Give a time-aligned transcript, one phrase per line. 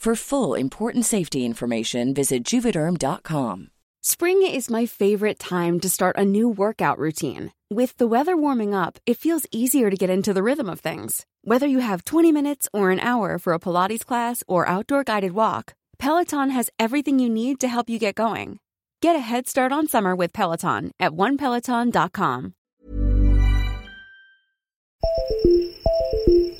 [0.00, 3.70] For full important safety information, visit juvederm.com.
[4.02, 7.50] Spring is my favorite time to start a new workout routine.
[7.68, 11.26] With the weather warming up, it feels easier to get into the rhythm of things.
[11.42, 15.32] Whether you have 20 minutes or an hour for a Pilates class or outdoor guided
[15.32, 18.60] walk, Peloton has everything you need to help you get going.
[19.00, 22.54] Get a head start on summer with Peloton at onepeloton.com.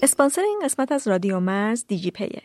[0.03, 2.43] اسپانسر این قسمت از رادیو مرز دیجی پیه.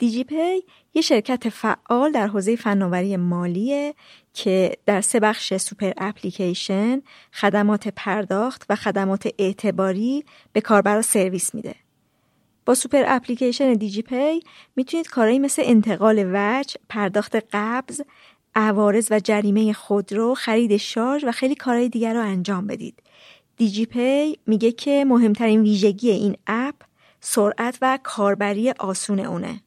[0.00, 0.62] دیجی پی
[0.94, 3.94] یه شرکت فعال در حوزه فناوری مالیه
[4.34, 7.02] که در سه بخش super application،
[7.32, 11.74] خدمات پرداخت و خدمات اعتباری به کاربرا سرویس میده.
[12.66, 14.40] با super application دیجی پی
[14.76, 18.00] می‌تونید کارهایی مثل انتقال وجه، پرداخت قبض،
[18.54, 23.02] عوارض و جریمه خودرو، خرید شارژ و خیلی کارهای دیگر رو انجام بدید.
[23.56, 26.74] دیجی پی میگه که مهمترین ویژگی این app
[27.20, 29.60] سرعت و کاربری آسون اونه.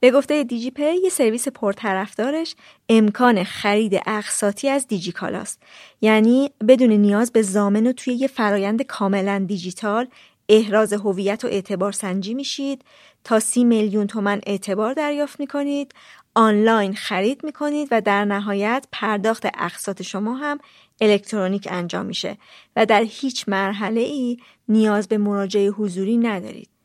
[0.00, 2.54] به گفته دیجی پی یه سرویس پرطرفدارش
[2.88, 5.62] امکان خرید اقساطی از دیجی کالاست
[6.00, 10.08] یعنی بدون نیاز به ضامن و توی یه فرایند کاملا دیجیتال
[10.48, 12.84] احراز هویت و اعتبار سنجی میشید.
[13.24, 15.94] تا سی میلیون تومن اعتبار دریافت می‌کنید.
[16.34, 20.58] آنلاین خرید می‌کنید و در نهایت پرداخت اقساط شما هم
[21.00, 22.38] الکترونیک انجام میشه
[22.76, 24.36] و در هیچ مرحله ای
[24.68, 26.77] نیاز به مراجعه حضوری ندارید.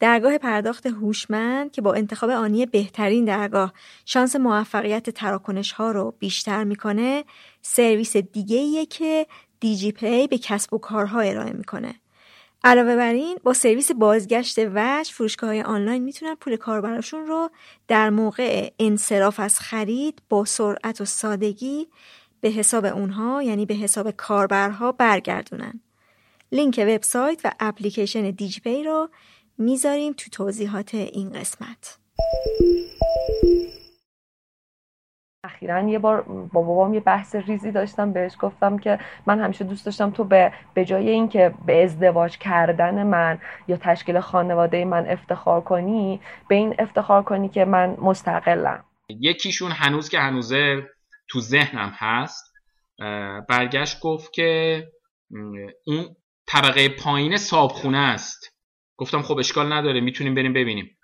[0.00, 3.72] درگاه پرداخت هوشمند که با انتخاب آنی بهترین درگاه
[4.04, 7.24] شانس موفقیت تراکنش ها رو بیشتر می‌کنه
[7.62, 9.26] سرویس دیگه که
[9.60, 11.94] دیجی پی به کسب و کارها ارائه می‌کنه.
[12.64, 17.50] علاوه بر این با سرویس بازگشت وجه فروشگاه های آنلاین می‌تونن پول کاربراشون رو
[17.88, 21.88] در موقع انصراف از خرید با سرعت و سادگی
[22.40, 25.80] به حساب اونها یعنی به حساب کاربرها برگردونن.
[26.52, 29.10] لینک وبسایت و اپلیکیشن دیجی پی رو
[29.60, 31.98] می‌ذاریم تو توضیحات این قسمت.
[35.44, 39.86] اخیرا یه بار با بابام یه بحث ریزی داشتم بهش گفتم که من همیشه دوست
[39.86, 43.38] داشتم تو به به جای اینکه به ازدواج کردن من
[43.68, 48.84] یا تشکیل خانواده من افتخار کنی به این افتخار کنی که من مستقلم.
[49.08, 50.88] یکیشون هنوز که هنوزه
[51.28, 52.44] تو ذهنم هست.
[53.48, 54.82] برگشت گفت که
[55.86, 56.16] اون
[56.46, 58.49] طبقه پایین صابخونه است.
[59.00, 60.96] گفتم خب اشکال نداره می‌تونیم بریم ببینیم.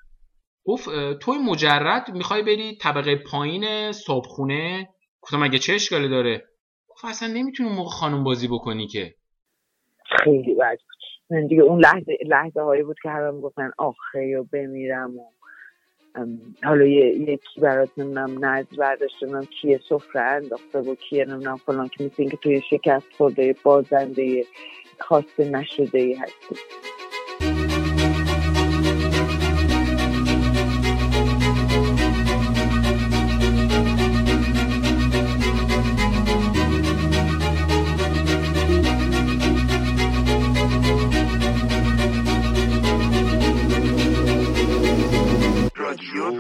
[0.65, 0.89] گفت
[1.21, 4.89] توی مجرد می‌خوای بری طبقه پایین صابخونه
[5.21, 6.45] گفتم مگه چه اشکالی داره؟
[6.89, 9.15] گفت اصلا نمی‌تونی موقع خانم بازی بکنی که.
[10.25, 10.79] خیلی بد.
[11.31, 15.25] من دیگه اون لحظه لحظه هایی بود که همه گفتن آخه و بمیرم و
[16.65, 22.05] حالا یکی برات نمی‌دونم نز برداشته نمی‌دونم کیه سفره انداخته و کیه نمی‌دونم فلان که
[22.05, 24.45] مثل اینکه توی شکست خورده بازنده
[25.01, 26.57] خواسته نشده هستی.
[46.27, 46.39] سلام.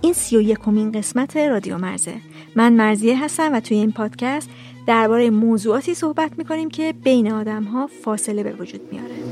[0.00, 2.14] این سی و یکمین قسمت رادیو مرزه.
[2.56, 4.50] من مرزیه هستم و توی این پادکست
[4.86, 9.23] درباره موضوعاتی صحبت می‌کنیم که بین آدم ها فاصله به وجود میاره.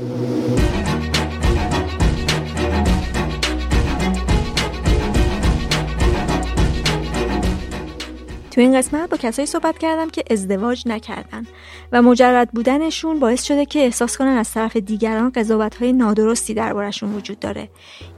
[8.53, 11.45] تو این قسمت با کسایی صحبت کردم که ازدواج نکردن
[11.91, 17.15] و مجرد بودنشون باعث شده که احساس کنن از طرف دیگران قضاوت های نادرستی دربارشون
[17.15, 17.69] وجود داره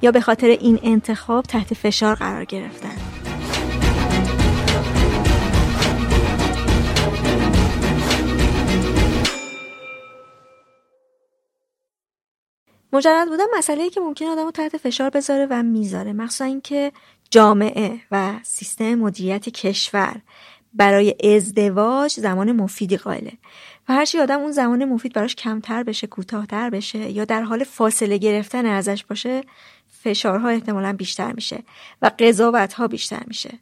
[0.01, 2.95] یا به خاطر این انتخاب تحت فشار قرار گرفتن.
[12.93, 16.91] مجرد بودن مسئله که ممکن آدم رو تحت فشار بذاره و می‌ذاره مخصوصا اینکه
[17.35, 20.21] جامعه و سیستم مدیریت کشور
[20.73, 23.31] برای ازدواج زمان مفیدی قائله.
[23.89, 28.17] و هرچی آدم اون زمان مفید براش کمتر بشه کوتاهتر بشه یا در حال فاصله
[28.17, 29.43] گرفتن ازش باشه
[30.03, 31.63] فشارها احتمالا بیشتر میشه
[32.01, 33.59] و قضاوت ها بیشتر میشه.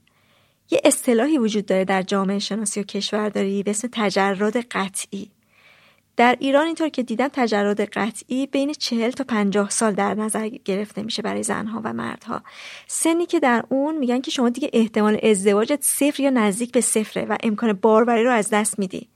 [0.71, 5.31] یه اصطلاحی وجود داره در جامعه شناسی و کشورداری به اسم تجرد قطعی.
[6.18, 11.04] در ایران اینطور که دیدم تجرد قطعی بین چهل تا پنجاه سال در نظر گرفته
[11.04, 12.42] میشه برای زنها و مردها.
[12.88, 17.25] سنی که در اون میگن که شما دیگه احتمال ازدواجت صفر یا نزدیک به صفره
[17.25, 19.10] و امکان باروری رو از دست میدی.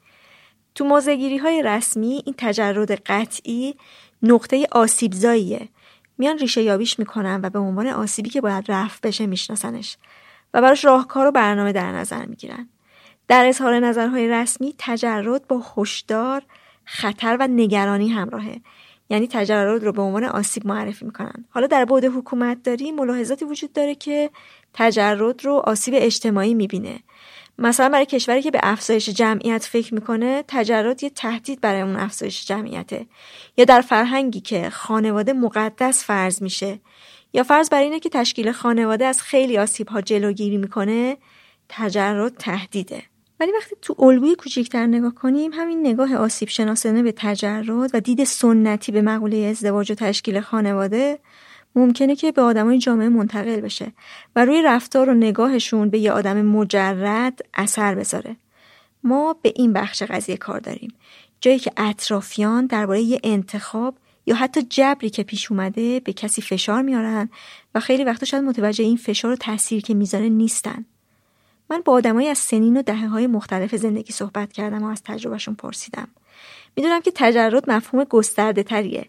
[0.75, 3.75] تو موزگیری های رسمی این تجرد قطعی
[4.23, 5.69] نقطه آسیبزاییه.
[6.17, 9.97] میان ریشه یابیش می‌کنن و به عنوان آسیبی که باید رفع بشه میشناسنش
[10.53, 12.69] و براش راهکار و برنامه در نظر می‌گیرن.
[13.27, 16.43] در اظهار نظرهای رسمی تجرد با هشدار
[16.89, 18.61] خطر و نگرانی همراهه.
[19.09, 21.45] یعنی تجرد رو به عنوان آسیب معرفی می‌کنن.
[21.49, 24.29] حالا در بعد حکومت داری ملاحظاتی وجود داره که
[24.73, 26.99] تجرد رو آسیب اجتماعی می‌بینه.
[27.57, 32.45] مثلا برای کشوری که به افزایش جمعیت فکر می‌کنه تجرد یه تهدید برای اون افزایش
[32.45, 33.05] جمعیته.
[33.57, 36.79] یا در فرهنگی که خانواده مقدس فرض میشه.
[37.33, 41.17] یا فرض بر اینه که تشکیل خانواده از خیلی آسیب ها جلوگیری می‌کنه
[41.69, 43.03] تجرد تهدیده.
[43.39, 48.23] ولی وقتی تو الگوی کوچیکتر نگاه کنیم همین نگاه آسیب شناسانه به تجرد و دید
[48.23, 51.19] سنتی به مقوله ازدواج و تشکیل خانواده
[51.75, 53.91] ممکنه که به آدمای جامعه منتقل بشه
[54.35, 58.35] و روی رفتار و نگاهشون به یه آدم مجرد اثر بذاره.
[59.03, 60.93] ما به این بخش قضیه کار داریم.
[61.41, 66.81] جایی که اطرافیان درباره یه انتخاب یا حتی جبری که پیش اومده به کسی فشار
[66.81, 67.29] میارن
[67.75, 70.85] و خیلی وقتا شاید متوجه این فشار و تاثیر که می‌ذاره نیستن.
[71.69, 75.55] من با آدمایی از سنین و دهه های مختلف زندگی صحبت کردم و از تجربهشون
[75.55, 76.07] پرسیدم.
[76.75, 79.05] می‌دونم که تجرد مفهوم گسترده تریه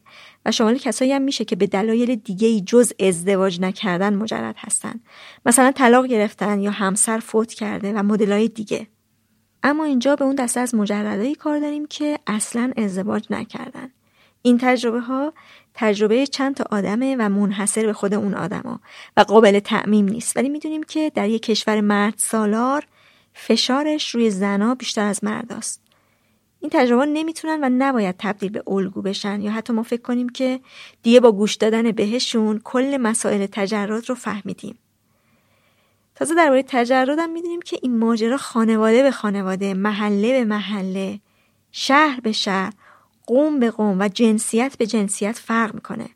[0.47, 5.01] و شامل کسایی هم میشه که به دلایل دیگه ای جز ازدواج نکردن مجرد هستن.
[5.47, 8.87] مثلا طلاق گرفتن یا همسر فوت کرده و مدلای دیگه.
[9.63, 13.91] اما اینجا به اون دسته از مجردایی کار داریم که اصلا ازدواج نکردن.
[14.43, 15.33] این تجربه ها
[15.75, 18.81] تجربه چند تا آدمه و منحصر به خود اون آدما
[19.17, 20.37] و قابل تعمیم نیست.
[20.37, 22.87] ولی می‌دونیم که در یک کشور مرد سالار
[23.35, 25.83] فشارش روی زنا بیشتر از مرداست
[26.61, 30.61] این تجربه نمی‌تونن و نباید تبدیل به الگو بشن یا حتی ما فکر کنیم که
[31.03, 34.79] دیگه با گوش دادن بهشون کل مسائل تجرد رو فهمیدیم.
[36.15, 41.21] تازه درباره هم می‌دونیم که این ماجرا خانواده به خانواده محله به محله
[41.73, 42.73] شهر به شهر
[43.29, 46.09] قوم به قوم و جنسیت به جنسیت فرق می‌کنه.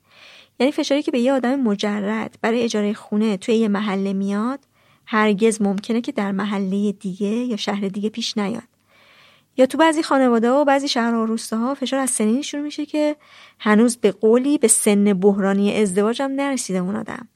[0.61, 4.61] یعنی فشاری که به یه آدم مجرد برای اجاره خونه توی یه محله میاد
[5.07, 8.63] هرگز ممکنه که در محله دیگه یا شهر دیگه پیش نیاد.
[9.57, 13.17] یا تو بعضی خانواده و بعضی شهرها و روستاها فشار از سنینی شروع میشه که
[13.59, 17.29] هنوز به قولی به سن بحرانی ازدواج هم نرسیده اون آدم.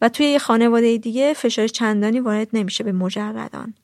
[0.00, 3.74] و توی یه خانواده دیگه فشار چندانی وارد نمیشه به مجردان.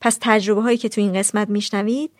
[0.00, 2.10] پس تجربه هایی که تو این قسمت میشنوید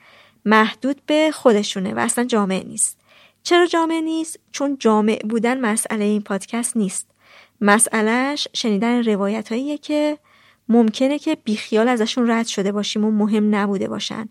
[0.47, 2.99] محدود به خودشونه و اصلا جامعه نیست.
[3.43, 7.11] چرا جامعه نیست؟ چون جامع بودن مسئله این پادکست نیست.
[7.61, 10.19] مسئلهش شنیدن روایت هاییه که
[10.69, 14.29] ممکنه که بیخیال ازشون رد شده باشیم و مهم نبوده باشن.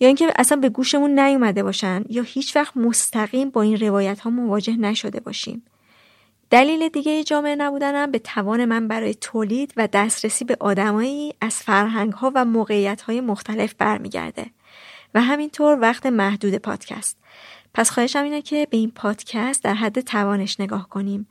[0.00, 2.04] یا اینکه اصلا به گوشمون نیومده باشن.
[2.08, 5.62] یا هیچ وقت مستقیم با این روایت ها مواجه نشده باشیم.
[6.50, 12.12] دلیل دیگه جامعه نبودنم به توان من برای تولید و دسترسی به آدمایی از فرهنگ
[12.12, 14.46] ها و موقعیت های مختلف برمیگرده.
[15.14, 17.18] و همینطور وقت محدود پادکست.
[17.74, 21.26] پس خواهشم اینه که به این پادکست در حد توانش نگاه کنیم.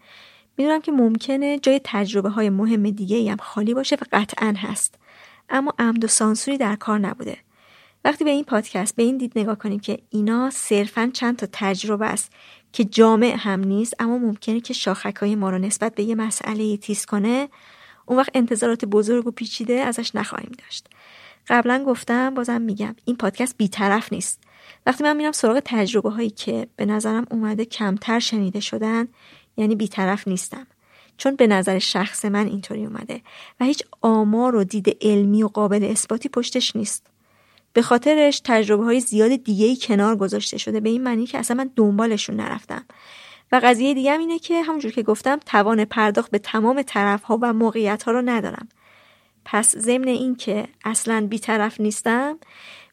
[0.58, 4.96] می‌دونم که ممکنه جای تجربه های مهم دیگه هم خالی باشه و قطعا هست.
[5.50, 7.38] اما عمد و سانسوری در کار نبوده.
[8.06, 12.06] وقتی به این پادکست به این دید نگاه کنیم که اینا صرفا چند تا تجربه
[12.06, 12.32] است
[12.74, 16.78] که جامع هم نیست اما ممکنه که شاخک های ما رو نسبت به یه مسئله
[16.78, 17.50] تیز کنه
[18.06, 20.88] اون وقت انتظارات بزرگ و پیچیده ازش نخواهیم داشت.
[21.48, 24.44] قبلا گفتم بازم میگم این پادکست بیطرف نیست.
[24.86, 29.08] وقتی من میرم سراغ تجربه هایی که به نظرم اومده کمتر شنیده شدن
[29.58, 30.68] یعنی بیطرف نیستم.
[31.18, 33.22] چون به نظر شخص من اینطوری اومده
[33.60, 37.08] و هیچ آمار و دید علمی و قابل اثباتی پشتش نیست.
[37.74, 41.58] به خاطرش تجربه های زیاد دیگه ای کنار گذاشته شده به این معنی که اصلا
[41.58, 42.86] من دنبالشون نرفتم.
[43.52, 47.54] و قضیه دیگه اینه که همونجور که گفتم توان پرداخت به تمام طرف ها و
[47.54, 48.70] موقعیت ها رو ندارم.
[49.54, 52.38] پس ضمن این که اصلا بیطرف نیستم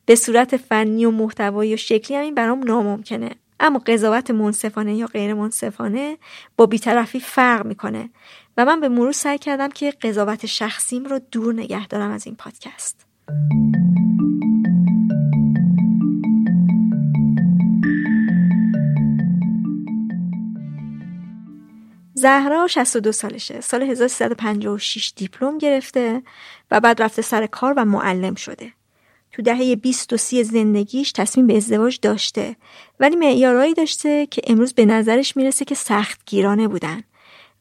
[0.06, 3.30] به صورت فنی و محتوایی و شکلی هم این برام ناممکنه.
[3.60, 6.16] اما قضاوت منصفانه یا غیر منصفانه
[6.56, 8.10] با بیطرفی فرق می‌کنه
[8.56, 12.36] و من به مرور سعی کردم که قضاوت شخصیم رو دور نگه دارم از این
[12.36, 13.06] پادکست.
[22.18, 23.60] زهرا 62 سالشه.
[23.60, 26.22] سال 1356 دیپلم گرفته
[26.70, 28.72] و بعد رفته سر کار و معلم شده.
[29.32, 32.56] تو دهه 20 و 30 زندگیش تصمیم به ازدواج داشته.
[33.00, 37.02] ولی معیارهایی داشته که امروز به نظرش می‌رسه که سخت گیرانه بودن.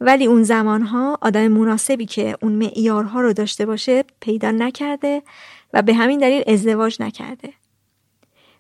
[0.02, 5.22] ولی اون زمانها آدم مناسبی که اون معیارها رو داشته باشه پیدا نکرده
[5.74, 7.54] و به همین دلیل ازدواج نکرده.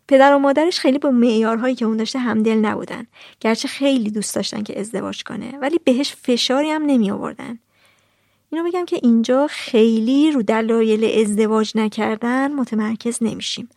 [0.07, 3.07] پدر و مادرش خیلی با معیارهایی که اون داشته همدل نبودن.
[3.39, 7.59] گرچه خیلی دوست داشتن که ازدواج کنه ولی بهش فشاری هم نمی آوردن.
[8.51, 13.69] اینو بگم که اینجا خیلی رو دلایل ازدواج نکردن متمرکز نمیشیم.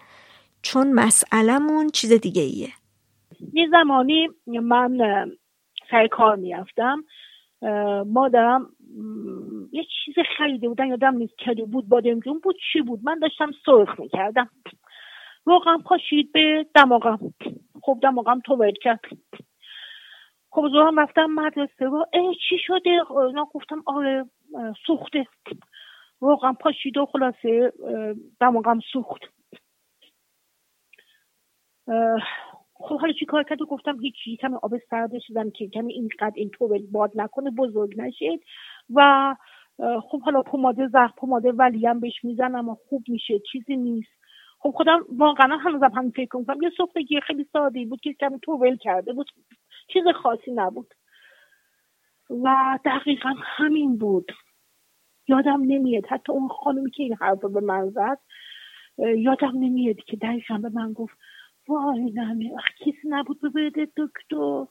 [0.62, 2.68] چون مسئلهمون چیز دیگه ایه
[3.52, 4.98] یه زمانی من
[5.90, 7.04] سر کار می‌رفتم.
[8.06, 8.66] مادرم
[9.72, 13.00] یه چیز خریده بودن یادم نیست کدو بود بادمجون بود چی بود.
[13.02, 14.50] من داشتم سرخ می‌کردم.
[15.44, 17.18] روغم پاشید به دماغم.
[17.82, 19.00] خب دماغم تو کرد.
[20.52, 24.24] خب زورم رفتم مدرسه و ای چی شده؟ اینا گفتم آره
[24.86, 25.26] سوخته.
[26.20, 27.72] روغم پاشید و خلاصه
[28.40, 29.20] دماغم سوخت.
[32.74, 36.32] خب حالا چی کار کرد؟ و گفتم هیچی کمی آب سردش شدم که کمی اینقدر
[36.34, 38.44] این تو باد نکنه بزرگ نشید.
[38.94, 39.34] و
[40.02, 44.19] خب حالا پماده زخ پماده ولیم بهش می‌زنم و خوب میشه چیزی نیست.
[44.62, 48.76] خب خودم واقعا هنوزم هم فکر کنم یه سفتگی خیلی ساده بود که کمی توول
[48.76, 49.30] کرده بود.
[49.92, 50.94] چیز خاصی نبود.
[52.30, 54.32] و دقیقا همین بود.
[55.28, 56.06] یادم نمیاد.
[56.06, 58.18] حتی اون خانمی که این حرف به من زد
[58.98, 61.18] یادم نمیاد که دقیقا به من گفت
[61.68, 64.66] وای نمی کسی نبود ببرده دکتر.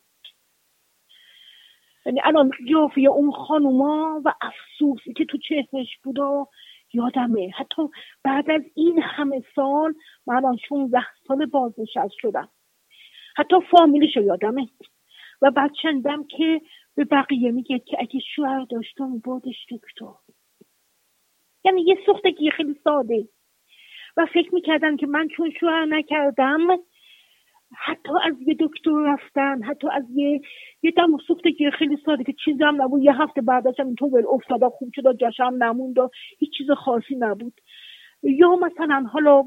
[2.05, 6.47] یعنی الان قیافه اون خانوما و افسوسی که تو چهرش بود و
[6.93, 7.51] یادمه.
[7.57, 7.81] حتی
[8.23, 9.93] بعد از این همه سال
[10.27, 12.49] من الان 16 سال بازنشست شدم.
[13.37, 14.67] حتی فامیلش رو یادمه.
[15.41, 16.61] و بعد چندم که
[16.95, 20.13] به بقیه میگه که اگه شوهر داشتم بادش دکتر.
[21.63, 23.27] یعنی یه سختگی خیلی ساده.
[24.17, 26.59] و فکر می‌کردن که من چون شوهر نکردم
[27.77, 30.41] حتی از یه دکتر رفتن حتی از یه
[30.83, 33.03] یه دم سوختگی خیلی ساده که چیزی هم نبود.
[33.03, 36.09] یه هفته بعدش هم تو افتاده خوب شد جاشم نموند و
[36.39, 37.53] هیچ چیز خاصی نبود.
[38.23, 39.43] یا مثلا حالا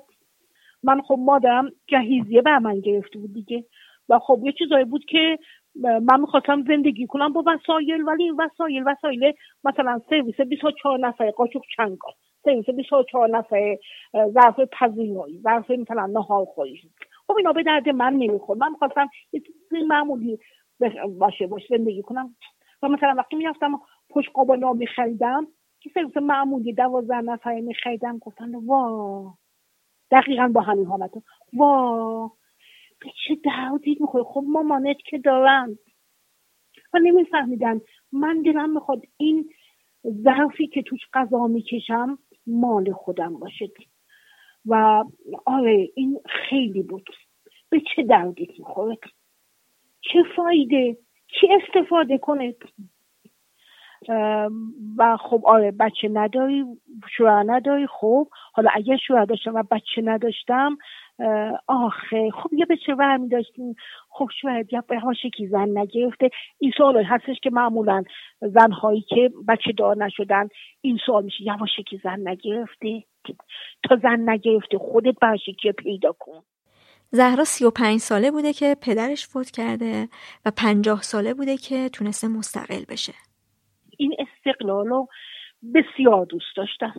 [0.82, 3.64] من خب مادرم جهیزیه به من گرفته بود دیگه.
[4.08, 5.38] و خب یه چیزایی بود که
[5.74, 9.32] من می‌خواستم زندگی کنم با وسایل ولی این وسایل وسایل
[9.64, 11.98] مثلا سرویس 24 نفره قاچوق چنگ
[12.44, 13.78] سرویس 24 نفره
[14.14, 16.80] ظرف پذیرایی ظرف مثلا نهار خوری
[17.32, 18.60] خب اینا به درد من نمی‌خورد.
[18.60, 20.38] من می‌خواستم یه چیزی معمولی
[21.18, 22.36] باشه باشه زندگی کنم.
[22.82, 25.46] و مثلا وقتی می‌رفتم پشت قابانا میخریدم
[25.80, 29.34] که سرویس معمولی دوازده نفره میخریدم گفتن وا
[30.10, 31.10] دقیقا با همین حالت
[31.52, 32.30] وا
[33.00, 35.78] به چه دردی می‌خوره؟ خب مامانت که دارن.
[36.94, 37.80] و نمیفهمیدن.
[38.12, 39.50] من دلم می‌خواد این
[40.24, 43.68] ظرفی که توش غذا می‌کشم مال خودم باشه.
[44.66, 45.04] و
[45.46, 47.10] آره این خیلی بود.
[47.72, 48.96] به چه دردی می‌خوره؟
[50.00, 50.96] چه فایده؟
[51.40, 52.54] چی استفاده کنه؟
[54.98, 56.64] و خب آره بچه نداری
[57.16, 58.28] شوهر نداری خب.
[58.52, 60.76] حالا اگر شوهر داشتم و بچه نداشتم
[61.66, 62.30] آخه.
[62.30, 63.74] خب یه بچه ورمی داشتیم؟
[64.10, 65.00] خب شاید یا به
[65.36, 68.02] کی زن نگرفته؟ این سوال هستش که معمولا
[68.40, 70.48] زنهایی که بچه دار نشدن
[70.80, 73.02] این سوال میشه یواشکی زن نگرفته؟
[73.88, 76.42] تا زن نگرفته خودت برشکی پیدا کن
[77.14, 80.08] زهرا سی و پنج ساله بوده که پدرش فوت کرده
[80.44, 83.12] و پنجاه ساله بوده که تونسته مستقل بشه.
[83.98, 85.08] این استقلال رو
[85.74, 86.94] بسیار دوست داشتم.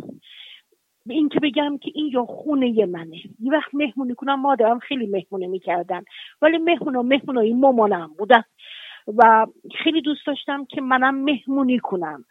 [1.10, 3.18] این که بگم که این یا خونه منه.
[3.40, 6.04] یه وقت مهمونی کنم مادرم خیلی مهمونه می‌کردن.
[6.42, 8.44] ولی مهمونا مهمونای مامانم بودن.
[9.08, 9.48] و
[9.84, 12.26] خیلی دوست داشتم که منم مهمونی کنم.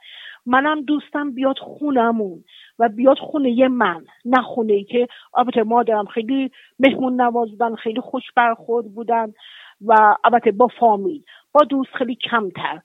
[0.47, 2.45] منم دوستم بیاد خونمون.
[2.83, 8.01] و بیاد خونه من نه خونه ای که البته مادرم خیلی مهمون نواز بودن خیلی
[8.01, 9.33] خوش برخورد بودن
[9.87, 11.23] و البته با فامیل
[11.53, 12.81] با دوست خیلی کمتر.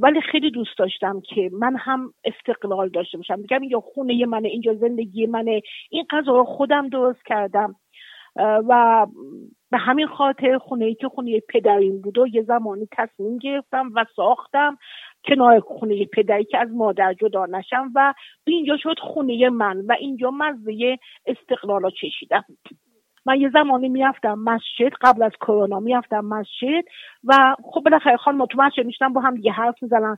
[0.00, 3.38] ولی خیلی دوست داشتم که من هم استقلال داشته باشم.
[3.38, 5.60] میگم یا خونه منه اینجا زندگی منه.
[5.90, 7.74] این غذا رو خودم درست کردم.
[8.36, 9.06] و
[9.70, 14.04] به همین خاطر خونه ای که خونه پدریم بود و یه زمانی تصمیم گرفتم و
[14.16, 14.78] ساختم
[15.24, 18.14] کنار خونه پدری که از مادر جدا نشم و
[18.46, 22.44] اینجا شد خونه من و اینجا مزه استقلال چشیدم.
[23.26, 26.84] من یه زمانی می‌رفتم مسجد قبل از کرونا می‌رفتم مسجد
[27.24, 30.16] و خب بالاخره خانم تو مسجد میشتم با هم دیگه حرف می‌زنن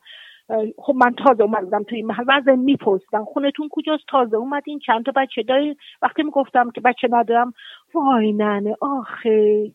[0.79, 4.79] خب من تازه اومدم توی این محل و میپرسیدم خونتون کجاست؟ تازه اومدین.
[4.79, 7.53] چند تا بچه داری وقتی می‌گفتم که بچه ندارم
[7.95, 9.71] وای ننه آخه.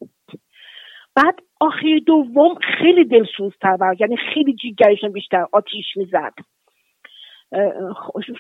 [1.16, 6.34] بعد آخه دوم خیلی دلسوزتر و یعنی خیلی جیگرشون بیشتر آتیش می‌زد.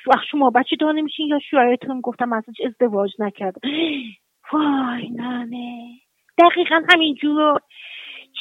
[0.08, 3.56] وقت شما بچه دار نمیشین یا شوهرتون؟ گفتم ازش ازدواج نکرد.
[4.54, 5.90] وای ننه
[6.38, 7.60] دقیقا همینجور.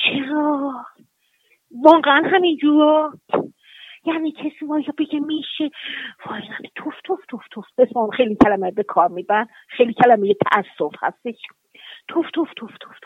[0.05, 0.73] چرا؟
[1.71, 3.13] واقعا همینجور.
[4.05, 5.71] یعنی کسی وای بگه میشه.
[6.27, 7.67] وای ننه توف توف توف توف.
[7.79, 11.41] بسان خیلی کلمه به کار میبن خیلی کلمه تأصف هستش.
[12.09, 12.97] توف توف توف توف.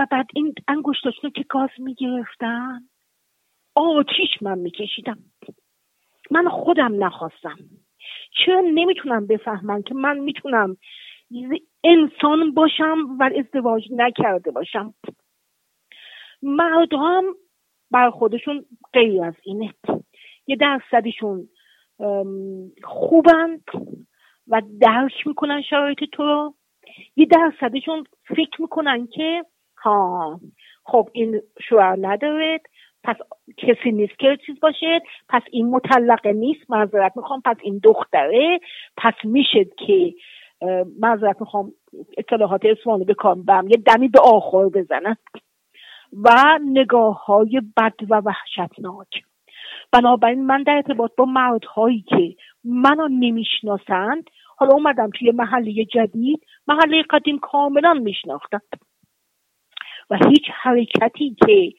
[0.00, 2.80] و بعد این انگشتاشون که گاز می‌گرفتن
[3.74, 5.18] آتیش من میکشیدم.
[6.30, 7.56] من خودم نخواستم.
[8.30, 10.76] چرا نمی‌تونم بفهمم که من می‌تونم
[11.84, 14.94] انسان باشم و ازدواج نکرده باشم؟
[16.42, 17.22] مردم
[17.90, 19.74] بر خودشون غیر از اینه.
[20.46, 21.48] یه درصدشون
[22.82, 23.64] خوبند
[24.48, 26.54] و درک می‌کنن شرایط تو رو.
[27.16, 29.44] یه درصدشون فکر می‌کنن که
[29.80, 30.40] ها.
[30.84, 32.60] خب این شوهر ندارد
[33.04, 33.16] پس
[33.56, 35.02] کسی نیست که چیز باشه.
[35.28, 36.70] پس این مطلقه نیست.
[36.70, 37.42] معذرت می‌خوام.
[37.44, 38.60] پس این دختره.
[38.96, 40.14] پس میشه که
[41.00, 41.72] معذرت می‌خوام
[42.18, 45.16] اطلاعات اسمانی بکنم یه دمی به آخر بزنن
[46.12, 49.22] و نگاه های بد و وحشتناک.
[49.92, 57.02] بنابراین من در ارتباط با مردهایی که منو نمی‌شناسند حالا اومدم توی محله جدید محله
[57.10, 58.60] قدیم کاملا میشناختم.
[60.10, 61.72] و هیچ حرکتی که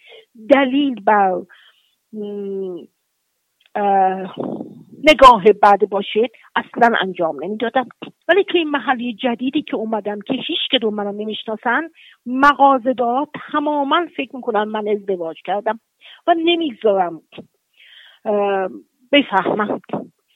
[0.49, 1.41] دلیل بر
[5.03, 7.87] نگاه بد باشه اصلا انجام نمی‌دادم.
[8.27, 11.89] ولی توی محله جدیدی که اومدم که هیچ که منو نمی‌شناسن
[12.25, 15.79] مغازهدار تماما فکر می‌کنن من ازدواج کردم
[16.27, 17.21] و نمی‌گذارم
[19.11, 19.81] بفهمم.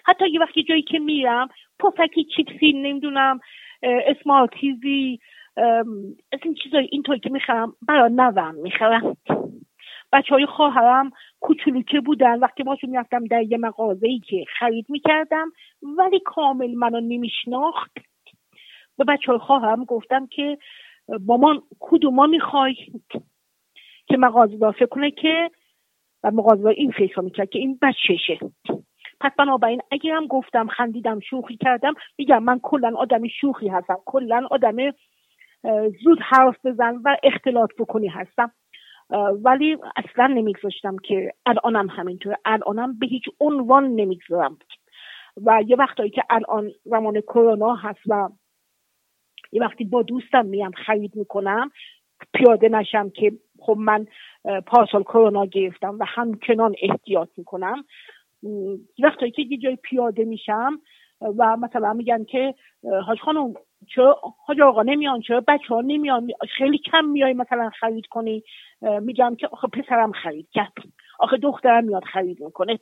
[0.06, 1.48] حتی یه وقتی جایی که میرم
[1.80, 3.40] پفکی چیپسی نمی‌دونم
[3.84, 5.20] اسمارتیزی
[5.58, 9.18] از این چیزایی اینطور که می‌خرم برای نوم می‌خرم
[10.12, 15.52] بچه های خواهرم کوچولوکه بودن وقتی باشون می‌رفتم در یه مغازه ای که خرید می‌کردم
[15.98, 17.92] ولی کامل منو نمیشناخت
[18.98, 20.58] به بچه های خواهرم گفتم که
[21.28, 22.76] مامان کدوما می‌خوای
[24.08, 25.52] که مغازه فکر کنه که
[26.24, 28.40] و مغازه این فکر می‌کرد که این بچهشه
[29.20, 34.48] پس بنابراین اگه هم گفتم خندیدم شوخی کردم میگم من کلا آدم شوخی هستم کلا
[34.52, 34.76] آدم
[36.04, 38.52] زود حرف بزن و اختلاط بکنی هستم.
[39.44, 42.38] ولی اصلا نمیگذاشتم که الانم همینطوره.
[42.46, 44.58] الانم به هیچ عنوان نمی‌گذارم.
[45.46, 48.30] و یه وقتایی که الان زمان کرونا هست و
[49.52, 51.72] یه وقتی با دوستم میام خرید می‌کنم
[52.34, 54.06] پیاده نشم که خب من
[54.68, 57.84] پارسال کرونا گرفتم و همچنان احتیاط می‌کنم.
[59.04, 60.82] وقتایی که یه جای پیاده میشم
[61.22, 62.56] و مثلا میگن که
[63.06, 63.54] حاج خانم
[63.96, 68.44] چرا حاج آقا نمیان؟ چرا بچه ها نمیان؟ خیلی کم میای مثلا خرید کنی.
[68.82, 70.74] میگم که آخه پسرم خرید کرد.
[71.20, 72.80] آخه دخترم میاد خرید می‌کنه.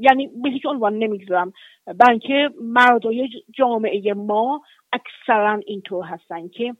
[0.00, 1.52] یعنی به هیچ عنوان نمی‌گذارم.
[2.00, 6.74] بلکه مردای جامعه ما اکثرا اینطور هستن که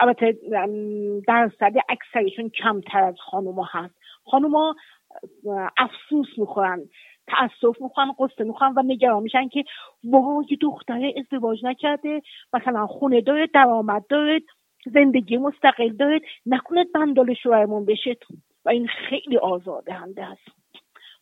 [0.00, 0.36] البته
[1.28, 3.94] درصد اکثرشون کمتر از خانوما هست.
[4.24, 4.74] خانوما
[5.78, 6.80] افسوس می‌خورن.
[7.28, 9.64] تاسف می‌خوان قصه می‌خوان و نگران میشن که
[10.04, 12.22] وای دختره ازدواج نکرده.
[12.52, 14.40] مثلا خونه داره درآمد داره
[14.94, 18.16] زندگی مستقل داره نکنه بندال شوهرمون بشه.
[18.64, 20.42] و این خیلی آزاردهنده است.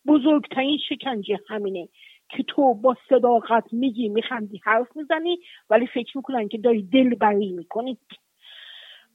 [0.06, 1.88] بزرگترین شکنجه همینه
[2.28, 5.38] که تو با صداقت میگی میخندی حرف می‌زنی
[5.70, 7.98] ولی فکر می‌کنن که داری دل بری می‌کنی.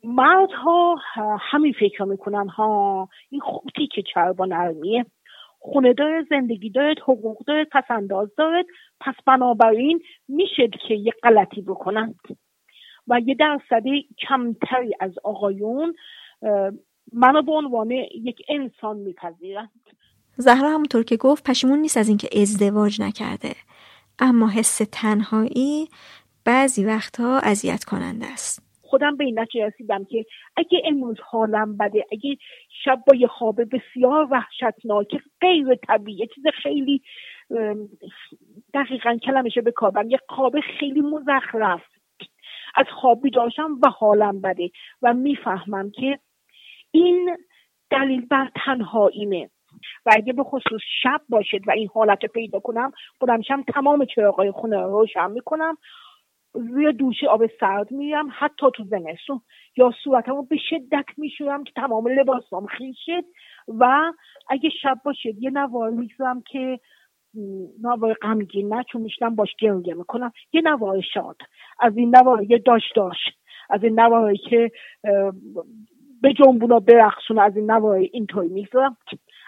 [0.03, 0.95] مردها
[1.39, 5.05] همین فکر می‌کنن ها این خوتی که چربا نرمیه.
[5.59, 8.65] خونه داره زندگی دارد حقوق دارد پسنداز دارد
[8.99, 12.15] پس بنابراین میشه که یه غلطی بکنن.
[13.07, 15.95] و یه درصدی کمتری از آقایون
[17.13, 19.69] منو به عنوان یک انسان میپذیرند.
[20.37, 23.55] زهرا همونطور که گفت پشیمون نیست از اینکه ازدواج نکرده.
[24.19, 25.89] اما حس تنهایی
[26.45, 28.68] بعضی وقتها اذیت کننده است.
[28.89, 30.25] خودم به این نتیجه رسیدم که
[30.57, 32.37] اگه امروز حالم بده اگه
[32.83, 37.01] شب با یه خواب بسیار وحشتناک غیر طبیعی چیز خیلی
[38.73, 41.81] دقیقا کلمشه به کارم یه خواب خیلی مزخرف
[42.75, 44.69] از خوابی داشتم و حالم بده
[45.01, 46.19] و می‌فهمم که
[46.91, 47.37] این
[47.91, 49.49] دلیل بر تنهاییمه
[50.05, 54.51] و اگه به خصوص شب باشد و این حالت رو پیدا کنم بلندشم تمام چراغای
[54.51, 55.77] خونه رو روشن می‌کنم.
[56.53, 59.41] روی دوش آب سرد میرم حتی تو زمستون.
[59.77, 63.23] یا صورتمو به شدت میشورم که تمام لباسام خیس شد.
[63.67, 64.13] و
[64.49, 66.79] اگه شب باشد یه نوار می‌گذارم که
[67.81, 70.31] نوار غمگین نه چون میشنم باش گریه می‌کنم.
[70.53, 71.37] یه نوار شاد.
[71.79, 74.71] از این نوار یه داشت داشت از این نواری که
[76.21, 78.97] به جنبونا برقصون از این نوای اینطوری می‌گذارم.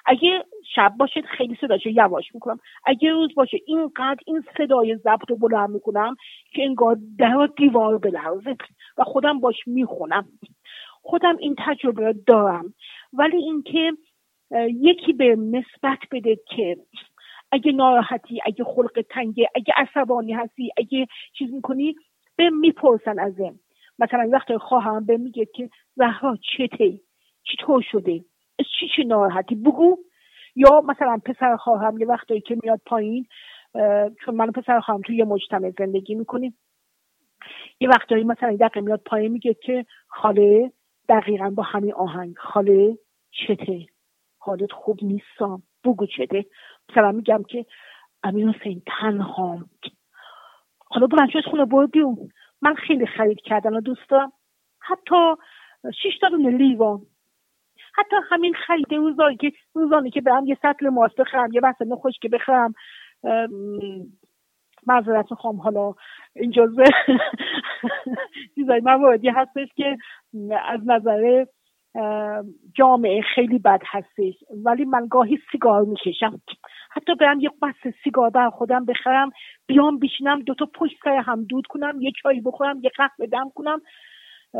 [0.05, 0.43] اگه
[0.75, 2.59] شب باشه خیلی صداشو یواش می‌کنم.
[2.85, 6.15] اگه روز باشه اینقدر این صدای ضبط رو بلند می‌کنم
[6.53, 8.55] که انگار در دیوار بلرزه
[8.97, 10.25] و خودم باش می‌خونم.
[11.01, 12.73] خودم این تجربه دارم.
[13.13, 13.91] ولی اینکه
[14.67, 16.77] یکی به نسبت بده که
[17.51, 21.07] اگه ناراحتی اگه خلق تنگه اگه عصبانی هستی اگه
[21.37, 21.95] چیز می‌کنی
[22.35, 23.59] به می‌پرسن ازم
[23.99, 26.99] مثلا وقتی خواهم به میگه که زهرا چته
[27.43, 28.23] چطور شده؟
[28.59, 29.97] از چی چی ناراحتی؟ بگو.
[30.55, 33.25] یا مثلا پسر خواهم یه وقتی که میاد پایین
[34.25, 36.57] چون من پسر خواهم توی یه مجتمع زندگی می‌کنیم.
[37.79, 40.71] یه وقتایی مثلا دقیقه میاد پایین میگه که خاله
[41.09, 42.97] دقیقا با همین آهنگ خاله
[43.31, 43.85] چته؟
[44.37, 46.45] حالت خوب نیستم بگو چته؟
[46.89, 47.65] مثلا میگم که
[48.23, 49.69] امین حسین تنهام
[50.89, 52.29] حالا بلند شد خونه بیرون.
[52.61, 54.13] من خیلی خرید کردن و دوست
[54.79, 55.35] حتی
[56.01, 57.01] شیش تا دونه لیوان.
[57.95, 61.61] حتی همین خرید روزانی که روزانی که برم یه سطل ماست بخرم یه
[61.95, 62.73] خوش که بخرم.
[64.87, 65.55] معذرت می‌خوام.
[65.55, 65.93] حالا
[66.35, 66.83] این جزء
[68.55, 69.97] چیزای مواردی هستش که
[70.65, 71.45] از نظر
[72.75, 74.33] جامعه خیلی بد هستش.
[74.65, 76.41] ولی من گاهی سیگار می‌کشم.
[76.91, 79.29] حتی برم یه بسته سیگار بر خودم بخرم
[79.67, 83.81] بیام بشینم دوتا پشت سر هم دود کنم یه چای بخورم یه قهوه دم کنم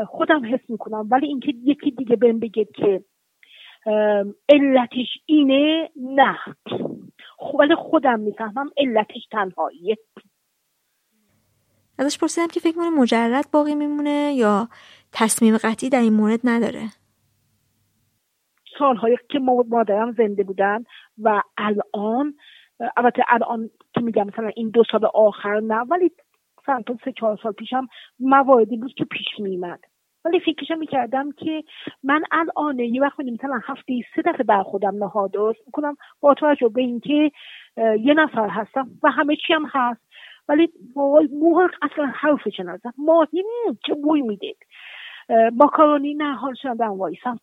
[0.06, 1.08] خودم حس می‌کنم.
[1.10, 3.04] ولی اینکه یکی دیگه بهم بگه که
[4.48, 6.38] علتش اینه نه.
[7.58, 9.96] ولی خودم می‌فهمم علتش تنهاییه.
[11.98, 14.68] ازش پرسیدم که فکر مونه مجرد باقی میمونه یا
[15.12, 16.88] تصمیم قطعی در این مورد نداره؟
[18.78, 20.84] سالهایی که مادرم زنده بودن
[21.22, 22.34] و الان
[22.96, 26.12] البته الان که میگم مثلا این دو سال آخر نه ولی
[26.62, 29.80] مثلا سه چهار سال پیشم مواردی بود که پیش میمد
[30.24, 31.64] ولی فکرشم می‌کردم که
[32.02, 36.68] من الان یه وقت مثلا هفته سه دفعه بر خودم نهار درست می‌کنم با توجه
[36.68, 37.30] به اینکه
[37.76, 40.00] یه نفر هستم و همه چی هم هست.
[40.48, 40.68] ولی
[41.32, 43.42] موها اصلا حرفش نزد ماهی
[43.86, 44.54] چه بوی میده.
[45.52, 47.38] ماکارونی نه حال شدم وایسم.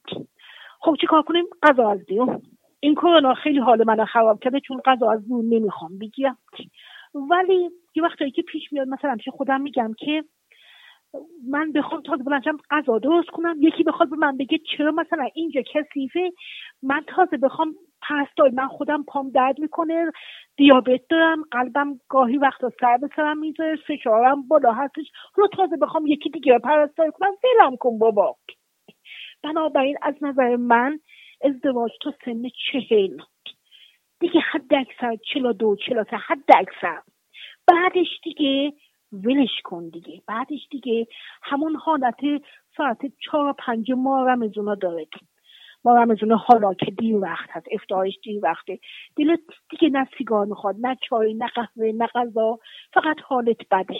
[0.81, 2.41] خب چی کار کنیم؟ غذا از بیرون.
[2.79, 6.37] این کرونا خیلی حال من خراب کرده چون غذا از نمی‌خوام بگیرم.
[7.13, 10.23] ولی یه وقتایی که پیش میاد مثلا پیش خودم میگم که
[11.49, 13.55] من بخوام تازه بلنشم غذا درست کنم.
[13.59, 16.31] یکی بخواد به من بگه چرا مثلا اینجا کثیفه
[16.83, 20.11] من تازه بخوام پرستای من خودم پام درد می‌کنه
[20.57, 25.07] دیابت دارم قلبم گاهی وقتا سر به سرم می‌ذاره فشارم بالا هستش.
[25.35, 28.35] رو تازه بخوام یکی دیگه پرستای کنم فیلم کن بابا.
[29.43, 30.99] بنابراین از نظر من
[31.43, 33.17] ازدواج تا سن چهل
[34.21, 37.01] دیگه حد اکثر چلا دو چلا سه حد اکثر
[37.67, 38.73] بعدش دیگه
[39.13, 40.21] ولش کن دیگه.
[40.27, 41.07] بعدش دیگه
[41.43, 42.19] همون حالت
[42.77, 45.05] ساعت چهار پنج ماه رمزونا داره
[45.85, 48.79] ما رمزون حالا که دیر وقت هست افتارش دیر وقته.
[49.17, 52.59] دلت دیگه نه سیگار می‌خواد نه چای نه قهوه نه غذا
[52.93, 53.95] فقط حالت بده.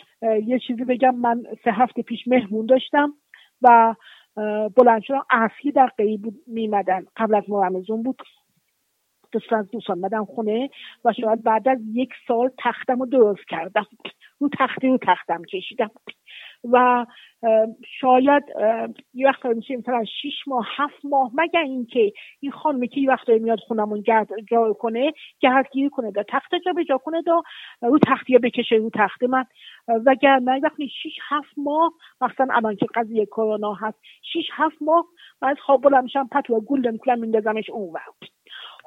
[0.48, 3.14] یه چیزی بگم من سه هفته پیش مهمون داشتم
[3.62, 3.96] و
[4.76, 5.26] بلند شدم
[5.72, 7.06] در بود میمدن.
[7.18, 8.18] قبل از ما رمزون بود.
[9.52, 10.70] از دوستان مدن خونه
[11.06, 13.86] و شاید بعد از یک سال تختم رو درست کردم.
[14.40, 15.92] رو تختی رو تختم کشیدم.
[16.64, 17.06] و
[18.02, 18.44] شاید
[19.14, 23.30] یه وقت میشه مثلا شیش ماه هفت ماه مگر اینکه این خانمی که یه وقت
[23.30, 27.42] میاد خونمون گرد جا کنه گردگیری کنه دا تخت جا به جا کنه دا
[27.82, 29.46] رو تختی بکشه رو تخت من.
[30.06, 34.00] وگرنه وقتی شیش هفت ماه مثلا الان که قضیه کرونا هست
[34.34, 35.06] شیش هفت ماه
[35.42, 38.39] من از خواب بلند میشم پتو گل می‌کنم میندازمش اون وقت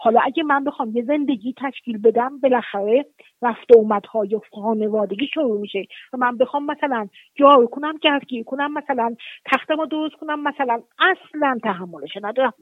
[0.05, 3.07] حالا اگه من بخوام یه زندگی تشکیل بدم بالاخره
[3.43, 5.83] رفت اومدهای خانوادگی شروع میشه.
[6.13, 12.17] و من بخوام مثلا جارو کنم گردگیری کنم مثلا تختم درست کنم مثلا اصلا تحملش
[12.23, 12.53] ندارم.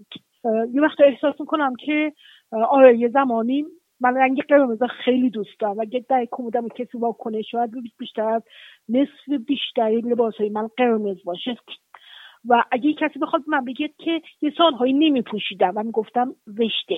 [0.72, 2.12] یه وقت احساس می‌کنم که
[2.70, 3.64] آره یه زمانی
[4.00, 5.79] من رنگ قرمز خیلی دوست دارم.
[5.79, 8.42] و اگه در کمودم کسی با کنه شاید بیشتر از
[8.88, 11.57] نصف بیشتری لباس های من قرمز باشه.
[12.48, 16.96] و اگه کسی بخواد من بگید که یه نمی پوشیدم و می‌گفتم زشته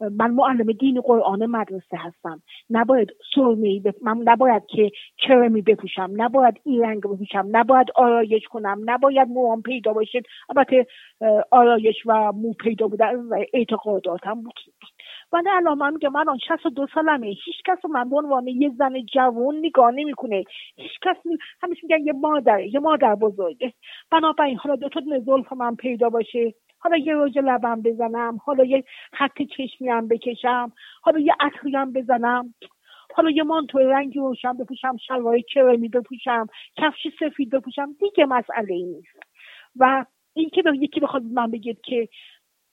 [0.00, 2.42] من معلم دین قرآن مدرسه هستم.
[2.70, 3.94] نباید سرمه بپ...
[4.02, 6.10] من نباید که کرمی بپوشم.
[6.16, 7.48] نباید این رنگ بپوشم.
[7.52, 8.80] نباید آرایش کنم.
[8.84, 10.86] نباید موام پیدا باشه البته
[11.50, 14.54] آرایش و مو پیدا بودن اعتقاداتم بود.
[15.32, 16.38] ولی الان من میگم من آن
[16.76, 17.26] دو سالمه.
[17.26, 20.44] هیچ کس رو من به عنوان یه زن جوان نگاه نمی‌کنه.
[20.76, 21.38] هیچ کس نی...
[21.62, 23.72] همیشه میگن یه مادر یه مادر بزرگه.
[24.10, 26.54] بنابراین حالا دو تا زلف من پیدا باشه.
[26.84, 31.92] حالا یه رژ لبم بزنم حالا یه خط چشمی هم بکشم حالا یه عطری هم
[31.92, 32.54] بزنم.
[33.14, 38.82] حالا یه مانتو رنگی روشن بپوشم شلوار کرمی بپوشم کفش سفید بپوشم دیگه مسئله ای
[38.82, 39.18] نیست.
[39.76, 42.08] و این که یکی بخواد من بگید که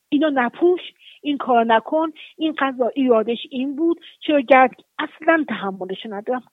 [0.09, 0.81] اینو نپوش
[1.21, 6.43] این کار نکن این قضا ایرادش این بود چرا گرد اصلا تحملش ندارم.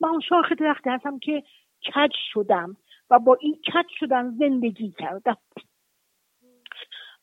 [0.00, 1.42] من اون شاخ درختی هستم که
[1.94, 2.76] کج شدم
[3.10, 5.36] و با این کج شدن زندگی کردم.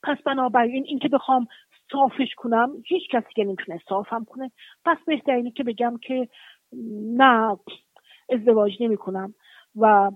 [0.05, 1.47] پس بنابراین اینکه بخوام
[1.91, 4.51] صافش کنم هیچ کسی که نمی‌تونه صافم کنه.
[4.85, 6.29] پس بهترینه که بگم که
[7.17, 7.57] نه
[8.29, 9.33] ازدواج نمی کنم
[9.75, 10.11] و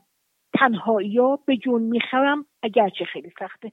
[0.59, 3.71] تنهایی ها به جون می‌خرم اگرچه خیلی سخته.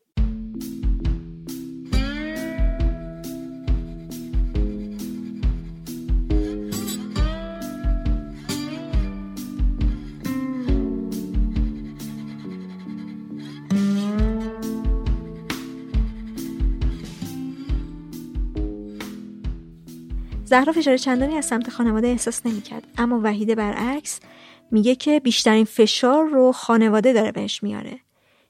[20.46, 22.84] زهرا فشار چندانی از سمت خانواده احساس نمی‌کرد.
[22.98, 24.20] اما وحیده برعکس
[24.70, 27.98] میگه که بیشترین فشار رو خانواده داره بهش میاره.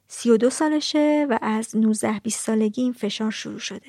[0.07, 3.87] سی و دو سالشه و از 19 20 سالگی این فشار شروع شده.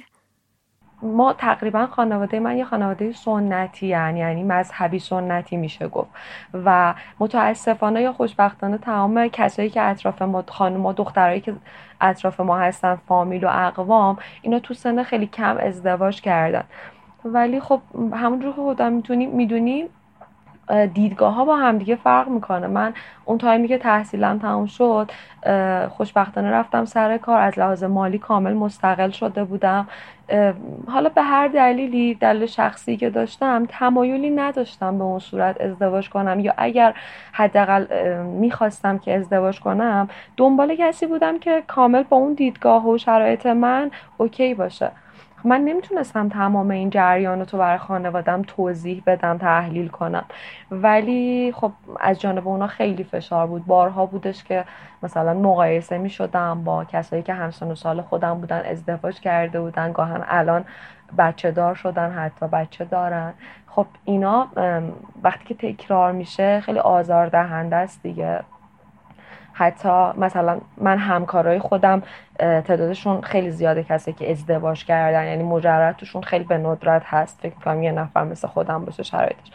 [1.02, 6.10] ما تقریبا خانواده من یه خانواده سنتی یعنی یعنی مذهبی سنتی میشه گفت.
[6.54, 11.54] و متاسفانه یا خوشبختانه تمام کسایی که اطراف ما خانم و دخترایی که
[12.00, 16.64] اطراف ما هستن فامیل و اقوام اینا تو سن خیلی کم ازدواج کردن.
[17.24, 17.80] ولی خب
[18.12, 19.86] همونجور که خودم می‌تونیم می‌دونیم
[20.94, 22.66] دیدگاه ها با همدیگه فرق می‌کنه.
[22.66, 25.10] من اون تایمی که تحصیلم تموم شد
[25.88, 27.40] خوشبختانه رفتم سر کار.
[27.40, 29.88] از لحاظ مالی کامل مستقل شده بودم.
[30.88, 36.40] حالا به هر دلیلی دلیل شخصی که داشتم تمایلی نداشتم به اون صورت ازدواج کنم.
[36.40, 36.94] یا اگر
[37.32, 37.86] حداقل
[38.24, 43.90] می‌خواستم که ازدواج کنم دنبال کسی بودم که کامل با اون دیدگاه و شرایط من
[44.18, 44.90] اوکی باشه.
[45.44, 50.24] من نمی‌تونستم تمام این جریان رو تو برای خانوادم توضیح بدم تحلیل کنم.
[50.70, 53.66] ولی خب از جانب اونا خیلی فشار بود.
[53.66, 54.64] بارها بودش که
[55.02, 59.92] مثلا مقایسه می شدم با کسایی که همسن و سال خودم بودن ازدواج کرده بودن
[59.92, 60.64] گاهن الان
[61.18, 63.34] بچه دار شدن حتی بچه دارن.
[63.66, 64.48] خب اینا
[65.22, 68.40] وقتی که تکرار میشه خیلی آزار دهنده است دیگه.
[69.58, 72.02] حتی مثلا من همکارای خودم
[72.38, 77.38] تعدادشون خیلی زیاده کسی که ازدواج کردن یعنی مجرد توشون خیلی به ندرت هست.
[77.42, 79.50] فکر کنم یه نفر مثل خودم باشه شرایطش.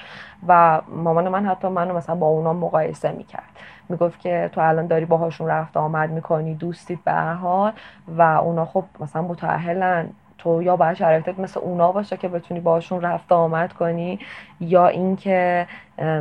[0.47, 3.49] و مامان من حتی منو مثلا با اونا مقایسه می‌کرد.
[3.89, 7.71] می‌گفت که تو الان داری باهاشون رفت آمد می‌کنی دوستید به هر حال.
[8.07, 10.09] و اونا خب مثلا متأهلن.
[10.37, 14.19] تو یا باید شرایطت مثل اونا باشه که بتونی باشون رفت آمد کنی
[14.59, 15.67] یا اینکه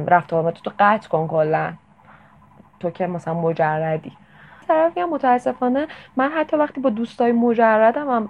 [0.07, 1.73] رفت آمد تو قطع کن کلا.
[2.83, 4.12] تو که مثلا مجردی.
[4.68, 8.29] طرفی هم متاسفانه من حتی وقتی با دوستای مجردم هم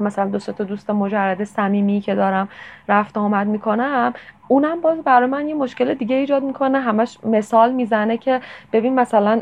[0.00, 2.48] مثلا دو تا دوست مجرد صمیمی که دارم
[2.88, 4.14] رفت آمد می‌کنم
[4.48, 6.80] اونم باز برای من یه مشکل دیگه ایجاد می‌کنه.
[6.80, 8.40] همش مثال می‌زنه که
[8.72, 9.40] ببین مثلا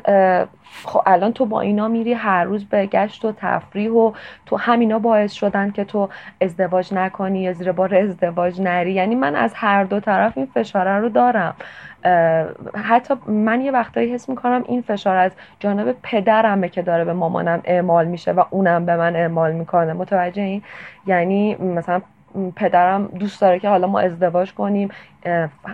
[0.85, 4.13] خب الان تو با اینا میری هر روز به گشت و تفریح و
[4.47, 6.09] تو همینا باعث شدن که تو
[6.41, 8.93] ازدواج نکنی یا زیر بار ازدواج نری.
[8.93, 11.55] یعنی من از هر دو طرف این فشاره رو دارم.
[12.75, 17.61] حتی من یه وقتایی حس می‌کنم این فشار از جانب پدرمه که داره به مامانم
[17.65, 19.93] اعمال میشه و اونم به من اعمال می‌کنه.
[19.93, 20.63] متوجه این؟
[21.07, 22.03] یعنی مثلا
[22.57, 24.89] پدرم دوست داره که حالا ما ازدواج کنیم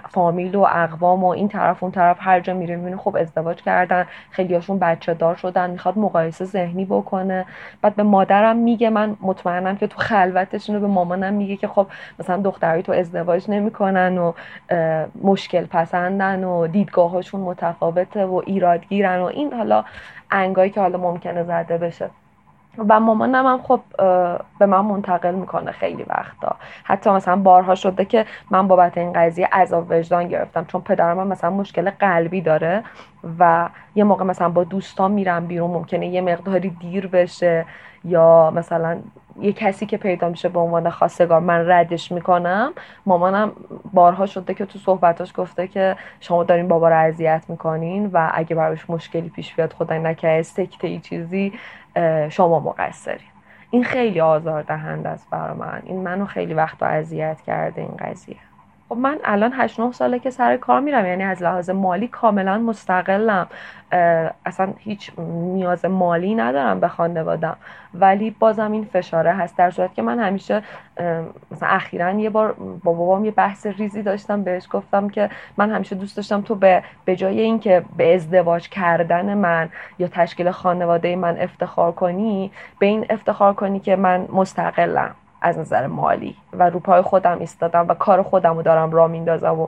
[0.08, 4.06] فامیل و اقوام و این طرف اون طرف هر جا میره می‌بینه خب ازدواج کردن
[4.30, 7.46] خیلیاشون بچه دار شدن می‌خواد مقایسه ذهنی بکنه.
[7.82, 11.86] بعد به مادرم میگه من مطمئنم که تو خلوتش رو به مامانم میگه که خب
[12.18, 14.32] مثلا دختری تو ازدواج نمی‌کنن و
[15.22, 19.84] مشکل پسندن و دیدگاهاشون متفاوته و ایرادگیرن و این حالا
[20.30, 22.10] انگایی که حالا ممکنه زده بشه.
[22.78, 23.80] و مامانم هم خب
[24.58, 26.56] به من منتقل می‌کنه خیلی وقتا.
[26.84, 31.26] حتی مثلا بارها شده که من بابت این قضیه عذاب وجدان گرفتم چون پدرم هم
[31.26, 32.82] مثلا مشکل قلبی داره
[33.38, 37.66] و یه موقع مثلا با دوستان میرم بیرون ممکنه یه مقداری دیر بشه
[38.04, 38.98] یا مثلا
[39.40, 42.72] یه کسی که پیدا میشه به عنوان خواستگار من ردش می‌کنم.
[43.06, 43.52] مامانم
[43.92, 48.56] بارها شده که تو صحبتاش گفته که شما دارین بابا رو اذیت می‌کنین و اگه
[48.56, 51.52] براش مشکلی پیش بیاد خدای نکرده سکته ای چیزی
[52.30, 53.28] شما مقصرین
[53.70, 55.82] این خیلی آزار دهنده است برای من.
[55.84, 58.36] این منو خیلی وقت اذیت کرده این قضیه.
[58.90, 62.58] خب من الان 8 9 ساله که سر کار میرم یعنی از لحاظ مالی کاملا
[62.58, 63.46] مستقلم.
[64.46, 67.56] اصلا هیچ نیاز مالی ندارم به خانوادم
[67.94, 70.62] ولی بازم این فشاره هست در صورت که من همیشه
[71.50, 75.96] مثلا اخیرا یه بار با بابام یه بحث ریزی داشتم بهش گفتم که من همیشه
[75.96, 81.38] دوست داشتم تو به به جای اینکه به ازدواج کردن من یا تشکیل خانواده من
[81.38, 85.14] افتخار کنی به این افتخار کنی که من مستقلم.
[85.40, 89.60] از نظر مالی و رو پای خودم ایستادم و کار خودم رو دارم را میندازم
[89.60, 89.66] و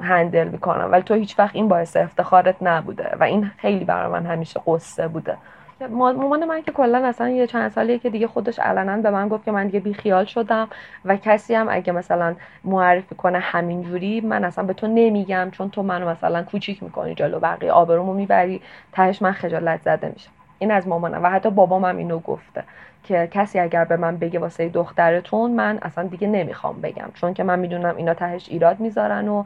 [0.00, 0.92] هندل می‌کنم.
[0.92, 5.08] ولی تو هیچ وقت این باعث افتخارت نبوده و این خیلی برای من همیشه قصه
[5.08, 5.36] بوده.
[5.90, 9.44] مامان من که کلا اصلا یه چند سالیه که دیگه خودش علنا به من گفت
[9.44, 10.68] که من دیگه بیخیال شدم
[11.04, 12.34] و کسی هم اگه مثلا
[12.64, 17.40] معرفی کنه همینجوری من اصلا به تو نمیگم چون تو منو مثلا کوچیک می‌کنی جلو
[17.40, 20.30] بقیه آبرومو می‌بری تهش من خجالت زده میشم.
[20.58, 22.64] این از مامانم و حتی بابام هم اینو گفته.
[23.10, 27.08] که کسی اگر به من بگه واسه دخترتون من اصلا دیگه نمی‌خوام بگم.
[27.14, 29.44] چون که من می‌دونم اینا تهش ایراد می‌ذارن و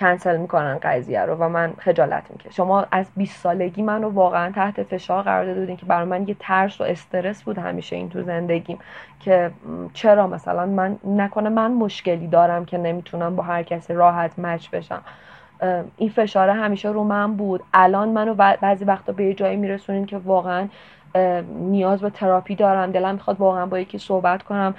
[0.00, 2.50] کنسل می‌کنن قضیه رو و من خجالت می‌کشم.
[2.50, 6.28] شما از 20 سالگی من رو واقعا تحت فشار قرار داده بودین که برای من
[6.28, 8.78] یه ترس و استرس بود همیشه این تو زندگیم
[9.20, 9.50] که
[9.94, 15.02] چرا مثلا من نکنه من مشکلی دارم که نمی‌تونم با هر کسی راحت مچ بشم.
[15.96, 17.62] این فشاره همیشه رو من بود.
[17.74, 20.68] الان منو بعضی وقتا به یه جایی میرسونین که واقعا
[21.54, 22.92] نیاز به تراپی دارم.
[22.92, 24.74] دلم می‌خواد واقعا با یکی صحبت کنم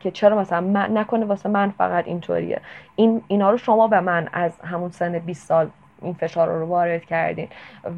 [0.00, 2.60] که چرا مثلا من نکنه واسه من فقط اینطوریه.
[2.96, 5.70] این اینا رو شما به من از همون سن 20 سال
[6.02, 7.48] این فشار رو وارد کردین.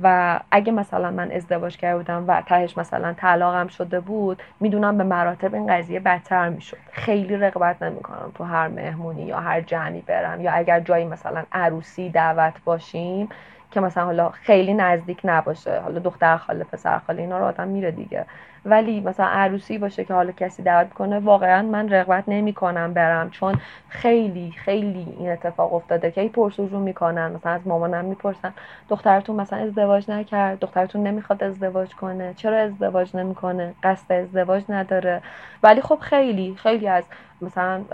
[0.03, 5.05] و اگه مثلا من ازدواج کرده بودم و تهش مثلا طلاقم شده بود می‌دونم به
[5.05, 6.77] مراتب این قضیه بدتر می‌شد.
[6.93, 10.41] خیلی رقبت نمی‌کنم تو هر مهمونی یا هر جمعی برم.
[10.41, 13.29] یا اگر جایی مثلا عروسی دعوت باشیم
[13.75, 17.91] که مثلا حالا خیلی نزدیک نباشه حالا دختر خاله پسر خاله اینا رو آدم میره
[17.91, 18.27] دیگه.
[18.65, 23.61] ولی مثلا عروسی باشه که حالا کسی دعوت کنه واقعا من رغبت نمی‌کنم برم چون
[23.89, 28.55] خیلی خیلی این اتفاق افتاده که ای پرسجو می‌کنن مثلا از مامانم می‌پرسن
[28.89, 35.23] دخترتون مثلا ازدواج نکرد؟ دخترتون نمی‌خواد ازدواج کنه؟ چرا ازدواج نمی‌کنه؟ قصد ازدواج نداره؟
[35.63, 37.05] ولی خب خیلی خیلی از
[37.41, 37.85] مثلا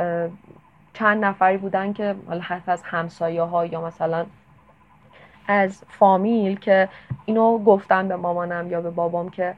[0.94, 4.26] چند نفری بودن که حالا حتی از همسایه ها یا مثلا
[5.50, 6.88] از فامیل که
[7.24, 9.54] اینو گفتن به مامانم یا به بابام که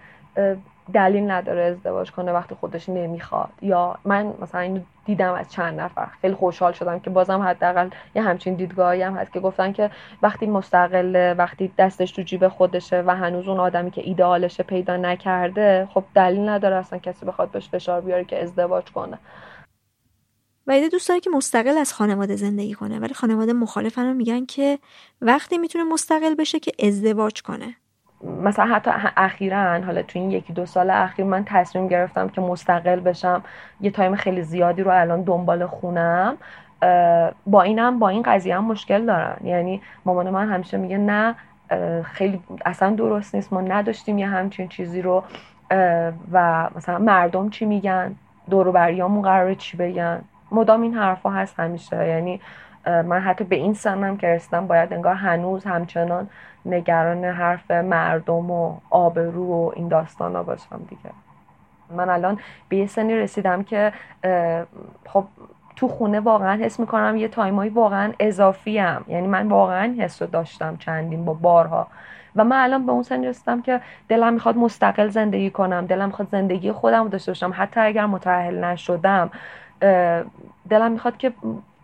[0.93, 3.49] دلیل نداره ازدواج کنه وقتی خودش نمی‌خواد.
[3.63, 6.07] یا من مثلا اینو دیدم از چند نفر.
[6.21, 9.91] خیلی خوشحال شدم که بازم حداقل یه همچین دیدگاهی هم هست که گفتن که
[10.23, 15.89] وقتی مستقله وقتی دستش تو جیب خودشه و هنوز اون آدمی که ایدئالشه پیدا نکرده
[15.95, 19.19] خب دلیل نداره اصلا کسی بخواد بهش فشار بیاره که ازدواج کنه.
[20.67, 24.79] ویده دوست داره که مستقل از خانواده زندگی کنه ولی خانواده مخالفن رو میگن که
[25.23, 27.77] وقتی می‌تونه مستقل بشه که ازدواج کنه.
[28.43, 33.01] مثلا حتی اخیرا حالا تو این یکی دو سال اخیر من تصمیم گرفتم که مستقل
[33.01, 33.43] بشم
[33.81, 36.37] یه تایم خیلی زیادی رو الان دنبال خونم
[37.47, 39.37] با اینم با این قضیه هم مشکل دارن.
[39.45, 41.35] یعنی مامان من همیشه میگه نه
[42.03, 45.25] خیلی اصلا درست نیست ما نداشتیم یه همچین چیزی رو
[46.33, 48.15] و مثلا مردم چی میگن؟
[48.51, 52.09] دوروبریامون قراره چی بگن؟ مدام این حرفها هست همیشه.
[52.09, 52.41] یعنی
[52.87, 56.29] من حتی به این سنم که رسیدم باید انگار هنوز همچنان
[56.67, 61.11] نگران حرف مردم و آبرو و این داستان ها باشم دیگه.
[61.91, 62.39] من الان
[62.69, 63.93] به یه سنی رسیدم که
[65.07, 65.25] خب
[65.77, 69.05] تو خونه واقعا حس می‌کنم یه تایمایی واقعا اضافی هم.
[69.09, 71.87] یعنی من واقعا حس رو داشتم چندین با بارها.
[72.37, 76.29] و من الان به اون سنی رسیدم که دلم می‌خواد مستقل زندگی کنم دلم می‌خواد
[76.33, 77.53] زندگی خودم داشته باشم.
[77.57, 79.31] حتی اگر متأهل نشدم
[80.69, 81.33] دلم می‌خواد که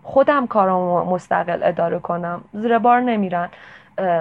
[0.03, 2.41] خودم کارامو مستقل اداره کنم.
[2.53, 3.49] زیر بار نمیرن.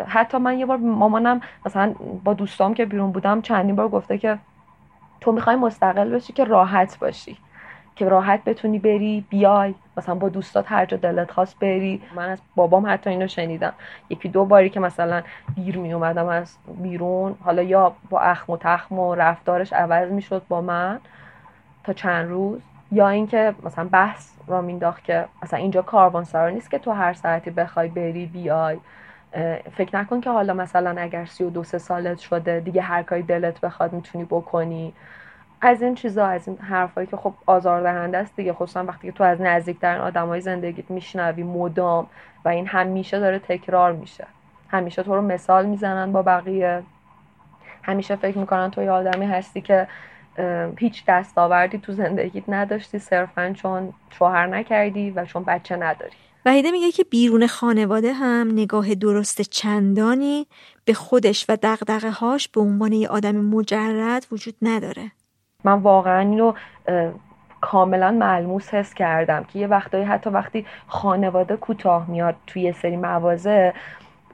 [0.08, 1.94] حتی من یه بار مامانم مثلا
[2.24, 4.38] با دوستام که بیرون بودم چندین بار گفته که
[5.22, 7.38] تو می‌خوای مستقل بشی که راحت باشی.
[7.96, 9.76] که راحت بتونی بری بیای.
[9.98, 12.02] مثلا با دوستات هر جا دلت خواست بری.
[12.16, 13.74] من از بابام حتی اینو شنیدم.
[14.10, 15.22] یکی دو باری که مثلا
[15.56, 17.36] دیر می اومدم از بیرون.
[17.44, 21.00] حالا یا با اخم و تخم و رفتارش عوض می‌شد با من
[21.84, 22.60] تا چند روز.
[22.92, 27.52] یا اینکه مثلا بحث را مینداخت که مثلا اینجا کاروانسرا نیست که تو هر ساعتی
[27.52, 28.78] بخوای بری بیای.
[29.78, 33.22] فکر نکن که حالا مثلا اگر سی و دو سه سالت شده دیگه هر کاری
[33.22, 34.94] دلت بخواد می‌تونی بکنی.
[35.62, 39.24] از این چیزا از این حرفایی که خب آزاردهنده است دیگه خصوصا وقتی که تو
[39.24, 42.08] از نزدیکترین آدمای زندگیت میشنوی مدام
[42.46, 44.28] و این همیشه داره تکرار میشه.
[44.70, 46.84] همیشه تو رو مثال می‌زنن با بقیه.
[47.84, 49.88] همیشه فکر می‌کنن تو یه آدمی هستی که
[50.80, 56.12] هیچ دستاوردی تو زندگیت نداشتی صرفا چون شوهر نکردی و چون بچه نداری.
[56.46, 60.48] وحیده میگه که بیرون خانواده هم نگاه درست چندانی
[60.86, 65.12] به خودش و دقدقه هاش به عنوان یه آدم مجرد وجود نداره.
[65.64, 66.54] من واقعا اینو
[67.62, 72.98] کاملا ملموس حس کردم که یه وقتایی حتی وقتی خانواده کوتاه میاد توی یه سری
[72.98, 73.72] مواضع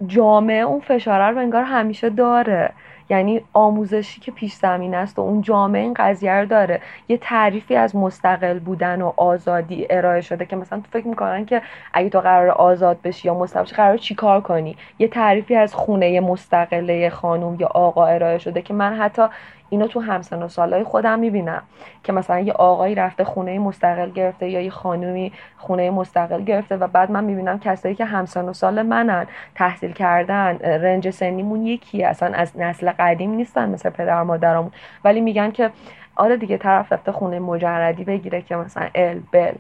[0.05, 2.73] جامعه اون فشاره رو انگار همیشه داره.
[3.09, 6.81] یعنی آموزشی که پیش زمین است و اون جامعه این قضیه رو داره.
[7.07, 11.61] یه تعریفی از مستقل بودن و آزادی ارائه شده که مثلا تو فکر می‌کنن که
[11.93, 16.19] اگه تو قرار آزاد بشی یا مستقل بشی قرار چیکار کنی؟ یه تعریفی از خونه
[16.19, 19.23] مستقله خانوم یا آقا ارائه شده که من حتی
[19.69, 21.63] اینو تو همسن و سالای خودم می‌بینم
[22.03, 26.87] که مثلا یه آقایی رفته خونه مستقل گرفته یا یه خانومی خونه مستقل گرفته و
[26.87, 32.33] بعد من می‌بینم کسایی که همسن و سال منن تحصیل کردن رنج سنیمون یکیه اصلا
[32.33, 34.71] از نسل قدیم نیستن مثل پدر مادرمون.
[35.03, 35.71] ولی میگن که
[36.15, 39.53] آره دیگه طرف رفته خونه مجردی بگیره که مثلا ال بل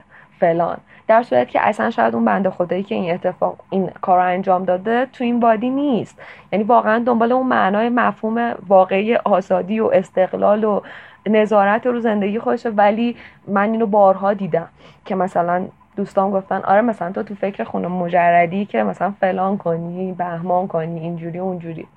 [0.43, 0.77] فلان.
[1.07, 4.65] در صورت که اصلا شاید اون بنده خدایی که این اتفاق این کار رو انجام
[4.65, 6.21] داده تو این بادی نیست.
[6.51, 10.81] یعنی واقعا دنبال اون معنای مفهوم واقعی آزادی و استقلال و
[11.25, 12.69] نظارت رو زندگی خودشه.
[12.69, 13.15] ولی
[13.47, 14.67] من اینو بارها دیدم
[15.05, 15.65] که مثلا
[15.95, 20.99] دوستان گفتن آره مثلا تو تو فکر خونه مجردی که مثلا فلان کنی بهمان کنی
[20.99, 21.87] اینجوری اونجوری.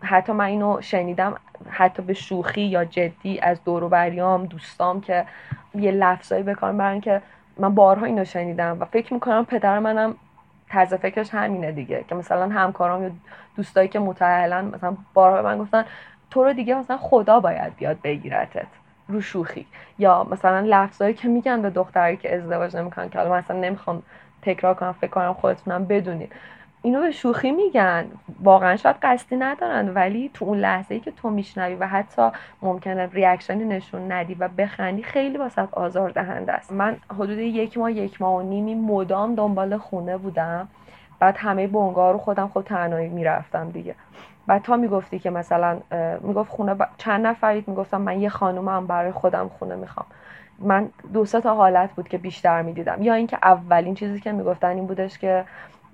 [0.00, 1.34] حتی من اینو شنیدم
[1.70, 5.24] حتی به شوخی یا جدی از دور و دوستام که
[5.74, 7.22] یه لفظایی بکنم برن که
[7.58, 10.14] من بارها اینو شنیدم و فکر می‌کنم پدر منم
[10.68, 13.10] طرز فکرش همینه دیگه که مثلا همکارام یا
[13.56, 15.84] دوستایی که متعهلا مثلا بارها من گفتن
[16.30, 18.66] تو رو دیگه مثلا خدا باید بیاد بگیرتت
[19.08, 19.66] رو شوخی.
[19.98, 24.02] یا مثلا لفظایی که میگن به دختری که ازدواج نمی‌کنن که حالا مثلا نمی‌خوام
[24.42, 26.32] تکرار کنم فکر کنم خودتونم بدونید
[26.84, 28.06] اینو به شوخی میگن.
[28.42, 32.28] واقعا شاید قصدی ندارن ولی تو اون لحظه ای که تو میشنوی و حتی
[32.62, 36.72] ممکنه ریاکشنی نشون ندی و بخندی خیلی واسه آزار دهنده است.
[36.72, 40.68] من حدود یک ماه یک ماه و نیمی مدام دنبال خونه بودم.
[41.20, 43.94] بعد همه بونگا رو خودم خود تنهایی می‌رفتم دیگه.
[44.46, 45.80] بعد تا می‌گفتی که مثلا
[46.20, 50.06] می‌گفت خونه چند نفرید؟ می‌گفتم من یه خانومم برای خودم خونه می‌خوام.
[50.58, 53.02] من دو تا حالت بود که بیشتر می‌دیدم.
[53.02, 55.44] یا اینکه اولین چیزی که می‌گفتن این بودش که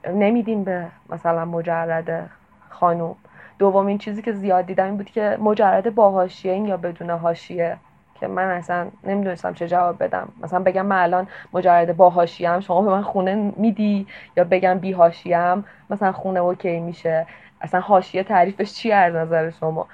[0.08, 2.30] نمیدیم به مثلا مجرد
[2.68, 3.16] خانوم
[3.58, 7.76] دومین چیزی که زیاد دیدم این بود که مجرد با حاشیه این یا بدون حاشیه
[8.20, 10.28] که من اصلا نمی‌دونستم چه جواب بدم.
[10.42, 14.92] مثلا بگم من الان مجرد با حاشیه شما به من خونه میدی یا بگم بی
[14.92, 15.56] حاشیه
[15.90, 17.26] مثلا خونه okay میشه.
[17.60, 19.86] اصلا حاشیه تعریفش چی از نظر شما؟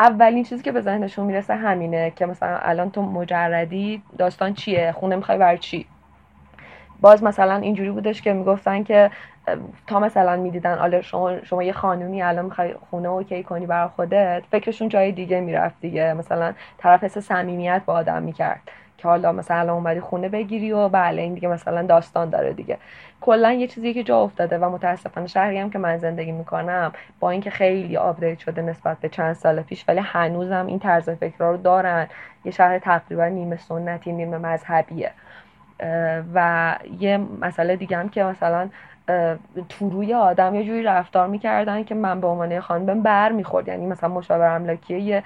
[0.00, 5.16] اولین چیزی که به ذهنشون می‌رسه همینه که مثلا الان تو مجردی داستان چیه؟ خونه
[5.16, 5.86] می‌خوای بر چی؟
[7.00, 9.10] باز مثلا اینجوری بودش که می‌گفتن که
[9.86, 14.42] تا مثلا می‌دیدن عه شما شما یه خانومی الان می‌خوای خونه okay کنی برای خودت
[14.50, 16.12] فکرشون جای دیگه می‌رفت دیگه.
[16.14, 18.60] مثلا طرف حس صمیمیت با آدم می‌کرد
[18.98, 22.78] که حالا مثلا اومدی خونه بگیری و بله این دیگه مثلا داستان داره دیگه.
[23.20, 27.30] کلا یه چیزی که جا افتاده و متاسفانه شهری هم که من زندگی می‌کنم با
[27.30, 31.56] اینکه خیلی آپدیت شده نسبت به چند سال پیش ولی هنوزم این طرز فکر رو
[31.56, 32.06] دارن.
[32.44, 35.10] یه شهر تقریبا نیمه سنتی نیمه مذهبیه.
[36.34, 38.68] و یه مسئله دیگه هم که مثلا
[39.68, 43.68] تو روی آدم یه جوری رفتار می‌کردن که من به عنوان خانم بر می‌خورد.
[43.68, 45.22] یعنی مثلا مشاور املاکی یه,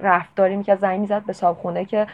[0.00, 2.06] رفتاری می‌کرد زنگ می‌زد به صاحب که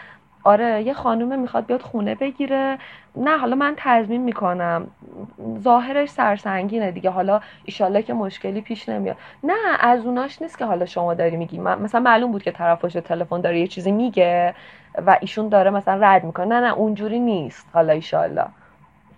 [0.45, 2.79] آره یه خانومه می‌خواد بیاد خونه بگیره.
[3.16, 4.87] نه حالا من تضمین می‌کنم.
[5.59, 7.11] ظاهرش سرسنگینه دیگه.
[7.11, 9.16] حالا ایشالله که مشکلی پیش نمیاد.
[9.45, 11.59] نه از اوناش نیست که حالا شما داری میگی.
[11.59, 14.55] مثلا معلوم بود که طرف تلفن داره یه چیزی میگه
[15.07, 16.47] و ایشون داره مثلا رد می‌کنه.
[16.47, 17.66] نه نه اونجوری نیست.
[17.73, 18.45] حالا ایشالله.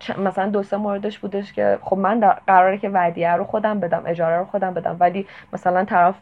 [0.09, 4.37] مثلا دو سه موردش بودش که خب من قراره که ودیعه رو خودم بدم اجاره
[4.37, 4.97] رو خودم بدم.
[4.99, 6.15] ولی مثلا طرف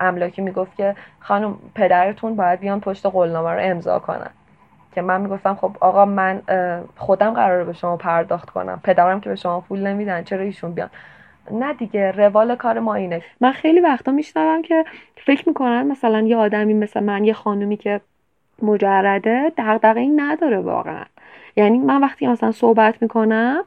[0.00, 4.30] املاکی می‌گفت که خانم پدرتون باید بیان پشت قولنامه رو امضا کنن.
[4.94, 6.42] که من می‌گفتم خب آقا من
[6.96, 8.80] خودم قراره به شما پرداخت کنم.
[8.84, 10.90] پدرم که به شما پول نمیدن چرا ایشون بیان؟
[11.50, 13.22] نه دیگه روال کار ما اینه.
[13.40, 14.84] من خیلی وقتا میشنوم که
[15.26, 18.00] فکر می‌کنن مثلا یه آدمی مثل من یه خانومی که
[18.62, 21.04] مجرده دغدغه این نداره واقعا.
[21.56, 23.64] یعنی من وقتی مثلا صحبت می‌کنم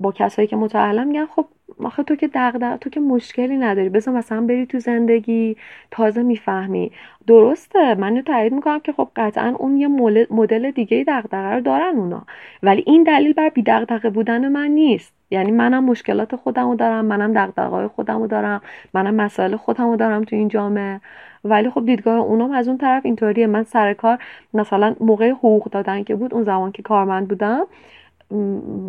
[0.00, 1.46] با کسایی که متعلم میگن خب
[1.84, 3.88] آخه تو که دغدغه تو که مشکلی نداری.
[3.88, 5.56] بذار مثلا بری تو زندگی
[5.90, 6.92] تازه می‌فهمی.
[7.26, 9.88] درسته من تایید می‌کنم که خب قطعا اون یه
[10.30, 12.22] مدل دیگه دغدغه رو دارن اونا.
[12.62, 15.12] ولی این دلیل بر بی دغدغه بودن من نیست.
[15.30, 18.60] یعنی منم مشکلات خودمو دارم منم دغدغه‌های خودمو دارم
[18.94, 21.00] منم مسائل خودمو دارم تو این جامعه.
[21.44, 23.46] ولی خب دیدگاه اونم از اون طرف اینطوریه.
[23.46, 24.18] من سر کار
[24.54, 27.66] مثلا موقع حقوق دادن که بود اون زمان که کارمند بودم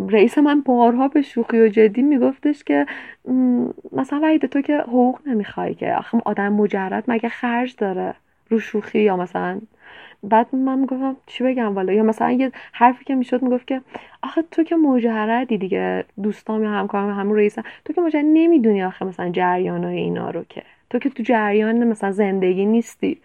[0.09, 2.85] رئیس من بارها به شوخی و جدی میگفتش که
[3.91, 5.93] مثلا وحید تو که حقوق نمی‌خوای که.
[5.95, 8.13] آخه آدم مجرد مگه خرج داره
[8.49, 9.61] رو شوخی یا مثلا؟
[10.23, 13.81] بعد من می‌گفتم چی بگم والا؟ یا مثلا یه حرفی که می‌شد می‌گفت که
[14.23, 19.05] آخه تو که مجردی دیگه دوستام یا همکارم همون رئیسن تو که مجرد نمی‌دونی آخه
[19.05, 20.63] مثلا جریان های اینا رو که.
[20.91, 23.21] تو که تو جریان مثلا زندگی نیستی.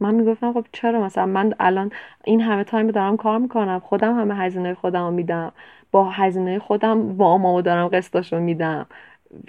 [0.00, 1.92] من می‌گفتم خب چرا مثلا من الان
[2.24, 5.52] این همه تایم دارم کار می‌کنم خودم همه هزینه خودم میدم
[5.92, 8.86] با هزینه خودم وامامو دارم قسطاشو میدم.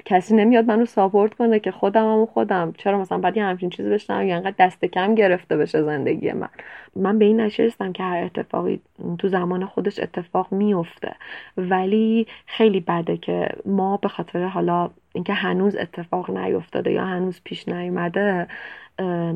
[0.05, 2.73] کسی نمیاد منو ساپورت کنه که خودم هم خودم.
[2.77, 6.49] چرا مثلا بعد یه همچین چیزی بشنم یا انقدر دست کم گرفته بشه زندگی من؟
[6.95, 8.81] من به این نشستم که هر اتفاقی
[9.19, 11.15] تو زمان خودش اتفاق میفته
[11.57, 17.67] ولی خیلی بده که ما به خاطر حالا اینکه هنوز اتفاق نیفتاده یا هنوز پیش
[17.67, 18.47] نیومده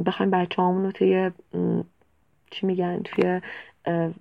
[0.06, 1.32] بخوایم بچه رو توی
[2.52, 3.42] چی میگن توی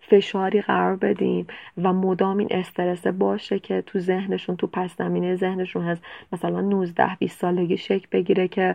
[0.01, 1.47] فشاری قرار بدیم
[1.83, 6.03] و مدام این استرس باشه که تو ذهنشون تو پس زمینه ذهنشون هست.
[6.33, 8.75] مثلا 19 20 سالگی شکل بگیره که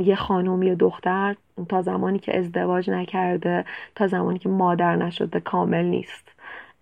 [0.00, 1.36] یه خانم یه دختر
[1.68, 3.64] تا زمانی که ازدواج نکرده
[3.94, 6.33] تا زمانی که مادر نشده کامل نیست.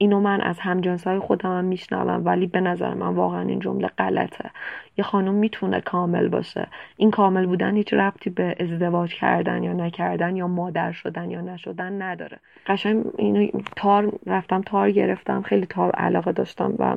[0.03, 4.51] اینو من از همجنسای خودم هم میشنوم ولی به نظر من واقعا این جمله غلطه.
[4.99, 6.67] یه خانم می‌تونه کامل باشه.
[6.97, 12.03] این کامل بودن هیچ ربطی به ازدواج کردن یا نکردن یا مادر شدن یا نشدن
[12.03, 12.39] نداره.
[12.67, 16.97] قشنگ اینو تار رفتم تار گرفتم خیلی تار علاقه داشتم و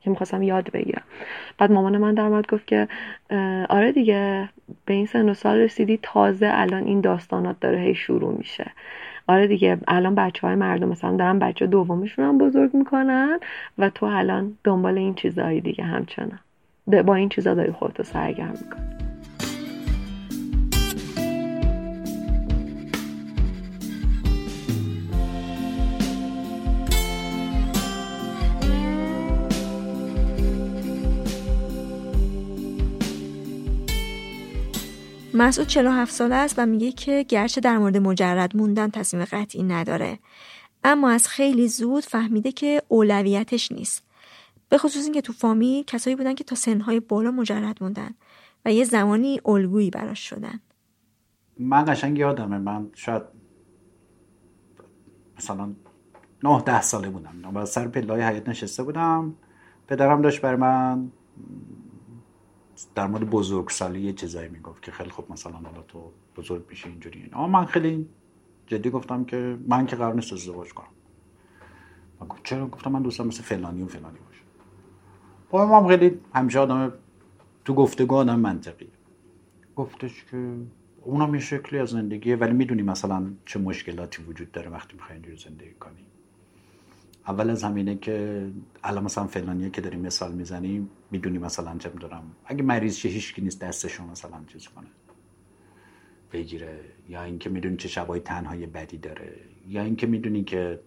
[0.00, 1.02] که می‌خواستم یاد بگیرم.
[1.58, 2.88] بعد مامان من در گفت که
[3.68, 4.48] آره دیگه
[4.84, 8.70] به این سن و سال رسیدی تازه الان این داستانات داره هی شروع میشه.
[9.28, 13.40] آره دیگه الان بچه های مردم مثلا دارن بچه دومشون هم بزرگ می‌کنن
[13.78, 16.38] و تو الان دنبال این چیزهایی دیگه همچنان.
[17.06, 19.07] با این چیزا داری خودتو سرگرم می‌کنی.
[35.38, 40.18] مسعود 47 ساله است و میگه که گرچه در مورد مجرد موندن تصمیم قطعی نداره
[40.84, 44.04] اما از خیلی زود فهمیده که اولویتش نیست.
[44.68, 48.10] به خصوص اینکه تو فامیل کسایی بودن که تا سنهای بالا مجرد موندن
[48.64, 50.60] و یه زمانی الگویی براش شدن.
[51.58, 53.22] من قشنگ یادمه من شاید
[55.38, 55.74] مثلا
[56.42, 57.56] نه ده ساله بودم.
[57.56, 59.34] و سر پلای حیات نشسته بودم.
[59.88, 61.10] پدرم داشت بر من
[62.94, 67.30] در مورد بزرگسالی یه چیزایی می‌گفت که خیلی خوب مثلا حالا تو بزرگ میشه اینجوری
[67.32, 68.08] اما من خیلی
[68.66, 70.88] جدی گفتم که من که قرار نیست ازدواج کنم.
[72.20, 74.42] من گفت چرا؟ گفتم من دوستم مثل فلانی و فلانی باشه.
[75.50, 76.92] با من خیلی همیشه آدم
[77.64, 78.88] تو گفتگو آدم منطقی
[79.76, 80.54] گفتش که
[81.02, 85.36] اونم یه شکلی از زندگیه ولی می‌دونی مثلا چه مشکلاتی وجود داره وقتی می‌خوای اینجوری
[85.36, 86.06] زندگی کنی.
[87.28, 88.46] اول از همینه که
[88.84, 93.42] الان مثلا فلانیه که داریم مثال می‌زنیم می‌دونی مثلا چه می‌دونم اگه مریض شه هیچکی
[93.42, 94.86] نیست دستشون مثلا چیز کنه
[96.32, 96.80] بگیره.
[97.08, 99.34] یا اینکه می‌دونی چه شبای تنهای بدی داره.
[99.68, 100.80] یا اینکه می‌دونی که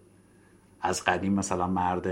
[0.80, 2.06] از قدیم مثلا مرد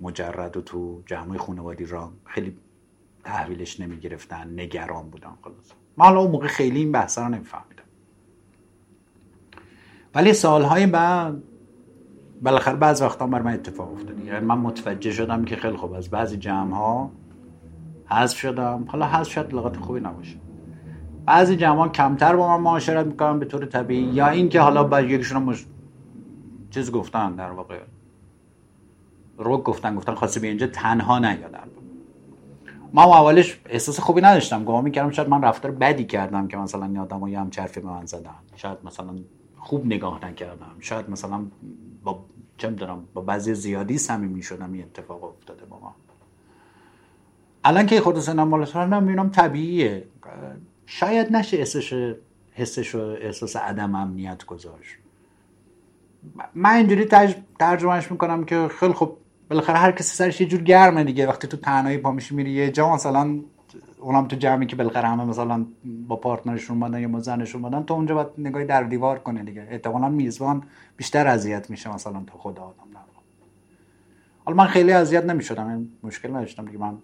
[0.00, 2.56] مجرد و تو جمعه خانوادی را خیلی
[3.24, 5.72] تحویلش نمی‌گرفتن نگران بودن خلاص.
[5.96, 7.84] من حالا اون موقع خیلی این بحث رو نمیفهمیدم.
[10.14, 11.42] ولی سالهای بعد
[12.46, 16.10] بالاخره بعض وقتا بر من اتفاق افتاد یعنی من متوجه شدم که خیلی خوب از
[16.10, 17.10] بعضی جمع ها
[18.06, 18.84] حذف شدم.
[18.88, 20.36] حالا حذف شد لغت خوبی نباشه.
[21.26, 24.02] بعضی جمع کمتر با من معاشرت می‌کنم به طور طبیعی.
[24.02, 25.66] یا اینکه حالا با یکیشون مش...
[26.70, 27.78] چیز گفتن در واقع.
[29.38, 31.68] رو گفتن گفتن خواسته به اینجا تنها نیادن.
[32.92, 34.64] ما اولش احساس خوبی نداشتم.
[34.64, 38.06] گمان می‌کردم شاید من رفتار بدی کردم که مثلا این آدم هم چرفی به من
[38.06, 38.30] زدن.
[38.56, 39.14] شاید مثلا
[39.56, 40.76] خوب نگاه نکردم.
[40.80, 41.44] شاید مثلا
[42.04, 42.24] با
[42.58, 45.94] چه می‌دونم با بعضی زیادی صمیمی شدم این اتفاق افتاده با ما.
[47.64, 50.04] الان که خود سنم بالا می‌بینم طبیعیه.
[50.86, 52.14] شاید نشه حسش
[52.52, 54.96] حسش احساس عدم امنیت گذاشت.
[56.54, 57.36] من اینجوری ترج...
[57.58, 59.16] ترجمهش می‌کنم که خیلی خوب
[59.50, 61.26] بالاخره هر کسی سرش یه جور گرمه دیگه.
[61.26, 63.40] وقتی تو تنهایی پا میشی میری یه جا مثلا
[64.06, 65.66] اونم تو جمعی که بالاخره همه مثلا
[66.08, 67.22] با پارتنرشون اومدن یا با
[67.54, 69.66] اومدن تو اونجا باید نگاهی در دیوار کنه دیگه.
[69.70, 70.62] احتمالا میزبان
[70.96, 73.00] بیشتر اذیت میشه مثلا تا خود آدم در
[74.44, 76.98] حالا من خیلی اذیت نمی‌شدم این مشکل نداشتم دیگه من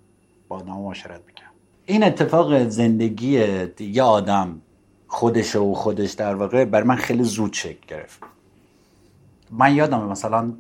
[0.49, 1.51] با آدم معاشرت می‌کنم
[1.87, 3.45] این اتفاق زندگی
[3.81, 4.61] یه آدم
[5.09, 8.21] خودش و خودش در واقع بر من خیلی زود شکل گرفت.
[9.51, 10.53] من یادم مثلا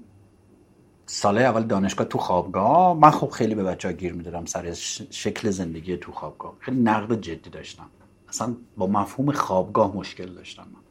[1.06, 2.98] ساله اول دانشگاه تو خوابگاه.
[2.98, 4.72] من خب خیلی به بچه ها گیر می‌دادم سر
[5.10, 6.52] شکل زندگی تو خوابگاه.
[6.58, 7.86] خیلی نقد جدی داشتم.
[8.28, 10.82] اصلا با مفهوم خوابگاه مشکل داشتم من.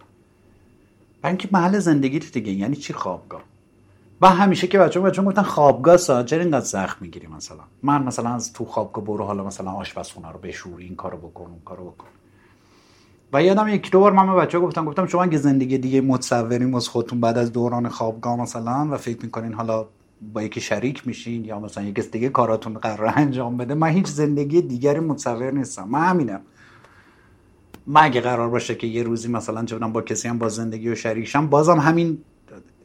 [1.30, 3.42] اینکه محل زندگی دیگه یعنی چی خوابگاه؟
[4.22, 8.30] و همیشه که بچه بچه گفتن خوابگاه ساعت چرا اینقدر سخت می‌گیری مثلا؟ من مثلا
[8.30, 12.08] از تو خوابگاه برو حالا مثلا آشپزخونه رو بشور این کارو بکن اون کارو بکن.
[13.34, 16.76] و یادم یک دو بار من به بچه گفتم گفتم شما اگه زندگی دیگه متصوریم
[16.76, 19.86] از خودتون بعد از دوران خوابگاه مثلا و فکر می‌کنین حالا
[20.34, 24.62] با یکی شریک میشین یا مثلا یکی دیگه کاراتون قرار انجام بده من هیچ زندگی
[24.62, 25.90] دیگری متصور نیستم.
[25.90, 26.42] من همینم.
[27.88, 30.96] من اگه قرار باشه که یه روزی مثلا چه با کسی هم با زندگی و
[30.96, 32.18] شریکشم بازم همین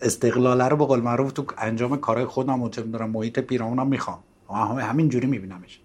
[0.02, 4.18] استقلاله رو به قول معروف تو انجام کارهای خودم و دارم محیط پیرامونم می‌خوام.
[4.80, 5.80] همین جوری میبینمش.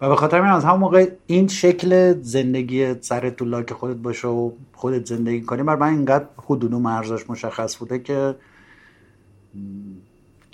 [0.00, 4.50] و به خاطر از همون موقع این شکل زندگی سر تو لاک خودت باشه و
[4.72, 8.34] خودت زندگی کنی بر من اینقدر حدود و مرزاش مشخص بوده که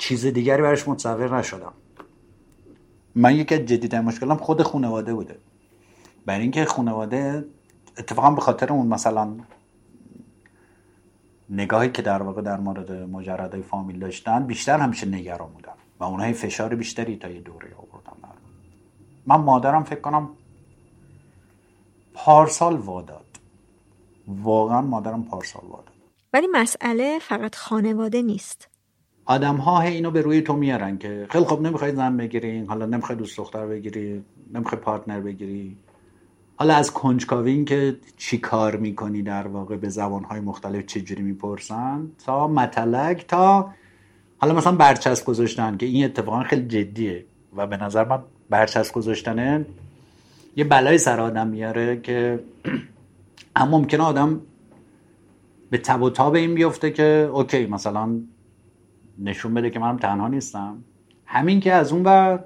[0.03, 1.72] چیز دیگری برش متصور نشدم.
[3.14, 5.38] من یکی از جدیترین مشکلم خود خانواده بوده.
[6.26, 7.44] برای اینکه خانواده
[7.98, 9.36] اتفاقا به خاطر اون مثلا
[11.50, 16.32] نگاهی که در واقع در مورد مجردهای فامیل داشتن بیشتر همیشه نگران بودن و اونها
[16.32, 18.12] فشار بیشتری تا یه دوره آوردن
[19.26, 20.30] من مادرم فکر کنم
[22.14, 23.38] پارسال واداد
[24.28, 25.94] واقعا مادرم پارسال واداد
[26.32, 28.71] ولی مسئله فقط خانواده نیست.
[29.24, 33.18] آدم ها اینو به روی تو میارن که خیلی خوب نمی‌خوای زن بگیری حالا نمی‌خوای
[33.18, 35.76] دوست دختر بگیری نمی‌خوای پارتنر بگیری
[36.56, 42.48] حالا از کنجکاوی که چی کار می‌کنی در واقع به زبانهای مختلف چجوری می‌پرسن تا
[42.48, 43.70] متلک تا
[44.38, 47.24] حالا مثلا برچسب گذاشتن که این اتفاقا خیلی جدیه
[47.56, 49.66] و به نظر من برچسب گذاشتنه
[50.56, 52.40] یه بلای سر آدم میاره که
[53.56, 54.40] اما ممکنه آدم
[55.70, 58.20] به تب و تاب این بیفته که اوکی مثلا
[59.18, 60.84] نشون بده که منم تنها نیستم.
[61.26, 62.44] همین که از اون بر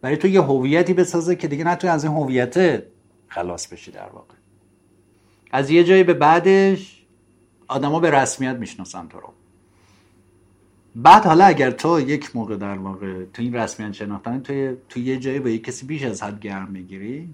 [0.00, 2.82] برای تو یه هویتی بسازه که دیگه نتونی از این هویت
[3.28, 4.34] خلاص بشی در واقع.
[5.52, 7.06] از یه جایی به بعدش
[7.68, 9.32] آدما به رسمیت می‌شناسن تو رو.
[10.96, 15.18] بعد حالا اگر تو یک موقع در واقع تو این رسمیت شناختن تو تو یه
[15.18, 17.28] جایی با یک کسی بیش از حد گرم می‌گیری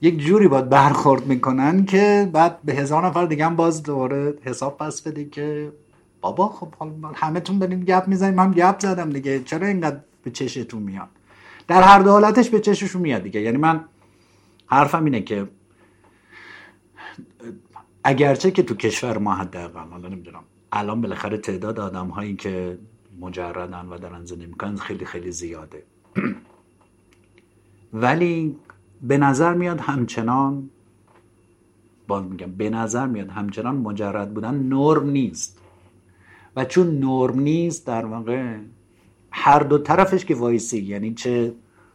[0.00, 4.76] یک جوری باید برخورد می‌کنن که بعد به هزار نفر دیگه هم باز دوباره حساب
[4.78, 5.72] پس بده که
[6.20, 6.74] بابا خب
[7.14, 11.08] همه تون داریم گپ می‌زنیم هم گپ زدم دیگه چرا اینقدر به چشتون میاد؟
[11.68, 13.40] در هر دو حالتش به چششون میاد دیگه.
[13.40, 13.84] یعنی من
[14.66, 15.48] حرفم اینه که
[18.04, 20.42] اگرچه که تو کشور ما حداقل حالا نمی‌دونم
[20.72, 22.78] الان بالاخره تعداد آدم هایی که
[23.20, 25.82] مجردن و دارن زندگی می‌کنن خیلی خیلی زیاده.
[27.92, 28.56] ولی
[29.02, 30.70] به نظر میاد همچنان
[32.08, 35.58] باز میگم به نظر میاد همچنان مجرد بودن نرم نیست.
[36.58, 38.56] و چون نرم نیست در واقع
[39.30, 41.54] هر دو طرفش که وایسی یعنی چه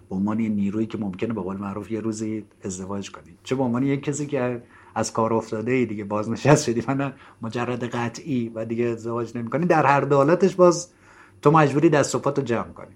[0.09, 3.83] به عنوان نیرویی که ممکنه به قول معروف یه روزی ازدواج کنید چه به عنوان
[3.83, 4.63] یک کسی که
[4.95, 9.85] از کار افتاده ای دیگه بازنشست شدی من مجرد قطعی و دیگه ازدواج نمی‌کنی در
[9.85, 10.89] هر دولتش باز
[11.41, 12.95] تو مجبوری دست و جمع کنی.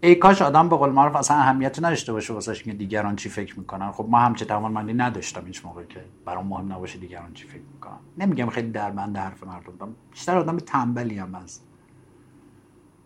[0.00, 3.58] ای کاش آدم به قول معروف اصلا اهمیتی نداشته باشه واسه که دیگران چی فکر
[3.58, 3.92] می‌کنن.
[3.92, 7.98] خب ما همچه توانمندی نداشتم هیچ موقع که برام مهم نباشه دیگران چی فکر می‌کنن.
[8.18, 9.94] نمیگم خیلی درمند حرف مردم بودم.
[10.10, 11.60] بیشتر آدم تنبلی هم از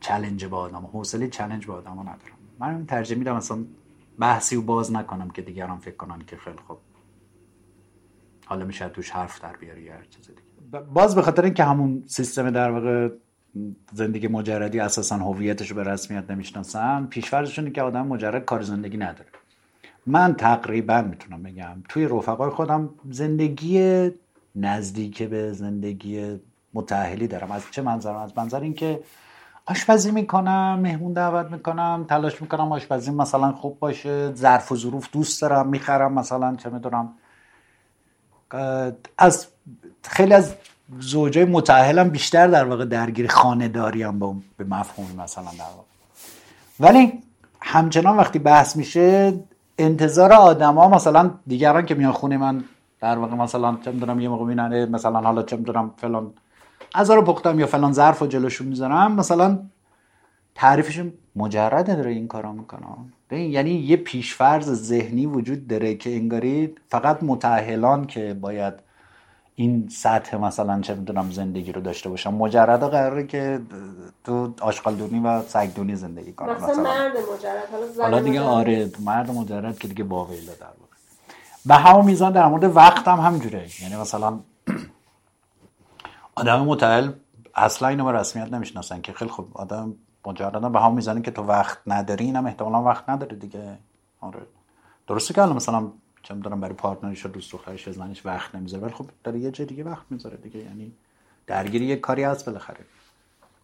[0.01, 0.89] چلنج با آدم.
[0.93, 2.39] حوصله چلنج با آدم ندارم.
[2.59, 3.65] من ترجیح میدم اصلا
[4.19, 6.79] بحثی و باز نکنم که دیگران فکر کنن که خیلی خوب
[8.47, 10.81] حالا میشه توش حرف در بیاری یا چیز دیگه.
[10.81, 13.09] باز به خاطر اینکه همون سیستم در واقع
[13.93, 17.07] زندگی مجردی اساسا هویتش به رسمیت نمی‌شناسن.
[17.07, 19.29] پیشفرزشون که آدم مجرد کار زندگی نداره.
[20.07, 24.11] من تقریبا می‌تونم بگم توی رفقای خودم زندگی
[24.57, 26.41] نزدیک به زندگی
[26.75, 27.51] متأهلی دارم.
[27.51, 29.01] از چه منظر از منظر اینکه
[29.67, 35.43] آشپزی می‌کنم مهمون دعوت می‌کنم تلاش می‌کنم آشپزی مثلا خوب باشه ظرف و ظروف دوست
[35.43, 37.13] دارم می‌خرم مثلا چه می‌دونم.
[39.19, 39.47] از
[40.03, 40.55] خیلی از
[40.99, 45.89] زوجای متأهلم بیشتر در واقع درگیر خانه داریم با به مفهومی مثلا در واقع.
[46.81, 47.13] ولی
[47.63, 49.35] همچنان وقتی بحث میشه
[49.79, 52.65] انتظار آدما مثلا دیگران که میان خونه من
[53.01, 56.33] در واقع مثلا چه می‌دونم یه موقع میننه مثلا حالا چه می‌دونم فلان
[56.95, 59.59] غذا رو پختم یا فلان ظرف رو جلوشون می‌ذارم مثلا
[60.55, 67.23] تعریفشون مجرده داره این کارا می‌کنم یعنی یه پیشفرز ذهنی وجود داره که انگاری فقط
[67.23, 68.75] متأهلان که باید
[69.61, 73.61] این سطح مثلا چه می‌دونم زندگی رو داشته باشم مجرد قراره که
[74.25, 76.83] تو آشغالدونی و سگدونی زندگی کنم مثلا, مثلا.
[76.83, 80.97] مرد مجرد حالا, دیگه آره مرد مجرد که دیگه باقیله در واقع.
[81.67, 84.39] به همون میزان در مورد وقت هم همجوره یعنی مثلا
[86.41, 87.11] آدم متعل
[87.55, 89.95] اصلا اینو به رسمیت نمی‌شناسن که خیلی خوب آدم
[90.27, 93.79] مجردن به هم می‌زنن که تو وقت نداری اینم احتمالا وقت نداره دیگه.
[94.21, 94.41] آره.
[95.07, 95.89] درسته که الان مثلا
[96.23, 99.85] چه دارم برای پارتنرش دوست دخترش زنش وقت نمی‌ذاره ولی خب داره یه جای دیگه
[99.85, 100.59] وقت می‌ذاره دیگه.
[100.59, 100.93] یعنی
[101.47, 102.85] درگیری یک کاری هست بالاخره.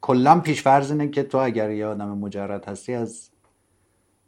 [0.01, 3.31] کلا پیشفرض اینه که تو اگر یه آدم مجرد هستی از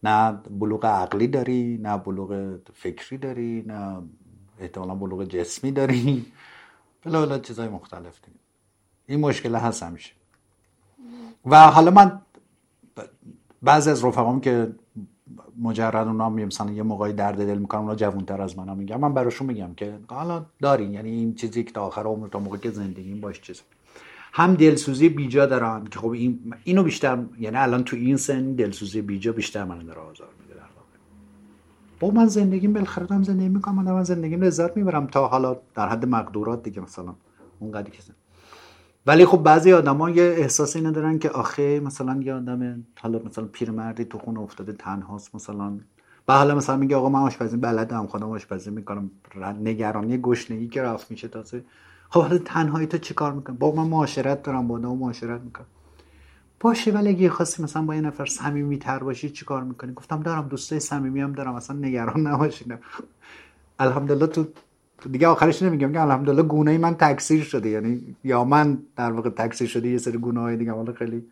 [0.02, 4.02] نه بلوغ عقلی داری نه بلوغ فکری داری نه
[4.60, 6.32] احتمالا بلوغ جسمی داری.
[7.04, 8.38] بلا چیزای مختلف دیگه
[9.06, 10.12] این مشکل هست همیشه.
[11.46, 12.20] و حالا من
[13.62, 14.74] بعضی از رفقام که
[15.62, 19.46] مجرد اونا مثلا یه موقعی درد دل می‌کنم اونا جوانتر از منم میگم من براشون
[19.46, 23.14] میگم که حالا دارین یعنی این چیزی که تا آخر عمر تا موقعی که زندگی
[23.14, 23.62] باش چیز
[24.32, 29.02] هم دلسوزی بیجا دارن که خب این اینو بیشتر یعنی الان تو این سن دلسوزی
[29.02, 30.96] بیجا بیشتر من داره آزار میده در واقع.
[32.00, 35.88] با من زندگیم بالاخره هم زندگی می‌کنم من, من زندگیم لذت می‌برم تا حالا در
[35.88, 37.14] حد مقدورات دیگه مثلا.
[37.60, 38.02] اونقدری که
[39.06, 43.44] ولی خب بعضی آدما یه احساس اینو دارن که آخه مثلا یه آدم حالا مثلا
[43.44, 45.78] پیرمردی تو خونه افتاده تنهاست مثلا.
[46.28, 49.10] و حالا مثلا میگه آقا من آشپزی بلدم خودم آشپزی می‌کنم.
[49.62, 51.64] نگرانی گشنگی که رفت میشه تازه.
[52.10, 55.66] خب حالا تنهایی تو چیکار می‌کنم با من معاشرت دارم با آدم معاشرت می‌کنم.
[56.60, 60.48] باشه ولی اگه خواستی مثلا با یه نفر صمیمی تر باشی چیکار می‌کنی؟ گفتم دارم
[60.48, 62.74] دوستای صمیمی هم دارم اصلا نگران نباشین
[63.78, 64.46] الحمدلله تو
[65.12, 67.68] دیگه آخرش نمیگم که الحمدلله گونه من تکثیر شده.
[67.68, 70.72] یعنی یا من در واقع تکثیر شده یه سری گونه های دیگه.
[70.72, 71.24] حالا خیلی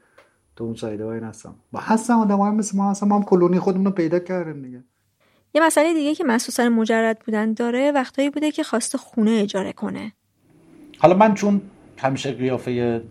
[0.56, 3.58] تو اون سایده های هستم و هستم آدم های مثل ما هستم ما هم کلونی
[3.58, 4.84] خودمون رو پیدا کردیم دیگه.
[5.54, 10.12] یه مسئله دیگه که مخصوصا مجرد بودن داره وقتایی بوده که خواست خونه اجاره کنه.
[10.98, 11.60] حالا من چون
[11.96, 13.02] همیشه قیافه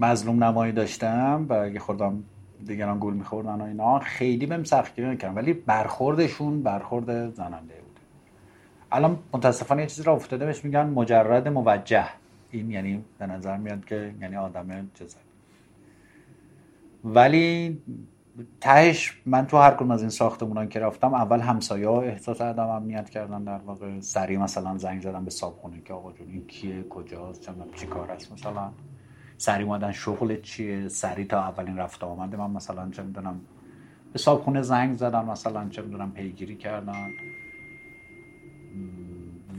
[0.00, 2.22] مظلوم نمایی داشتم و اگه خودم
[2.66, 7.87] دیگران گول میخوردن و اینا خیلی بهم سختگیری نکردم ولی برخوردشون برخورد زننده بود.
[8.92, 12.08] الان متاسفانه یه چیزی را افتاده بهش میگن مجرد موجه.
[12.50, 15.24] این یعنی به نظر میاد که یعنی آدم جزایی
[17.04, 17.78] ولی
[18.60, 22.68] تهش من تو هر کدوم از این ساختمونان که رفتم اول همسایه ها احساس عدم
[22.68, 24.00] امنیت کردن در واقع.
[24.00, 28.10] سری مثلا زنگ زدم به صابخونه که آقا جون این کیه؟ کجاست؟ چه چی کار
[28.10, 28.70] است؟ مثلا
[29.38, 33.40] سری اومدن شغل چیه؟ سری تا اولین رفت آمده من مثلا چه می‌دونم
[34.12, 37.10] به صابخونه زنگ زدم مثلا چه می‌دونم پیگیری کردن.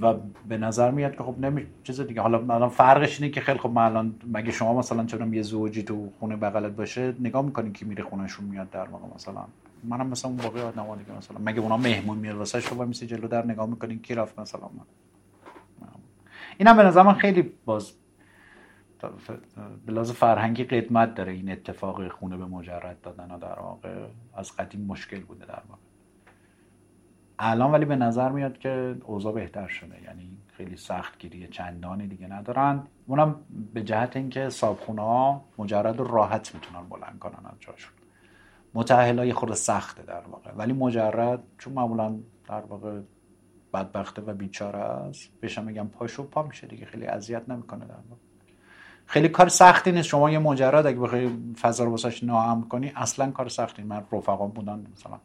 [0.01, 0.13] و
[0.47, 2.21] به نظر میاد که خب نمی چیز دیگه.
[2.21, 6.09] حالا الان فرقش اینه که خیلی خب الان مگه شما مثلا چون یه زوجی تو
[6.19, 9.45] خونه بغلت باشه نگاه می‌کنین که میره خونهشون میاد در واقع مثلا؟
[9.83, 13.27] منم مثلا اون باقی آدم دیگه مثلا مگه اونا مهمون میاد واسه شما میسی جلو
[13.27, 14.85] در نگاه می‌کنین کی رفت مثلا من
[16.57, 17.93] اینم به نظر من خیلی باز
[19.85, 25.19] به فرهنگی قدمت داره این اتفاق خونه به مجرد دادن در واقع از قدیم مشکل
[25.19, 25.81] بوده در واقع.
[27.41, 30.03] الان ولی به نظر میاد که اوضاع بهتر شده.
[30.03, 32.83] یعنی خیلی سخت گیری چندانی دیگه ندارن.
[33.07, 33.35] اونم
[33.73, 37.93] به جهت اینکه صابخونه ها مجرد و راحت می‌تونن بلند کنن از جاشون.
[38.73, 40.51] متأهل یه خورده سخته در واقع.
[40.51, 42.15] ولی مجرد چون معمولا
[42.49, 42.99] در واقع
[43.73, 46.85] بدبخته و بیچاره است بهشم میگم پاشو پا میشه دیگه.
[46.85, 48.21] خیلی اذیت نمی‌کنه در واقع.
[49.05, 50.07] خیلی کار سختی نیست.
[50.07, 51.29] شما یه مجرد اگه بخوای
[51.61, 53.83] فضا رو واسش ناامن کنی اصلا کار سختی.
[53.83, 55.19] من رفقام بودن مثلا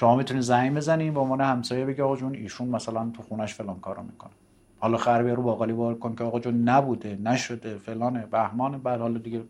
[0.00, 3.80] شما می‌تونید زنگ بزنید به عنوان همسایه بگی آقا جون ایشون مثلا تو خونش فلان
[3.80, 4.30] کارو می‌کنه.
[4.78, 8.78] حالا خربه رو باقالی بار کن که آقا جون نبوده نشده فلانه بهمانه.
[8.78, 9.42] بعد حالا دیگه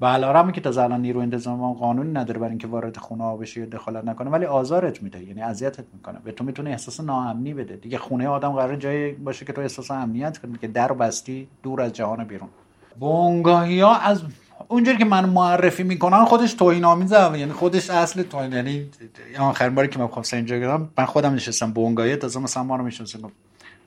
[0.00, 3.66] و علارمی که تا الان نیرو انتظام قانونی نداره برای اینکه وارد خونه بشه یا
[3.66, 6.18] دخالت نکنه ولی آزارت میده یعنی اذیتت می‌کنه.
[6.24, 7.76] به تو می‌تونه احساس ناامنی بده.
[7.76, 11.80] دیگه خونه آدم قرار جایی باشه که تو احساس امنیت کنی که در بستی دور
[11.80, 12.48] از جهان بیرون.
[13.00, 14.22] بونگاهی از
[14.68, 18.90] اونجوری که من معرفی می‌کنم خودش توهین آمیزه یعنی خودش اصل توهین یعنی
[19.38, 22.84] آخرین باری که من خواستم اینجا گرفتم من خودم نشستم بونگاهی تازه مثلا ما رو
[22.84, 23.32] می‌شناسم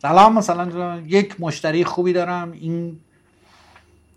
[0.01, 2.51] سلام مثلا یک مشتری خوبی دارم.
[2.51, 2.99] این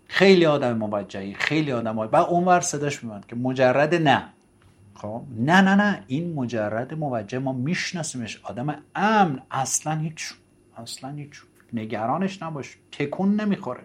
[0.07, 4.23] خیلی آدم موجهی خیلی آدم و اونور صداش میاد که مجرد نه.
[4.95, 6.03] خب؟ نه نه نه.
[6.07, 8.39] این مجرد موجه ما میشناسیمش.
[8.43, 9.41] آدم امن.
[9.51, 10.33] اصلا هیچ
[10.77, 11.41] اصلا هیچ.
[11.73, 12.77] نگرانش نباش.
[12.91, 13.83] تکون نمی‌خوره.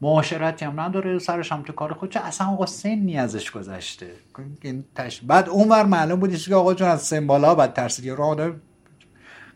[0.00, 4.12] معاشرتی هم نداره سرش هم تو کار خودش اصلا آقا سنی ازش گذشته.
[5.26, 8.04] بعد اونور معلوم بودیش که آقا جون از سن بالا بعد ترسید.
[8.04, 8.60] یه آدم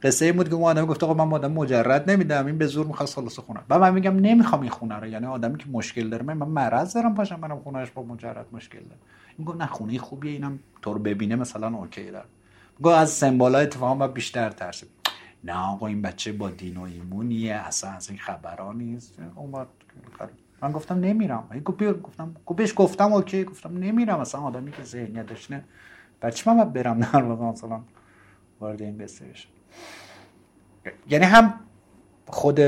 [0.03, 2.47] قصه این بود که اون آدم گفت آقا من آدم مجرد نمیدم.
[2.47, 3.61] این به زور می‌خواست خلاص خونه.
[3.71, 5.07] و من میگم نمی‌خوام این خونه رو.
[5.07, 6.23] یعنی آدمی که مشکل داره.
[6.23, 9.01] من مرض دارم پاشم منم خونهش با مجرد مشکل دارم
[9.39, 12.25] این گفت نه خونه خوبیه اینم تو رو ببینه مثلا اوکی دار
[12.83, 14.89] گفت از سمبالا اتفاقا بیشتر ترسید.
[15.45, 19.19] نه آقا این بچه با دین و ایمونیه اصلا از این خبرها نیست.
[20.63, 21.49] من گفتم نمیرم.
[21.65, 24.21] گفت گفتم بهش گفتم اوکی گفتم نمیرم.
[24.21, 25.65] اصلا آدمی که ذهنیتش نه
[26.23, 27.81] بچه من برم در واقع مثلا
[28.61, 29.25] وارد این قصه
[31.11, 31.55] یعنی هم
[32.27, 32.61] خود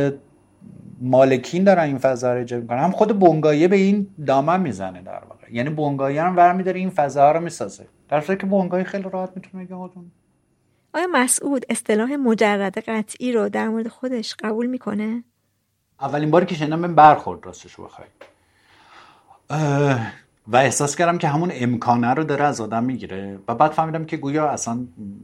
[1.00, 5.22] مالکین دارن این فضا رو ایجاد می‌کنن هم خود بنگایه به این دامن می‌زنه در
[5.28, 5.52] واقع.
[5.52, 7.86] یعنی بنگایه هم برمیداره این فضا رو می‌سازه.
[8.08, 9.74] در که بنگایه خیلی راحت می‌تونه بگه
[10.94, 15.24] آیا مسعود اصطلاح مجرد قطعی رو در مورد خودش قبول می‌کنه؟
[16.02, 18.08] اولین باری که شنیدم من برخورد راستش بخوای.
[20.48, 24.16] و احساس کردم که همون امکانه رو داره از آدم می‌گیره و بعد فهمیدم که
[24.16, 24.78] گویا اصلا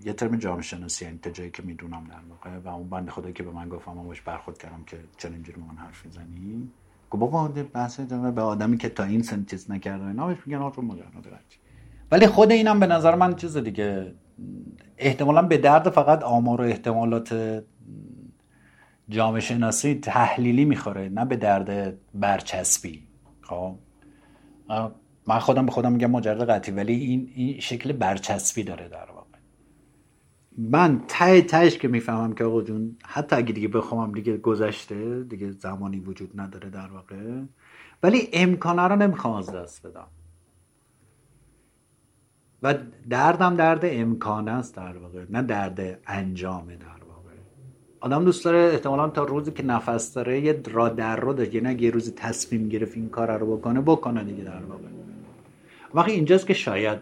[0.04, 3.42] یه ترم جامعه شناسی این جایی که می‌دونم در واقع و اون بنده خدایی که
[3.42, 6.68] به من گفتم من باش برخورد کردم که چرا اینجوری من حرف می‌زنی؟
[7.10, 10.82] گفت بابا بحث به آدمی که تا این سن چیز نکرده اینا بهش میگن آقا
[10.82, 11.12] مجرد
[12.10, 14.14] ولی خود اینم به نظر من چیز دیگه
[14.98, 17.62] احتمالا به درد فقط آمار و احتمالات
[19.08, 23.02] جامعه شناسی تحلیلی می‌خوره نه به درد برچسبی.
[23.42, 23.74] خب؟
[25.26, 29.38] من خودم به خودم میگم مجرد قطعی ولی این, این شکل برچسبی داره در واقع.
[30.58, 35.50] من ته تهش که می‌فهمم که آقا جون حتی اگه دیگه بخوام دیگه گذشته دیگه
[35.50, 37.42] زمانی وجود نداره در واقع
[38.02, 40.06] ولی امکانه رو نمی‌خوام از دست بدم.
[42.62, 42.74] و
[43.10, 46.97] دردم درد امکانه است در واقع نه درد انجامه در
[48.00, 51.82] آدم دوست داره احتمالا تا روزی که نفس داره یه را در رو داره یعنی
[51.82, 54.84] یه روزی تصمیم گرفت این کار رو بکنه بکنه دیگه در واقع.
[55.94, 56.98] وقتی اینجاست که شاید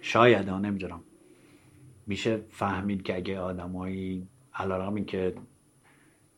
[0.00, 1.00] شاید ها نمی‌دونم.
[2.06, 5.34] میشه فهمید که اگه آدمایی علیرغم این که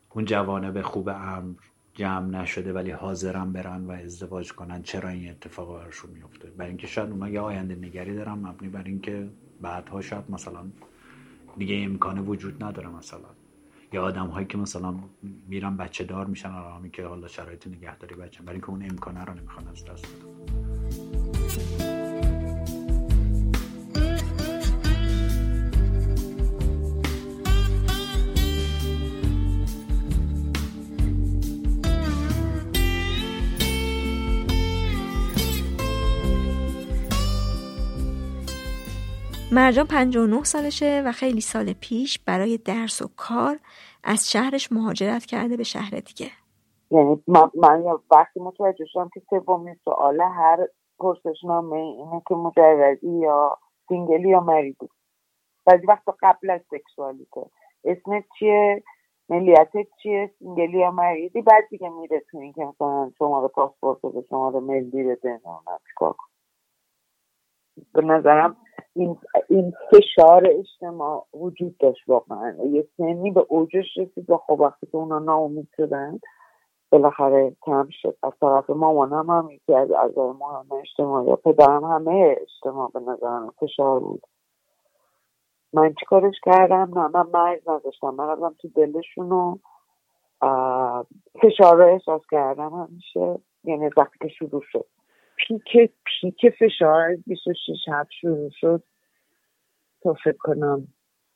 [0.09, 1.53] اون جوانه به خوب امر
[1.93, 6.87] جمع نشده ولی حاضرم برن و ازدواج کنن چرا این اتفاق براشون میفته برای اینکه
[6.87, 9.29] شاید اونا یه آینده نگری دارن مبنی بر اینکه
[9.61, 10.63] بعدها شاید مثلا
[11.57, 13.40] دیگه امکانه وجود نداره مثلا.
[13.93, 14.95] یا آدم هایی که مثلا
[15.47, 19.33] میرن بچه دار میشن آرامی که حالا شرایط نگهداری بچه برای اینکه اون امکانه رو
[19.33, 20.70] نمی‌خوان از دست بدن.
[39.53, 43.59] مرجان 59 سالشه و خیلی سال پیش برای درس و کار
[44.03, 46.31] از شهرش مهاجرت کرده به شهر دیگه.
[46.91, 47.49] یعنی من,
[48.11, 50.67] وقتی متوجه شدم که سومین سوال هر
[50.99, 54.89] پرسشنامه اینه که مجردی یا single ی یا married ی
[55.65, 57.41] بعضی وقت قبل از sexuality.
[57.83, 58.83] اسمت چیه؟
[59.29, 63.47] ملیتت چیه؟ single ی یا married ی بعد دیگه میره تو این که مثلا شماره
[63.47, 65.41] پاسپورت به شماره ملی بده
[65.87, 66.15] چیکار
[67.93, 68.57] به نظرم
[68.95, 69.17] این,
[69.49, 72.55] این فشار اجتماع وجود داشت واقعا.
[72.65, 76.19] یه سنی به اوجش رسید و خب وقتی که اونا ناامید شدن
[76.91, 78.17] بالاخره کم شد.
[78.23, 83.53] از طرف مامانم هم یکی از اعضای مهم اجتماع یا پدرم همه اجتماع به نظرم
[83.59, 84.23] فشار بود.
[85.73, 89.57] من چیکارش کردم؟ نه من مرز نداشتم من رفتم تو دلشون و
[91.41, 93.39] فشار رو احساس کردم همیشه.
[93.63, 94.85] یعنی وقتی که شروع شد.
[95.47, 98.83] پیک پیک فشار 26 هفت شروع شد.
[100.03, 100.87] تا فکر کنم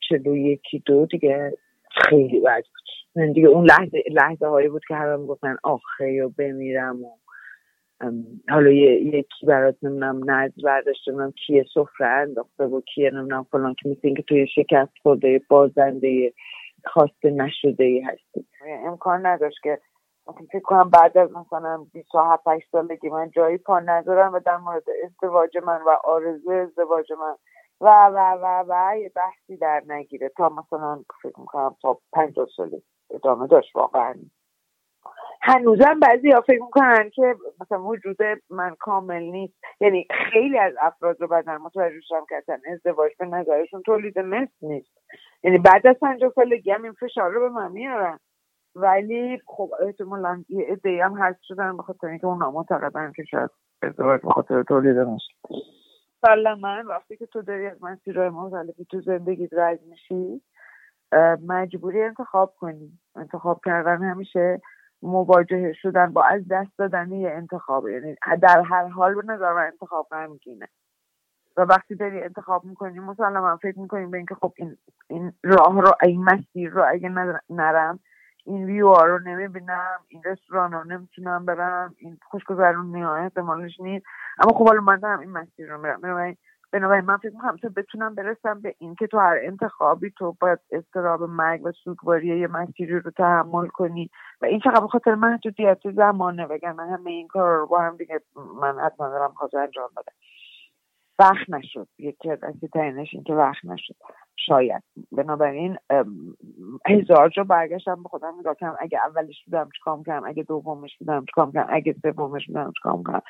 [0.09, 1.57] چلو یکی دو دیگه
[2.09, 2.63] خیلی بد
[3.15, 3.33] بود.
[3.33, 7.09] دیگه اون لحظه لحظه هایی بود که همه می‌گفتن آخه و بمیرم و
[8.49, 13.89] حالا یکی برات نمی‌دونم نز برداشته نمی‌دونم کیه سفره انداخته و کیه نمی‌دونم فلان که
[13.89, 16.33] مثل اینکه توی شکست خورده بازنده
[16.85, 18.45] خواسته نشده ای هستی.
[18.85, 19.79] امکان نداشت که
[20.33, 24.83] فکر کنم بعد از مثلا 27 8 سالگی من جایی پا نذارم و در مورد
[25.03, 27.35] ازدواج من و آرزو ازدواج من
[27.81, 32.81] و و و و یه بحثی در نگیره تا مثلا فکر می‌کنم تا 50 سال
[33.09, 34.15] ادامه داشت واقعا.
[35.41, 38.17] هنوزم بعضی ها فکر می‌کنن که مثلا وجود
[38.49, 39.53] من کامل نیست.
[39.81, 44.51] یعنی خیلی از افراد رو بعدا متوجه شدم که اصلا ازدواج به نظرشون تولید مثل
[44.61, 44.97] نیست.
[45.43, 48.19] یعنی بعد از پنجاه سالگی هم این فشار رو به من میارن.
[48.75, 53.49] ولی خب احتمالا یه عده هم هست شدن به خاطر اینکه اونا معتقدن که شاید
[53.81, 59.49] ازدواج به خاطر تولید مثل من وقتی که تو داری از مسیرهای مختلفی تو زندگی
[59.51, 60.41] رد میشی
[61.47, 62.99] مجبوری انتخاب کنی.
[63.15, 64.61] انتخاب کردن همیشه
[65.01, 67.87] مواجهه شدن با از دست دادن یه انتخاب.
[67.87, 70.67] یعنی در هر حال به نظر من انتخاب غمگینه.
[71.57, 75.91] و وقتی داری انتخاب می‌کنی مسلما فکر می‌کنیم به اینکه خب این این راه رو
[76.03, 77.09] این مسیر رو اگه
[77.49, 77.99] نرم
[78.45, 84.05] این ویو ها رو نمی‌بینم این رستوران رو نمی‌تونم برم این خوشگذرون های احتمالش نیست.
[84.39, 86.01] اما خب حالا من دارم این مسیر رو میرم.
[86.71, 90.59] بنابراین من فکر می‌کنم تا بتونم برسم به این که تو هر انتخابی تو باید
[90.71, 94.09] استراب مرگ و سوگواری یه مسیری رو تحمل کنی.
[94.41, 98.21] و این فقط به خاطر محدودیت زمانه من همه این کار رو با هم دیگه
[98.61, 100.13] من حتما دارم خواست انجام بدم
[101.19, 101.87] وقت نشد.
[101.99, 102.39] یکی از
[102.73, 103.95] ترینش این که وقت نشد.
[104.35, 104.83] شاید.
[105.11, 105.77] بنابراین
[106.87, 108.77] هزار جا برگشتم به خودم نگاه کردم.
[108.79, 113.21] اگه اولش بودم چیکار کردم اگه دومش بودم چیکار کردم اگه سومش بودم چیکار کردم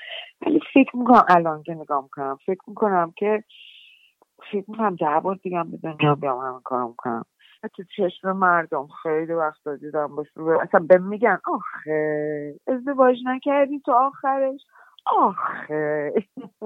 [0.46, 3.44] ولی فکر می‌کنم الان که نگاه می‌کنم فکر می‌کنم که
[4.52, 7.26] فکر می‌کنم ده بار دیگه به دنیا بیام همین کارم کنم.
[7.76, 13.92] تو چشم مردم خیلی وقت دیدم باش رو اصلا به میگن آخه ازدواج نکردی تو
[13.92, 14.62] آخرش؟
[15.06, 16.14] آخه.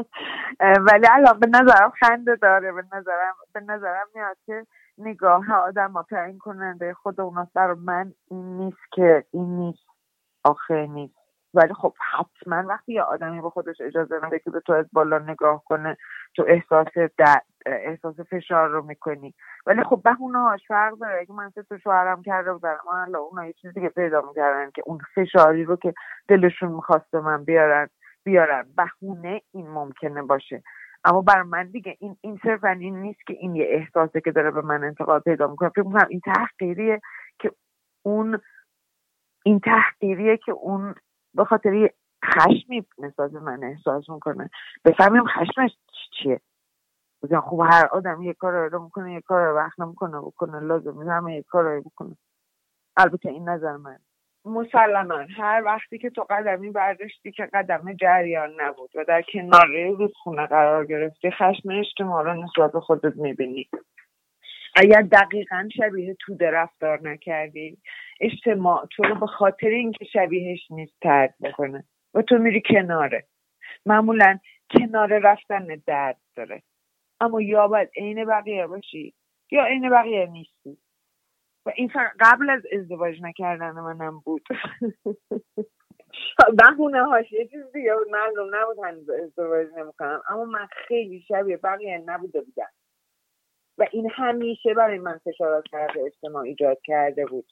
[0.87, 2.71] ولی الان به نظرم خنده داره.
[2.71, 4.65] به نظرم به نظرم میاد که
[4.97, 7.53] نگاه آدم ها تعیین کننده خود اوناست.
[7.53, 9.85] برای من این نیست که این نیست.
[10.43, 11.15] آخه نیست.
[11.53, 15.19] ولی خب حتما وقتی یه آدمی به خودش اجازه میده که به تو از بالا
[15.19, 15.97] نگاه کنه
[16.35, 16.87] تو احساس
[17.17, 19.33] درد احساس فشار رو می‌کنی.
[19.65, 21.19] ولی خب بهونه هاش فرق داره.
[21.19, 24.99] اگه من تو شوهرم کرده بودم من اونا یه چیزی که پیدا می‌کردن که اون
[25.15, 25.93] فشاری رو که
[26.27, 27.89] دلشون می‌خواست من بیارن
[28.29, 28.65] بیارن.
[28.77, 30.63] بهونه این ممکنه باشه.
[31.03, 34.51] اما برای من دیگه این این صرفا این نیست که این یه احساسه که داره
[34.51, 35.69] به من انتقاد پیدا می‌کنه.
[35.69, 37.01] فکر می‌کنم این تحقیریه
[37.39, 37.51] که
[38.05, 38.39] اون
[39.45, 40.95] این تحقیریه که اون
[41.33, 41.89] به خاطر
[42.25, 44.49] خشمی نسبت من احساس می‌کنه.
[44.85, 45.71] بفهمیم خشمش
[46.11, 46.41] چیه.
[47.23, 51.09] بگم خب هر آدم یه کار رو می‌کنه یه کار رو وقت نمی‌کنه بکنه لازم
[51.09, 52.17] همه یه کار رو بکنه.
[52.97, 53.99] البته این نظر من
[54.45, 55.25] مسلما.
[55.37, 60.85] هر وقتی که تو قدمی برداشتی که قدم جریان نبود و در کنار رودخونه قرار
[60.85, 63.69] گرفتی خشم اجتماع رو نسبت به خودت می‌بینی.
[64.75, 67.77] اگر دقیقا شبیه توده رفتار نکردی
[68.21, 71.83] اجتماع تو رو به خاطر اینکه شبیهش نیست ترد بکنه
[72.13, 73.25] و تو میری کناره.
[73.85, 74.39] معمولا
[74.71, 76.61] کنار رفتن درد داره.
[77.21, 79.13] اما یا باید عین بقیه باشی
[79.51, 80.77] یا عین بقیه نیستی.
[81.65, 84.47] و این قبل از ازدواج نکردن منم بود.
[86.57, 88.09] بهونه هاش یه چیز دیگه بود.
[88.09, 92.69] معلوم نبود هنوز ازدواج نمی‌کنم اما من خیلی شبیه بقیه نبوده بودم.
[93.77, 97.45] و این همیشه برای من فشار از طرف اجتماع ایجاد کرده بود.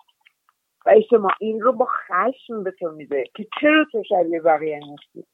[0.85, 5.27] و اجتماع این رو با خشم به تو میده که چرا تو شبیه بقیه نیستی؟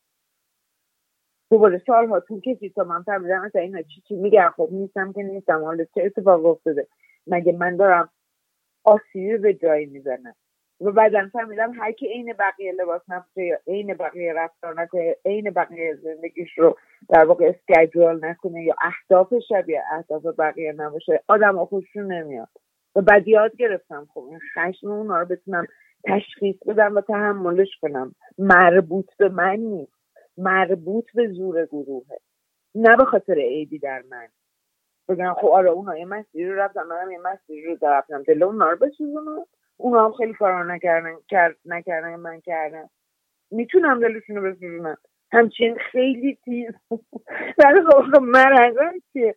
[1.52, 5.24] دوباره سالها طول کشید تا من فهمیدم مثلا اینا چی چی میگن؟ خب نیستم که
[5.24, 5.64] نیستم.
[5.64, 6.88] حالا چه اتفاق افتاده؟
[7.28, 8.10] مگه من دارم
[8.84, 10.36] آسیبی به جایی می‌زنم
[10.82, 15.50] و بعدا فهمیدم هر کی عین بقیه لباس نپوشه یا عین بقیه رفتار نکنه عین
[15.50, 16.78] بقیه زندگیش رو
[17.10, 22.50] در واقع اسکیجول نکنه یا اهداف شبیه اهداف بقیه نباشه آدم خوششون نمیاد.
[22.96, 25.68] و بعد یاد گرفتم خب این خشم اونا رو بتونم
[26.06, 28.16] تشخیص بدم و تحملش کنم.
[28.38, 29.94] مربوط به من نیست.
[30.38, 32.18] مربوط به زور گروهه.
[32.76, 34.28] نه به خاطر عیبی در من.
[35.10, 38.70] بگم خب آره اونا یه مسیری رو رفتم منم یه مسیری رو رفتم دل اونا
[38.70, 39.46] رو بسوزونم.
[39.78, 42.90] اونا هم خیلی کارا نکردن کرد نکردن من کردم.
[43.52, 44.98] می‌تونم دلشون رو بسوزونم.
[45.32, 46.72] همچین خیلی تیز
[47.60, 49.36] ولی خب مرزم چیه؟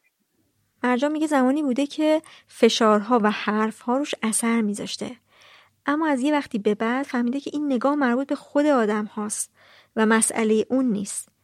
[0.85, 5.11] مرجان میگه زمانی بوده که فشارها و حرفها روش اثر میذاشته.
[5.87, 9.57] اما از یه وقتی به بعد فهمیده که این نگاه مربوط به خود آدم هاست
[9.97, 11.36] و مسئله اون نیست.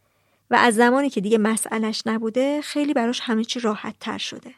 [0.53, 4.51] و از زمانی که دیگه مسئلش نبوده خیلی براش همه چی راحت تر شده.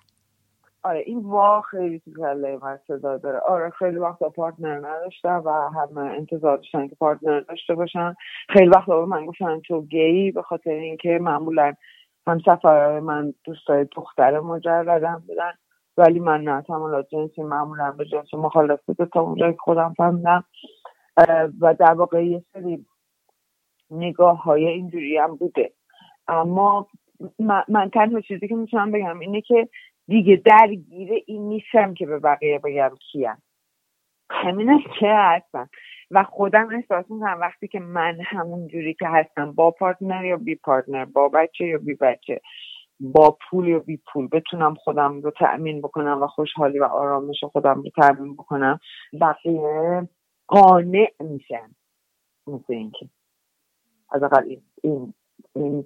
[0.82, 3.38] آره این وا خیلی تو کله من صدا داره.
[3.38, 8.14] آره خیلی وقتا پارتنر نداشتم و همه انتظار داشتن که پارتنر داشته باشن.
[8.48, 11.74] خیلی وقتا به من گفتن تو گی به خاطر اینکه معمولا
[12.26, 15.52] هم سفرهای من دوستای دختر مجردم بودن
[15.96, 16.62] ولی من نه.
[16.62, 20.44] تمالات جنسی معمولا به جنس مخالف بوده تا اونجایی که خودم فهمیدم.
[21.60, 22.86] و در واقع یه سری
[23.90, 25.72] نگاه های اینجوری هم بوده.
[26.28, 26.86] اما
[27.68, 29.68] من, تنها چیزی که می‌تونم بگم اینه که
[30.08, 33.42] دیگه درگیر این نیستم که به بقیه بگم کیم.
[34.30, 35.70] همین که هستم.
[36.10, 40.54] و خودم احساس می‌کنم وقتی که من همون جوری که هستم با پارتنر یا بی
[40.54, 42.40] پارتنر با بچه یا بی بچه
[43.00, 47.82] با پول یا بی پول بتونم خودم رو تأمین بکنم و خوشحالی و آرامش خودم
[47.82, 48.78] رو تأمین بکنم
[49.20, 50.08] بقیه
[50.46, 51.74] قانع میشن.
[52.46, 53.08] مثل اینکه.
[54.10, 55.14] از این, این,
[55.54, 55.84] این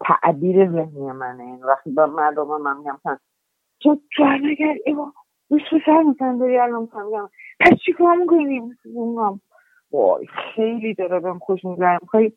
[0.00, 1.42] تعبیر ذهنی منه.
[1.42, 2.98] این وقتی با مردم من میگم
[3.80, 5.12] تو کار نکرد ایوا
[5.50, 7.30] دوست پسر مثلا داری الان میگم
[7.60, 8.62] پس چی کار می‌کنی؟
[9.92, 11.98] وای خیلی داره بهم خوش میگذره.
[12.02, 12.32] می‌خوای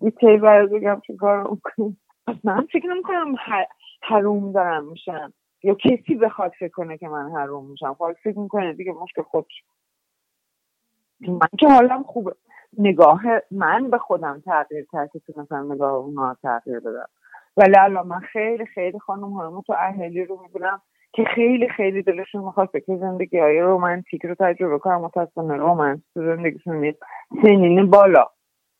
[0.00, 1.96] دیتیل برای بگم چی کار می‌کنی؟
[2.26, 3.34] پس من فکر نمی‌کنم
[4.02, 5.32] حروم دارم میشم.
[5.62, 7.94] یا کسی بخواد فکر کنه که من حروم میشم.
[7.94, 9.64] خواهد فکر می‌کنه دیگه مشکل خودش.
[11.20, 12.34] من که حالم خوبه.
[12.78, 17.08] نگاه من به خودم تغییر کرد که مثلا نگاه اونها تغییر بدم
[17.56, 20.80] ولی الان من خیلی خیلی خانم های اهلی رو می‌بینم
[21.12, 26.36] که خیلی خیلی دلشون می‌خواد که زندگی های رومانتیک رو تجربه کنم متاسفانه رومانس تو
[26.36, 26.98] زندگیشون نیست.
[27.42, 28.26] سنین بالا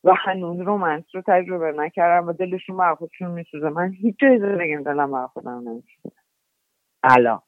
[0.05, 3.69] و هنوز رومانس رو تجربه نکردم و دلشون بر خودشون میسوزه.
[3.69, 6.17] من هیچ جای زندگیم دلم بر خودم نمیسوزه.
[7.03, 7.41] الان.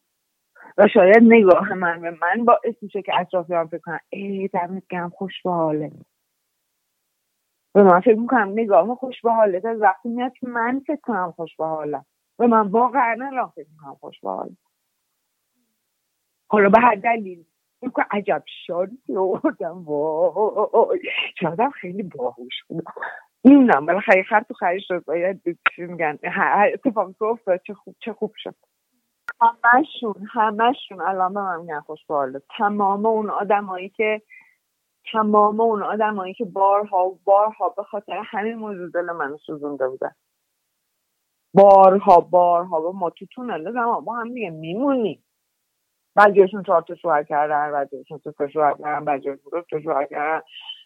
[0.78, 5.10] و شاید نگاه من به من باعث میشه که اطرافیان فکر کنن ای دمت گرم
[5.10, 5.32] خوش
[7.74, 11.32] و من فکر می‌کنم نگاه خوش به حالت از وقتی میاد که من فکر کنم
[11.36, 12.04] خوش به حالم.
[12.38, 14.20] و من واقعا الان فکر می‌کنم خوش
[16.48, 17.44] حالا به هر دلیل.
[17.96, 21.00] که عجب شانسی آوردم وای.
[21.40, 22.84] شادم خیلی باهوش بود.
[23.44, 25.42] نمی‌دونم بالاخره خر تو خری شد باید
[25.76, 26.18] چی میگن
[26.74, 28.54] اتفاق تو افتاد چه خوب چه خوب شد.
[29.40, 32.00] همشون همشون الان به من میگن خوش
[32.58, 34.22] تمام اون آدمایی که
[35.12, 40.14] تمام اون آدمایی که بارها و بارها به خاطر همین موضوع دل منو سوزونده بودن.
[41.54, 45.24] بارها بارها با ما تو تونل زمان با هم دیگه میمونیم.
[46.14, 50.42] بعضیشون چهار تا شوهر کردن بعضیشون سه تا شوهر کردن بعضیشون دو تا شوهر کردن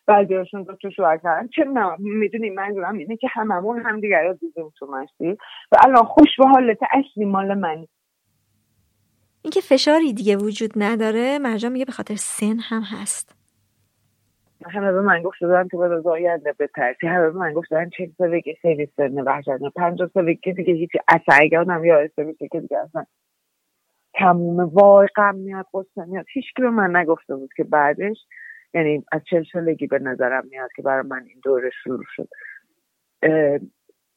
[0.07, 1.49] بعضیشون دو تا شوهر کردن.
[1.49, 1.65] چه
[1.99, 5.31] می‌دونی منظورم اینه که هممون هم دیگر رو دیدیم تو مشتی
[5.73, 7.89] و الان خوش به حالت اصلی مال منی.
[9.43, 13.36] اینکه فشاری دیگه وجود نداره مرجان میگه به خاطر سن هم هست.
[14.65, 18.55] همه به من گفته بودن تو باید آینده بترسی همه به من بودن چه سالگی
[18.55, 20.99] خیلی سن وحشتناک پنجاه سالگی دیگه هیچی.
[21.09, 23.05] اصلا اگه آدم یادسته میشه که دیگه اصلا
[24.15, 26.27] تموم وای غم میاد قصه میاد.
[26.33, 28.17] هیچ به من نگفته بود که بعدش
[28.75, 32.29] یعنی از چل سالگی به نظرم میاد که برای من این دوره شروع شد.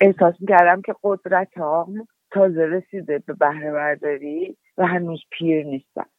[0.01, 6.09] احساس می‌کردم که قدرت هم تازه رسیده به بهره برداری و هنوز پیر نیستم.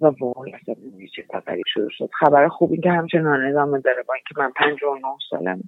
[0.00, 0.74] و وای اصلا
[1.16, 2.10] چه خبری شروع شد.
[2.20, 5.60] خبر خوب این که همچنان ادامه داره با اینکه من پنج و نه سالم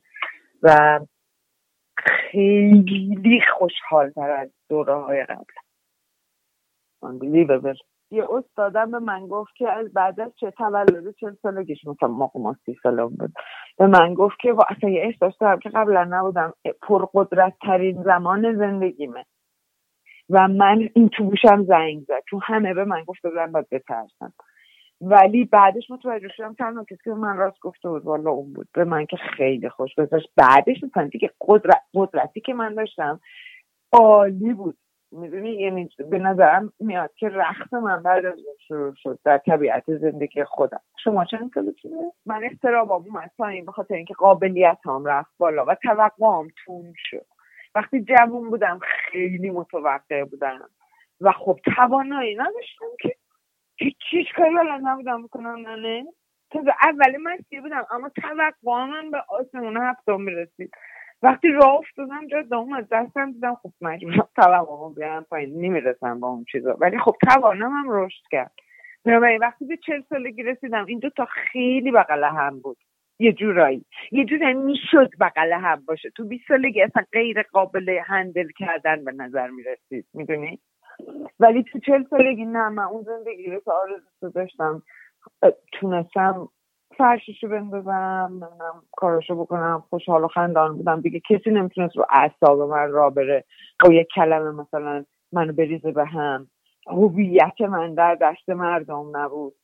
[0.62, 1.00] و
[1.96, 5.44] خیلی خوشحال تر از دوره های قبل
[8.12, 12.56] یه استادم به من گفت که بعد از چه تولد چل سالگیش مثلا موقع ما
[12.64, 13.32] سی سالم بود
[13.78, 16.52] به من گفت که اصلا یه احساس دارم که قبلا نبودم
[16.82, 19.24] پرقدرت ترین زمان زندگیمه.
[20.30, 22.22] و من این تو گوشم زنگ زد.
[22.30, 24.32] چون همه به من گفته بودن باید بترسم.
[25.00, 28.68] ولی بعدش متوجه شدم تنها کسی که من راست گفته بود والا اون بود.
[28.74, 33.20] به من که خیلی خوش گذاشت بعدش مثلا دیگه قدرت قدرتی که من داشتم
[33.92, 34.76] عالی بود.
[35.12, 39.18] می‌دونی؟ یعنی به نظرم میاد که رخت من بعد از شروع شد.
[39.24, 40.80] در طبیعت زندگی خودم.
[41.04, 45.74] شما چه بتونه من استرابام اومد پایین به خاطر اینکه قابلیت هم رفت بالا و
[45.82, 47.26] توقعام تون شد.
[47.74, 50.70] وقتی جوون بودم خیلی متوقع بودم.
[51.20, 53.16] و خب توانایی نداشتم که
[54.10, 56.04] هیچ کاری بلد نبودم بکنم نه
[56.50, 60.70] تازه اولی مسیح بودم اما توقعام به آسمون هفتم می‌رسید.
[61.22, 66.44] وقتی راه افتادم دوم از دستم دیدم خب مجبورم توقعامو بیارم پایین نمی‌رسم با اون
[66.52, 66.76] چیزا.
[66.80, 68.52] ولی خب توانم هم رشد کرد.
[69.04, 72.78] بنابراین وقتی به چل سالگی رسیدم این دو تا خیلی بغل هم بود.
[73.20, 73.84] یه جورایی.
[74.12, 76.10] یه جورایی می‌شد بغل هم باشه.
[76.10, 80.06] تو 20 سالگی اصلا غیر قابل هندل کردن به نظر می‌رسید.
[80.14, 80.60] می‌دونی؟
[81.40, 84.82] ولی تو چل سالگی نه من اون زندگی رو که آرزو داشتم.
[85.72, 86.48] تونستم
[86.98, 91.00] فرششو بندازم نمی‌دونم کاراشو بکنم خوشحال و خندان بودم.
[91.00, 93.44] دیگه کسی نمی‌تونست رو اعصاب من را بره.
[93.84, 96.46] با یه کلمه مثلا منو بریزه به هم.
[96.86, 99.54] هویت من در دست مردم نبود.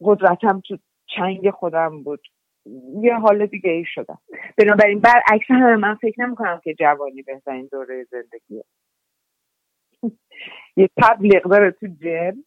[0.00, 0.78] قدرتم تو
[1.16, 2.20] چنگ خودم بود.
[3.02, 4.18] یه حال دیگه ای شدم.
[4.58, 8.64] بنابراین برعکس همه من فکر نمی کنم که جوانی بهترین دوره زندگیه
[10.76, 12.44] یه تبلیغ داره تو جن.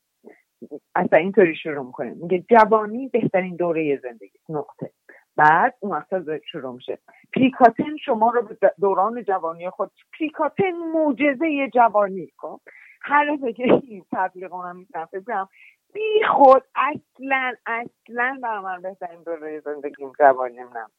[0.96, 2.14] اصلا اینطوری شروع می‌کنه.
[2.14, 4.40] میگه جوانی بهترین دوره زندگی.
[4.50, 4.92] نقطه.
[5.38, 6.98] بعد اون وقتا شروع میشه.
[7.36, 12.28] پریکاتن شما رو به دوران جوانی خود پریکاتن موجزه جوانی.
[12.38, 12.62] کن خب؟
[13.02, 15.48] هر که این تبلیغ می‌تونم فکر
[15.96, 20.90] بی خود اصلا اصلا برای من بهترین دوره زندگیم جوانیم نم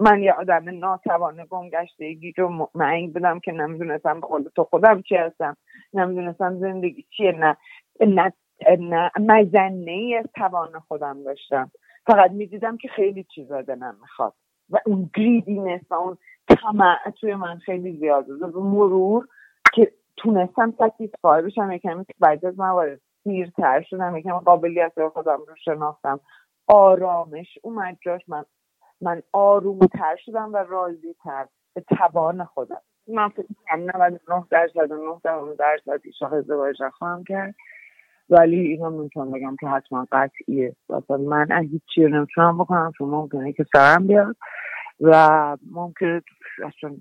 [0.00, 0.22] من.
[0.22, 5.56] یه آدم ناتوان گمگشته گیج و معنی بودم که نمی‌دونستم خود تو خودم چی هستم.
[5.94, 7.32] نمی‌دونستم زندگی چیه.
[7.32, 7.56] نه
[8.00, 8.32] نه,
[8.78, 11.70] نه مزنه ای از توان خودم داشتم.
[12.06, 14.34] فقط می‌دیدم که خیلی چیزا دلم می‌خواد.
[14.70, 16.18] و اون گریدینس و اون
[16.48, 18.42] طمع توی من خیلی زیاد بود.
[18.42, 19.26] و مرور
[19.74, 26.20] که تونستم ساتیسفای بشم یکمی بعد از موارد سیرتر شدم یکم قابلیت خودم رو شناختم.
[26.66, 28.44] آرامش اومد جاش من
[29.00, 32.80] من آرومتر شدم و راضی تر به توان خودم.
[33.08, 37.54] من فکر کنم 99 درصد و 9 درصد ایشا ازدواج خواهم کرد.
[38.30, 40.76] ولی اینا می‌تونم بگم که حتما قطعیه.
[40.88, 44.36] مثلا من هیچ چیزی نمی‌تونم بکنم چون ممکنه که سرم بیاد
[45.00, 46.22] و ممکنه
[46.64, 46.96] اصلا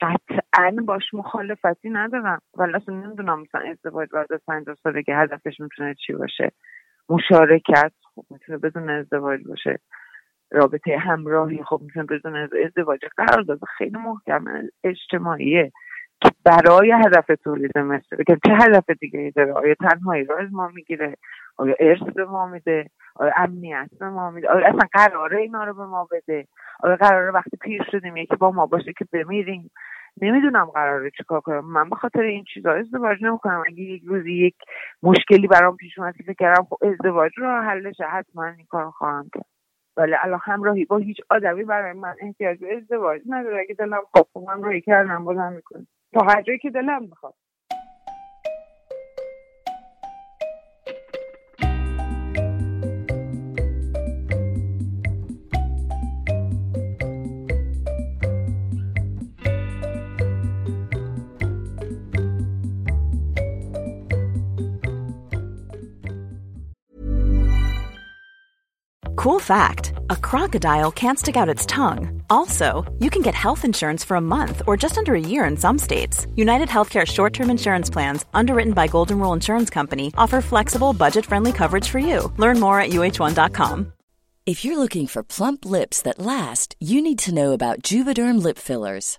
[0.00, 2.40] قطعا باش مخالفتی ندارم.
[2.54, 6.52] ولی اصلا نمی‌دونم مثلا ازدواج بعد از پنجاه سالگی هدفش می‌تونه چی باشه.
[7.08, 9.78] مشارکت خب می‌تونه بدون ازدواج باشه.
[10.52, 13.00] رابطه همراهی خب می‌تونه بدون ازدواج.
[13.16, 14.44] قرار داده خیلی محکم
[14.84, 15.72] اجتماعیه.
[16.20, 20.68] که برای هدف تولید مثل که چه هدف دیگه داره؟ آیا تنهایی را از ما
[20.68, 21.16] می‌گیره؟
[21.56, 24.48] آیا ارث به ما میده؟ آیا امنیت به ما میده.
[24.48, 26.46] آیا اصلا قراره اینا رو به ما بده.
[26.80, 29.70] آیا قراره وقتی پیر شدیم یکی با ما باشه که بمیریم.
[30.22, 31.72] نمی‌دونم قراره چیکار کنم.
[31.72, 33.62] من به خاطر این چیزا ازدواج نمی‌کنم.
[33.66, 34.54] اگه یک روزی یک
[35.02, 39.46] مشکلی برام پیش اومد فکر کردم خب ازدواج رو حلش حتما این کار خواهم کرد.
[39.96, 43.60] ولی الان همراهی با هیچ آدمی برای من احتیاج به ازدواج نداره.
[43.60, 45.86] اگه دلم خواست همراهی کردم بازم می‌کنم.
[46.14, 47.34] تا هر جایی که دلم می‌خواد.
[69.26, 72.22] Cool fact a crocodile can't stick out its tongue.
[72.30, 75.56] Also, you can get health insurance for a month or just under a year in
[75.56, 76.28] some states.
[76.36, 81.26] United Healthcare short term insurance plans, underwritten by Golden Rule Insurance Company, offer flexible, budget
[81.26, 82.32] friendly coverage for you.
[82.36, 83.92] Learn more at uh1.com.
[84.46, 88.58] If you're looking for plump lips that last, you need to know about Juvederm lip
[88.58, 89.18] fillers.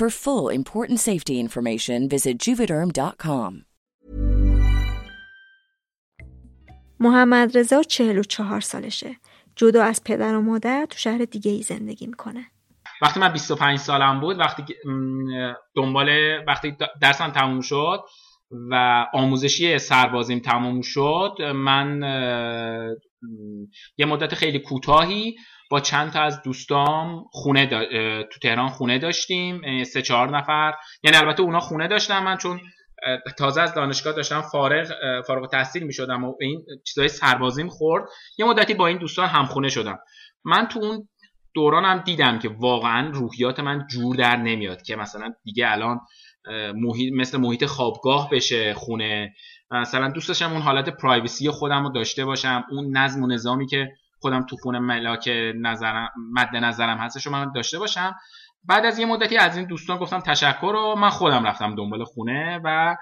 [0.00, 3.64] For full important safety information, visit juvederm.com.
[7.00, 9.16] محمد رضا 44 سالشه.
[9.56, 12.46] جدا از پدر و مادر تو شهر دیگه ای زندگی می‌کنه.
[13.02, 14.64] وقتی من 25 سالم بود وقتی
[15.74, 16.08] دنبال
[16.46, 18.00] وقتی درسم تموم شد
[18.70, 22.00] و آموزشی سربازیم تموم شد من
[23.98, 25.36] یه مدت خیلی کوتاهی
[25.70, 27.66] با چند تا از دوستام خونه
[28.22, 30.74] تو تهران خونه داشتیم سه چهار نفر.
[31.02, 32.60] یعنی البته اونا خونه داشتم من چون
[33.38, 34.86] تازه از دانشگاه داشتم فارغ
[35.26, 38.04] فارغ تحصیل می شدم و این چیزای سربازیم خورد.
[38.38, 39.98] یه مدتی با این دوستان همخونه شدم.
[40.44, 41.08] من تو اون
[41.54, 46.00] دورانم دیدم که واقعا روحیات من جور در نمیاد که مثلا دیگه الان
[46.74, 49.34] محیط مثل محیط خوابگاه بشه خونه.
[49.70, 53.88] مثلا دوست داشتم اون حالت پرایوسی خودم رو داشته باشم اون نظم و نظامی که
[54.26, 58.16] خودم تو خونه ملاک نظرم مد نظرم هستش رو من داشته باشم.
[58.64, 62.60] بعد از یه مدتی از این دوستان گفتم تشکر رو من خودم رفتم دنبال خونه
[62.64, 62.96] و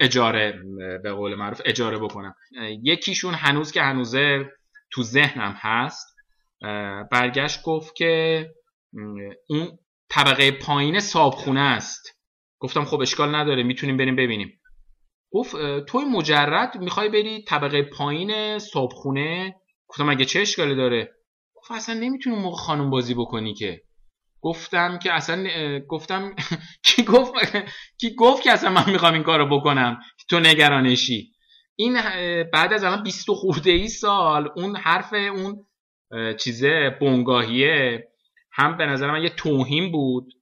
[0.00, 0.54] اجاره
[1.02, 2.34] به قول معروف اجاره بکنم.
[2.82, 4.50] یکیشون هنوز که هنوزه
[4.90, 6.16] تو ذهنم هست
[7.10, 8.46] برگشت گفت که
[9.48, 9.78] اون
[10.08, 12.20] طبقه پایین صابخونه است.
[12.58, 14.60] گفتم خب اشکال نداره می‌تونیم بریم ببینیم.
[15.32, 15.56] گفت
[15.88, 19.54] توی مجرد می‌خوای بری طبقه پایین صابخونه
[19.88, 21.14] گفتم اگه چه اشکالی داره؟
[21.54, 23.82] گفت اصلا نمی‌تونی موقع خانم بازی بکنی که.
[24.40, 25.48] گفتم که اصلا
[25.88, 26.34] گفتم
[26.86, 27.32] کی گفت
[28.00, 30.00] کی گفت که اصلا من می‌خوام این کارو بکنم؟
[30.30, 31.30] تو نگرانشی.
[31.76, 31.94] این
[32.52, 35.66] بعد از الان 20 خورده ای سال اون حرف اون
[36.36, 38.08] چیزه بونگاهیه
[38.52, 40.32] هم به نظر من یه توهین بود.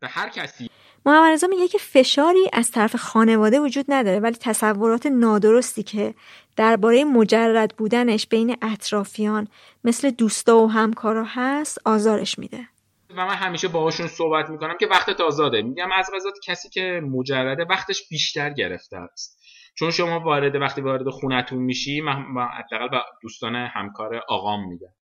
[0.00, 0.70] به هر کسی.
[1.06, 6.14] محمد رضا میگه که فشاری از طرف خانواده وجود نداره ولی تصورات نادرستی که
[6.56, 9.48] درباره مجرد بودنش بین اطرافیان
[9.84, 12.68] مثل دوستا و همکارا هست آزارش میده.
[13.10, 15.62] و من همیشه باهاشون صحبت می‌کنم که وقتت آزاده.
[15.62, 19.42] میگم از غذا کسی که مجرده وقتش بیشتر گرفته است.
[19.78, 22.24] چون شما وارد وقتی وارد خونتون میشی من
[22.58, 24.92] حداقل دوستان همکار آقام میگم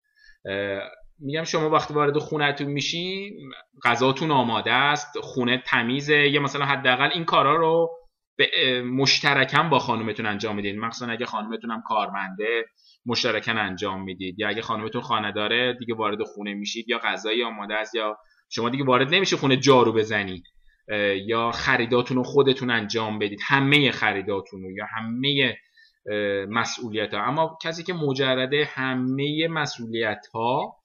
[1.24, 3.32] میگم شما وقتی وارد خونتون میشی
[3.84, 7.90] غذاتون آماده است خونه تمیزه یا مثلا حداقل این کارا رو
[8.36, 8.46] به
[8.82, 12.64] مشترکم با خانومتون انجام میدین مخصوصا اگه خانومتون هم کارمنده
[13.06, 14.40] مشترکن انجام می‌دید.
[14.40, 18.16] یا اگه خانومتون خانه داره دیگه وارد خونه میشید یا غذایی آماده است یا
[18.50, 20.44] شما دیگه وارد نمیشه خونه جارو بزنید
[21.26, 23.40] یا خریداتون رو خودتون انجام بدید.
[23.46, 25.56] همه خریداتون رو یا همه
[26.48, 30.76] مسئولیت ها اما کسی که مجرده همه مسئولیت ها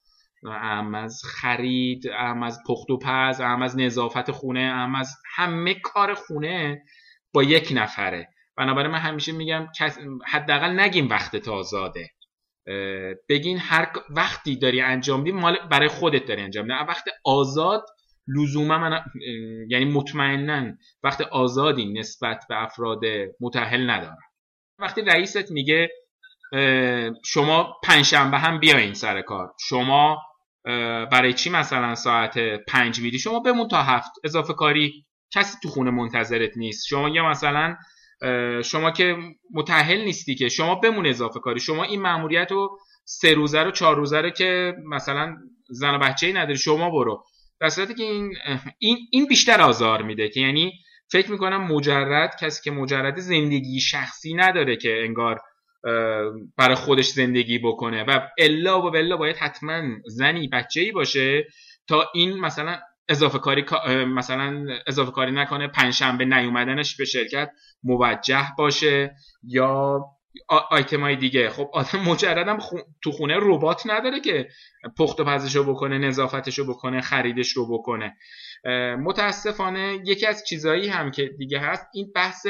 [0.45, 5.73] ام از خرید ام از پخت و پز ام از نظافت خونه ام از همه
[5.73, 6.83] کار خونه
[7.33, 8.29] با یک نفره.
[8.57, 9.67] بنابراین من همیشه میگم
[10.27, 12.09] حداقل نگیم وقت آزاده.
[13.29, 16.79] بگین هر وقتی داری انجام میدی مال برای خودت داری انجام میدی.
[16.87, 17.85] وقت آزاد
[18.27, 19.03] لزوما من
[19.69, 20.71] یعنی مطمئنا
[21.03, 23.01] وقت آزادی نسبت به افراد
[23.39, 24.17] متحل ندارم.
[24.79, 25.89] وقتی رئیست میگه
[27.25, 29.53] شما پنجشنبه هم بیاین سر کار.
[29.59, 30.21] شما
[31.11, 32.37] برای چی مثلا ساعت
[32.67, 34.11] پنج میری؟ شما بمون تا هفت.
[34.23, 36.87] اضافه کاری کسی تو خونه منتظرت نیست.
[36.87, 37.75] شما یا مثلا
[38.63, 39.17] شما که
[39.53, 41.59] متحل نیستی که شما بمون اضافه کاری.
[41.59, 45.35] شما این مأموریت رو سه روزه رو چهار روزه رو که مثلا
[45.69, 47.23] زن و بچه ای نداری شما برو.
[47.61, 48.33] در صورتی که این,
[48.79, 50.71] این, این بیشتر آزار میده که یعنی
[51.11, 55.39] فکر می‌کنم مجرد کسی که مجرد زندگی شخصی نداره که انگار
[56.57, 58.03] برای خودش زندگی بکنه.
[58.03, 61.47] و الا و بلا باید حتما زنی بچه ای باشه
[61.87, 62.79] تا این مثلا
[63.09, 63.65] اضافه کاری
[64.05, 67.51] مثلا اضافه کاری نکنه پنجشنبه نیومدنش به شرکت
[67.83, 70.05] موجه باشه یا
[70.71, 71.49] آیتم های دیگه.
[71.49, 72.57] خب آدم مجردم
[73.03, 74.49] تو خونه ربات نداره که
[74.97, 78.17] پخت و پزشو بکنه نظافتشو بکنه خریدش رو بکنه
[79.03, 82.47] متاسفانه یکی از چیزهایی هم که دیگه هست این بحث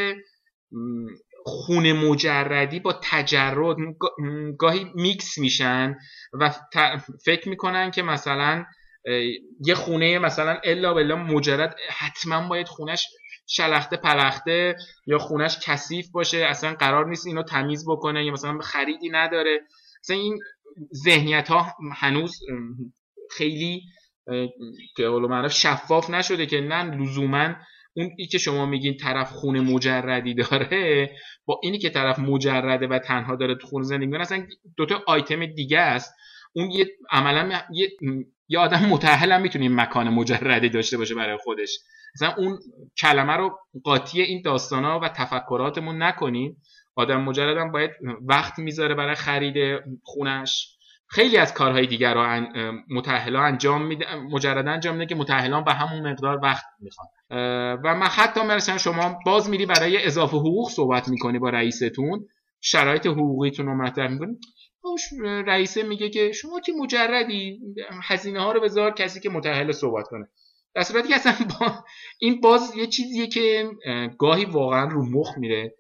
[1.46, 3.78] خونه مجردی با تجرد
[4.58, 5.96] گاهی میکس میشن
[6.34, 6.56] و
[7.26, 8.66] فکر می‌کنن که مثلا
[9.66, 13.08] یه خونه مثلا الا بلا مجرد حتما باید خونش
[13.48, 14.76] شلخته پلخته
[15.06, 19.60] یا خونش کثیف باشه اصلا قرار نیست اینو تمیز بکنه یا مثلا خریدی نداره.
[20.04, 20.40] مثلا این
[20.94, 22.40] ذهنیت ها هنوز
[23.32, 23.82] خیلی
[24.96, 27.56] که معرف شفاف نشده که نه لزوما
[27.94, 31.12] اون ای که شما میگین طرف خونه مجردی داره
[31.46, 34.48] با اینی که طرف مجرده و تنها داره تو خونه زندگی می‌کنه اصلا
[34.78, 36.14] دوتا آیتم دیگه است.
[36.54, 37.90] اون یه عملا یه,
[38.48, 41.80] یه آدم متأهل هم می‌تونه مکان مجردی داشته باشه برای خودش.
[42.16, 42.60] مثلا اون
[42.98, 46.62] کلمه رو قاطی این ها و تفکراتمون نکنیم
[46.96, 47.92] آدم مجرد هم باید
[48.22, 50.79] وقت می‌ذاره برای خرید خونش.
[51.12, 52.46] خیلی از کارهای دیگر رو
[52.90, 57.08] متحلا انجام میده مجرد انجام میده که متحلان به همون مقدار وقت می‌خوان.
[57.84, 62.26] و من حتی مرسن شما باز میری برای اضافه حقوق صحبت می‌کنی با رئیستون.
[62.62, 64.38] شرایط حقوقیتون رو مطرح می‌کنی.
[65.48, 67.60] رئیسه میگه که شما که مجردی
[68.04, 70.28] هزینه ها رو بذار کسی که متحل صحبت کنه.
[70.76, 71.86] در صورتی که اصلا با
[72.20, 73.70] این باز یه چیزیه که
[74.20, 75.76] گاهی واقعا رو مخ میره.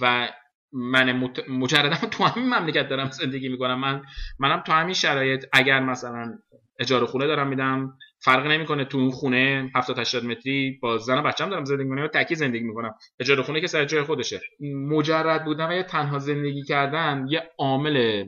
[0.00, 0.28] و
[0.72, 3.80] من مجردم تو همین مملکت دارم زندگی می‌کنم.
[3.80, 4.02] من
[4.38, 6.38] منم تو همین شرایط اگر مثلا
[6.80, 11.22] اجاره خونه دارم میدم فرق نمی‌کنه تو اون خونه 70 80 متری با زن و
[11.22, 12.94] بچه‌م دارم زندگی می‌کنم یا تکی زندگی می‌کنم.
[13.20, 14.40] اجاره خونه که سر جای خودشه.
[14.88, 18.24] مجرد بودن و یه تنها زندگی کردن یه عامل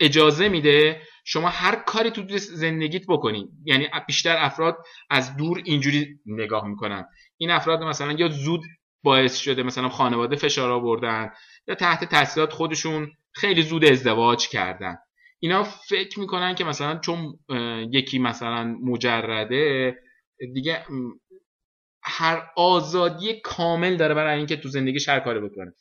[0.00, 3.48] اجازه میده شما هر کاری تو زندگیت بکنی.
[3.64, 4.76] یعنی بیشتر افراد
[5.10, 7.04] از دور اینجوری نگاه می‌کنن.
[7.36, 8.60] این افراد مثلا یا زود
[9.02, 11.30] باعث شده مثلا خانواده فشار آوردن
[11.68, 14.96] یا تحت تاثیرات خودشون خیلی زود ازدواج کردن.
[15.40, 17.38] اینا فکر می‌کنن که مثلا چون
[17.92, 19.94] یکی مثلا مجرده
[20.54, 20.84] دیگه
[22.02, 25.72] هر آزادی کامل داره برای اینکه تو زندگیش هر کاری بکنه.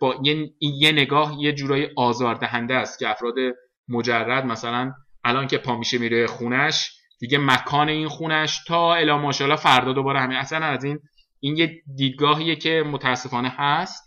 [0.00, 3.34] با یه, یه نگاه یه جورایی آزاردهنده است که افراد
[3.88, 4.92] مجرد مثلا
[5.24, 6.90] الان که پا میشه میره خونش
[7.20, 10.98] دیگه مکان این خونش تا الا ماشاءالله فردا دوباره همین اصلا از این
[11.44, 14.04] این یه دیدگاهیه که متاسفانه هست.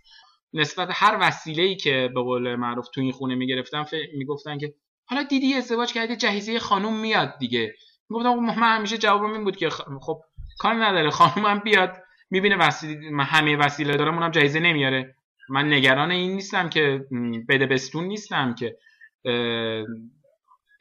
[0.54, 3.86] نسبت هر وسیله ای که به قول معروف تو این خونه می‌گرفتن
[4.18, 4.74] می‌گفتن که
[5.06, 7.74] حالا دیدی ازدواج کردی جهیزیه خانوم میاد دیگه.
[8.10, 9.70] می‌گفتم خب من همیشه جوابم این بود که
[10.02, 10.22] خب
[10.60, 11.98] کار نداره خانوم هم بیاد
[12.30, 15.16] می‌بینه وسیله من همه وسیله دارم اونم جهیزه نمیاره.
[15.50, 17.06] من نگران این نیستم که
[17.50, 18.78] بده بستون نیستم که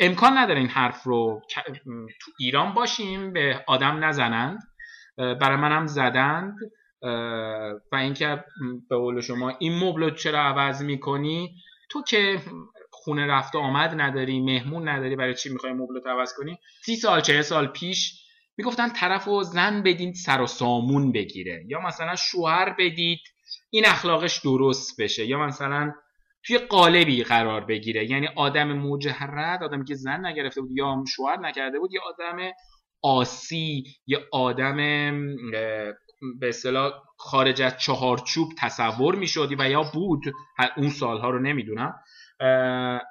[0.00, 1.42] امکان نداره این حرف رو
[2.20, 4.58] تو ایران باشیم به آدم نزنند.
[5.16, 6.56] برای منم زدند
[7.92, 8.44] و اینکه
[8.90, 11.54] به قول شما این مبل چرا عوض می‌کنی؟
[11.90, 12.40] تو که
[12.90, 17.42] خونه رفته آمد نداری مهمون نداری برای چی می‌خوای مبل عوض کنی؟ سی سال چه
[17.42, 18.24] سال پیش
[18.56, 21.64] می‌گفتن طرف و زن بدین سر و سامون بگیره.
[21.68, 23.20] یا مثلا شوهر بدید
[23.70, 25.26] این اخلاقش درست بشه.
[25.26, 25.92] یا مثلا
[26.46, 28.10] توی قالبی قرار بگیره.
[28.10, 32.50] یعنی آدم مجرد آدمی که زن نگرفته بود یا شوهر نکرده بود یا آدم
[33.04, 34.76] آسی یا آدم
[36.40, 40.22] به اصطلاح خارج از چهارچوب تصور می‌شد و یا بود.
[40.76, 41.94] اون سالها رو نمی‌دونم.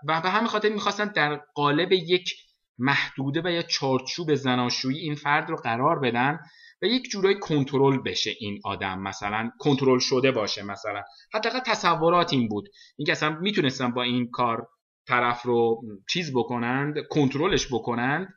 [0.07, 2.35] و به همین خاطر می‌خواستن در قالب یک
[2.77, 6.39] محدوده و یا چارچوب زناشویی این فرد رو قرار بدن
[6.81, 8.99] و یک جورایی کنترل بشه این آدم.
[8.99, 11.03] مثلا کنترل شده باشه مثلا.
[11.33, 12.69] حتی تصورات این بود.
[12.97, 14.67] اینکه اصلا می‌تونستن با این کار
[15.07, 18.33] طرف رو چیز بکنند کنترلش بکنند.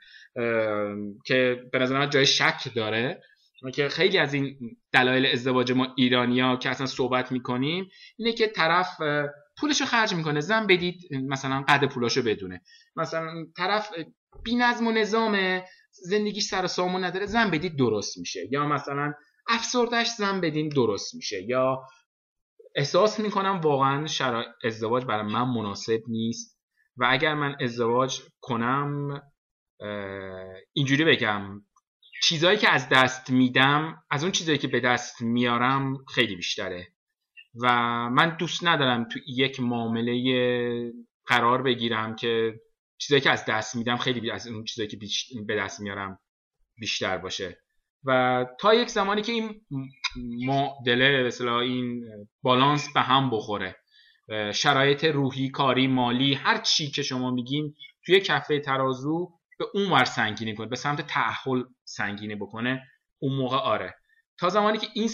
[1.27, 3.23] که به نظر من جای شک داره.
[3.75, 4.59] که خیلی از این
[4.93, 8.89] دلایل ازدواج ما ایرانیا که اصلا صحبت می‌کنیم اینه که طرف
[9.61, 10.41] پولشو خرج می‌کنه.
[10.41, 12.63] زن بدید مثلا قد پولاشو بدونه.
[12.97, 13.93] مثلا طرف
[14.45, 15.61] بی نظم و نظام
[15.91, 17.27] زندگیش سر سامون نداره.
[17.27, 18.49] زن بدید درست میشه.
[18.51, 19.13] یا مثلا
[19.49, 21.43] افسردش زن بدین درست میشه.
[21.49, 21.83] یا
[22.75, 26.61] احساس می‌کنم واقعا شرایط ازدواج برای من مناسب نیست.
[26.97, 29.23] و اگر من ازدواج کنم
[30.73, 31.63] اینجوری بگم.
[32.23, 36.89] چیزهایی که از دست میدم از اون چیزهایی که به دست میارم خیلی بیشتره.
[37.63, 37.69] و
[38.11, 40.93] من دوست ندارم تو یک معامله
[41.27, 42.61] قرار بگیرم که
[42.99, 44.99] چیزایی که از دست میدم خیلی از اون چیزایی که
[45.47, 46.19] به دست میارم
[46.79, 47.59] بیشتر باشه.
[48.05, 49.61] و تا یک زمانی که این
[50.47, 52.05] معادله مثلا این
[52.43, 53.77] بالانس به هم بخوره.
[54.55, 57.75] شرایط روحی کاری مالی هر چی که شما میگین
[58.07, 62.83] توی کفه ترازو به اون ور سنگینی کنه به سمت تعهل سنگینی بکنه
[63.19, 63.95] اون موقع آره.
[64.39, 65.09] تا زمانی که این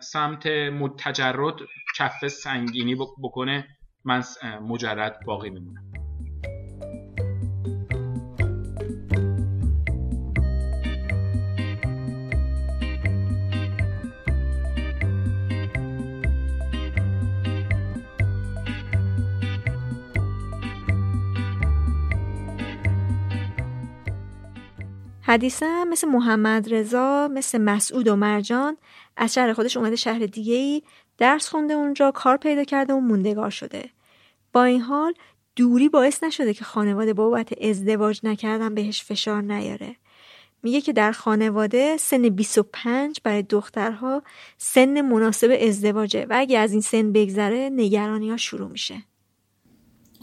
[0.00, 1.54] سمت متجرد
[1.96, 3.68] کفه سنگینی بکنه
[4.04, 4.22] من
[4.62, 5.95] مجرد باقی میمونم.
[25.26, 28.76] حدیثه مثل محمد رضا مثل مسعود و مرجان
[29.16, 30.82] از شهر خودش اومده شهر دیگه ای
[31.18, 33.90] درس خونده اونجا کار پیدا کرده و موندگار شده.
[34.52, 35.14] با این حال
[35.56, 39.96] دوری باعث نشده که خانواده بابت ازدواج نکردن بهش فشار نیاره.
[40.62, 44.22] میگه که در خانواده سن 25 برای دخترها
[44.58, 49.02] سن مناسب ازدواجه و اگه از این سن بگذره نگرانی ها شروع میشه.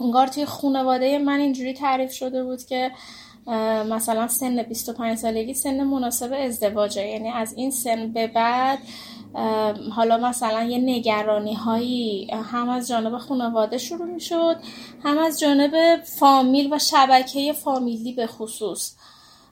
[0.00, 2.90] انگار توی خانواده من اینجوری تعریف شده بود که
[3.90, 7.06] مثلا سن 25 سالگی سن مناسب ازدواجه.
[7.06, 8.78] یعنی از این سن به بعد
[9.96, 14.56] حالا مثلا یه نگرانی هایی هم از جانب خانواده شروع می شد
[15.04, 18.94] هم از جانب فامیل و شبکه فامیلی به خصوص.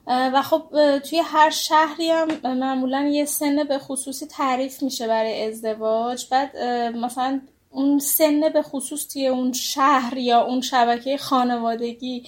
[0.07, 0.63] و خب
[0.99, 6.25] توی هر شهری هم معمولا یه سن به خصوصی تعریف میشه برای ازدواج.
[6.31, 6.57] بعد
[6.95, 7.41] مثلا
[7.71, 12.23] اون سن به خصوص توی اون شهر یا اون شبکه خانوادگی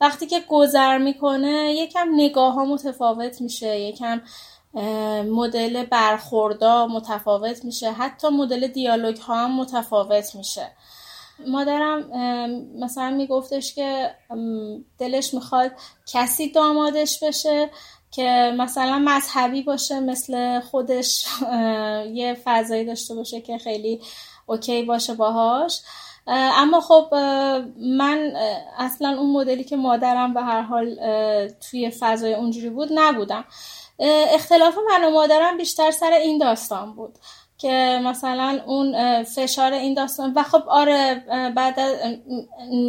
[0.00, 4.20] وقتی که گذر می‌کنه یکم نگاه ها متفاوت میشه یکم
[5.24, 10.70] مدل برخوردا متفاوت میشه حتی مدل دیالوگ ها هم متفاوت میشه.
[11.46, 12.10] مادرم
[12.78, 14.14] مثلا میگفتش که
[14.98, 15.72] دلش می‌خواد
[16.06, 17.70] کسی دامادش بشه
[18.10, 21.26] که مثلا مذهبی باشه مثل خودش
[22.12, 24.00] یه فضایی داشته باشه که خیلی
[24.46, 25.80] اوکی باشه باهاش.
[26.30, 27.14] اما خب
[27.78, 28.32] من
[28.78, 30.98] اصلا اون مدلی که مادرم به هر حال
[31.70, 33.44] توی فضای اونجوری بود نبودم.
[34.34, 37.18] اختلاف من و مادرم بیشتر سر این داستان بود
[37.58, 41.24] که مثلا اون فشار این داستان و خب آره
[41.56, 41.78] بعد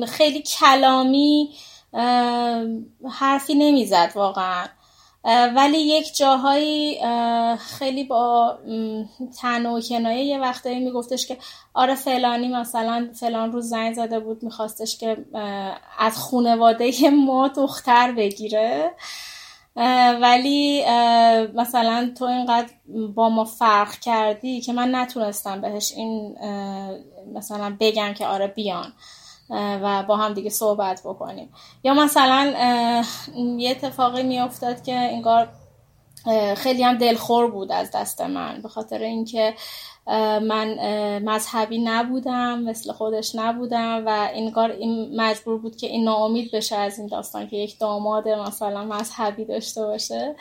[0.06, 1.50] خیلی کلامی
[3.10, 4.66] حرفی نمی‌زد واقعا.
[5.26, 7.00] ولی یک جاهایی
[7.58, 8.58] خیلی با
[9.42, 11.38] تن و کنایه یه وقتایی میگفتش که
[11.74, 15.18] آره فلانی مثلا فلان روز زنگ زده بود میخواستش که
[16.00, 18.92] از خونواده ما دختر بگیره.
[20.22, 20.84] ولی
[21.54, 22.70] مثلا تو اینقدر
[23.16, 26.36] با ما فرق کردی که من نتونستم بهش این
[27.34, 28.94] مثلا بگم که آره بیان.
[29.50, 31.54] و با هم دیگه صحبت بکنیم.
[31.84, 32.54] یا مثلا
[33.58, 35.50] یه اتفاقی میافتاد که انگار
[36.58, 38.62] خیلی هم دلخور بود از دست من.
[38.62, 39.54] به خاطر اینکه
[40.42, 40.76] من
[41.20, 47.00] مذهبی نبودم مثل خودش نبودم و انگار این مجبور بود که این ناامید بشه از
[47.00, 50.36] این داستان که یک داماد مثلا مذهبی داشته باشه.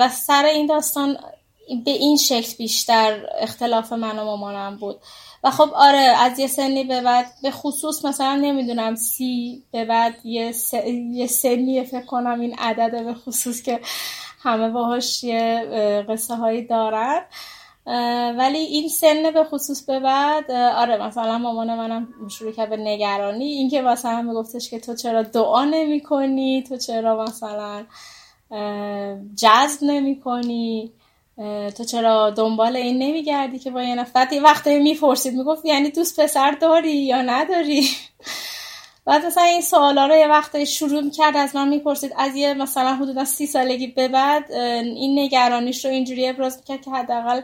[0.00, 1.18] و سر این داستان
[1.84, 5.00] به این شکل بیشتر اختلاف من و مامانم بود.
[5.44, 10.26] و خب آره از یه سنی به بعد به خصوص مثلا نمی‌دونم سی به بعد
[10.26, 10.74] یه, س...
[11.12, 13.80] یه سنی فکر کنم این عدد به خصوص که
[14.42, 15.64] همه باهاش یه
[16.08, 17.20] قصه هایی دارن.
[18.38, 23.44] ولی این سن به خصوص به بعد آره مثلا مامان منم شروع کرد به نگرانی.
[23.44, 27.84] اینکه مثلا میگفتش که تو چرا دعا نمی کنی تو چرا مثلا
[29.36, 30.92] جذب نمی کنی
[31.76, 36.50] تو چرا دنبال این نمیگردی که با یه نفر؟ وقتی می‌پرسید می‌گفت یعنی دوست پسر
[36.50, 37.88] داری یا نداری؟
[39.06, 42.12] بعد مثلا این سوالا رو یه وقت شروع می‌کرد از من می‌پرسید.
[42.18, 46.90] از یه مثلا حدودا سی سالگی به بعد این نگرانیش رو اینجوری ابراز می‌کرد که
[46.90, 47.40] حداقل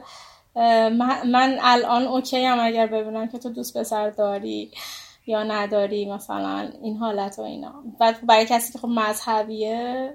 [1.24, 4.70] من الان اوکی هم اگر ببینم که تو دوست پسر داری.
[5.26, 7.74] یا نداری مثلا این حالت و اینا.
[8.00, 10.14] و برای کسی که خب مذهبیه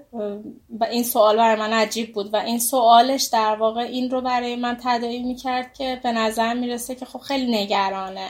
[0.80, 4.56] و این سوال برای من عجیب بود و این سوالش در واقع این رو برای
[4.56, 8.28] من تدایی می‌کرد که به نظر می‌رسه که خب خیلی نگرانه.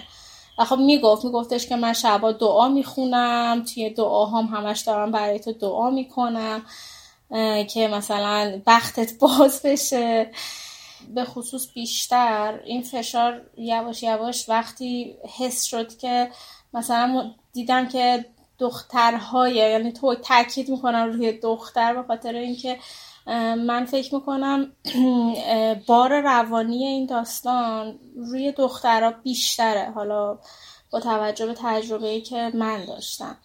[0.58, 5.52] و خب می‌گفت میگفتش که من شبا دعا می‌خونم توی دعاهام همش دارم برای تو
[5.52, 6.62] دعا می‌کنم
[7.70, 10.30] که مثلا بختت باز بشه.
[11.14, 16.28] به خصوص بیشتر این فشار یواش یواش وقتی حس شد که
[16.74, 18.24] مثلا دیدم که
[18.58, 22.78] دخترهای یعنی تو تاکید می‌کنم روی دختر به خاطر اینکه
[23.66, 24.72] من فکر می‌کنم
[25.86, 29.90] بار روانی این داستان روی دخترها بیشتره.
[29.94, 30.38] حالا
[30.90, 33.36] با توجه به تجربه که من داشتم.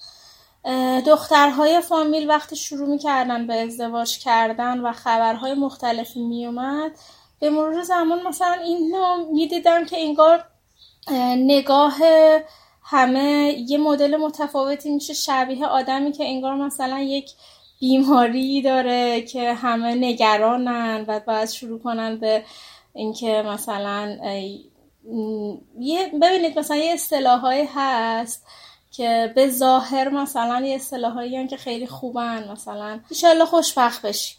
[1.05, 6.91] دخترهای فامیل وقتی شروع می‌کردن به ازدواج کردن و خبرهای مختلفی میومد
[7.39, 10.45] به مرور زمان مثلا اینو می‌دیدم که انگار
[11.37, 11.97] نگاه
[12.89, 17.31] همه یه مدل متفاوتی میشه شبیه آدمی که انگار مثلا یک
[17.79, 22.43] بیماری داره که همه نگرانن و باید شروع کنن به
[22.93, 24.17] اینکه مثلا
[25.79, 28.45] یه ببینید مثلا یه اصطلاحایی هست
[28.91, 34.35] که به ظاهر مثلا یه اصطلاحایی که خیلی خوبن مثلا ایشالله خوشبخت بشی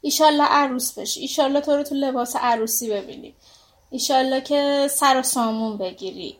[0.00, 3.34] ایشالله عروس بشی ایشالله تو رو تو لباس عروسی ببینی
[3.90, 6.36] ایشالله که سر و سامون بگیری.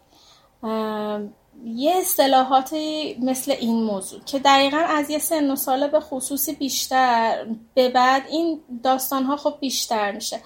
[1.64, 7.46] یه اصطلاحاتی مثل این موضوع که دقیقا از یه سن و ساله به خصوصی بیشتر
[7.74, 10.40] به بعد این داستان ها خب بیشتر میشه.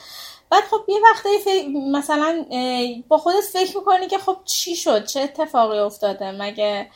[0.50, 2.44] بعد خب یه وقتی مثلا
[3.08, 6.90] با خودت فکر می‌کنی که خب چی شد؟ چه اتفاقی افتاده؟ مگه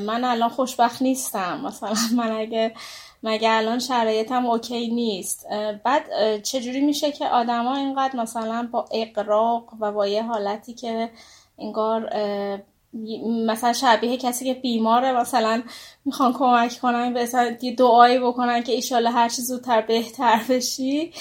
[0.00, 2.74] من الان خوشبخت نیستم مثلا من اگه
[3.22, 5.46] مگه الان شرایطم اوکی نیست؟
[5.84, 6.02] بعد
[6.42, 11.10] چجوری میشه که آدما اینقدر مثلا با اقراق و با یه حالتی که
[11.58, 12.10] انگار
[13.46, 15.62] مثلا شبیه کسی که بیماره مثلا
[16.04, 17.26] می‌خوان کمک کنن به
[17.78, 21.12] دعایی بکنن که ایشاله هر چی زودتر بهتر بشی.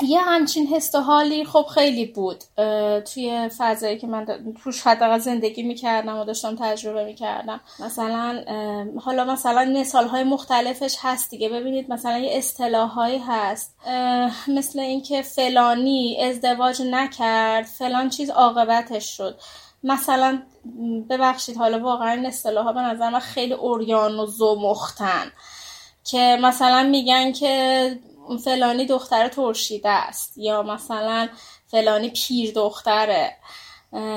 [0.00, 2.44] یه همچین حس حالی خب خیلی بود.
[3.14, 4.26] توی فضایی که من
[4.64, 7.60] توش حداقل زندگی می‌کردم و داشتم تجربه می‌کردم.
[7.78, 8.44] مثلا
[9.00, 11.48] حالا مثلا مثال های مختلفش هست دیگه.
[11.48, 12.98] ببینید مثلا یه اصطلاح
[13.28, 13.74] هست.
[14.48, 19.38] مثل اینکه فلانی ازدواج نکرد فلان چیز عاقبتش شد.
[19.84, 20.42] مثلا
[21.10, 25.32] ببخشید حالا واقعا این اصطلاح به نظر من خیلی اوریان و زمختن
[26.04, 27.98] که مثلا میگن که
[28.38, 31.28] فلانی دختر ترشیده است یا مثلا
[31.66, 33.36] فلانی پیر دختره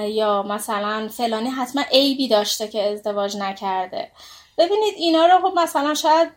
[0.07, 4.11] یا مثلا فلانی حتما عیبی داشته که ازدواج نکرده.
[4.57, 6.29] ببینید اینا رو خب مثلا شاید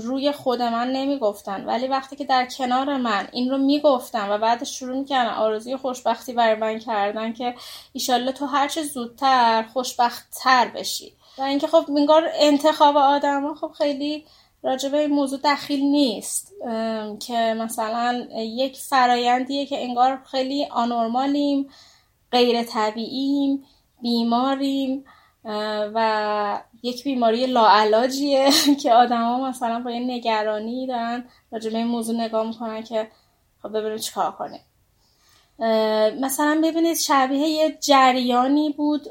[0.00, 4.64] روی خود من نمی‌گفتن ولی وقتی که در کنار من این رو می‌گفتن و بعد
[4.64, 7.54] شروع می‌کردن آرزوی خوشبختی برای من کردن که
[7.92, 11.12] ایشالله تو هرچه زودتر خوشبختتر بشی.
[11.38, 14.24] و اینکه خب انگار انتخاب آدم خب خیلی
[14.62, 16.54] راجع به این موضوع دخیل نیست
[17.26, 21.68] که مثلا یک فرایندیه که انگار خیلی آنورمالیم
[22.32, 23.64] غیر طبیعیم
[24.02, 25.04] بیماریم
[25.94, 28.50] و یک بیماری لاعلاجیه
[28.82, 33.10] که آدما مثلا با یه نگرانی دارن راجع به این موضوع نگاه می‌کنن که
[33.62, 34.60] خب ببینیم چیکار کنیم.
[36.20, 39.02] مثلا ببینید شبیه یه جریانی بود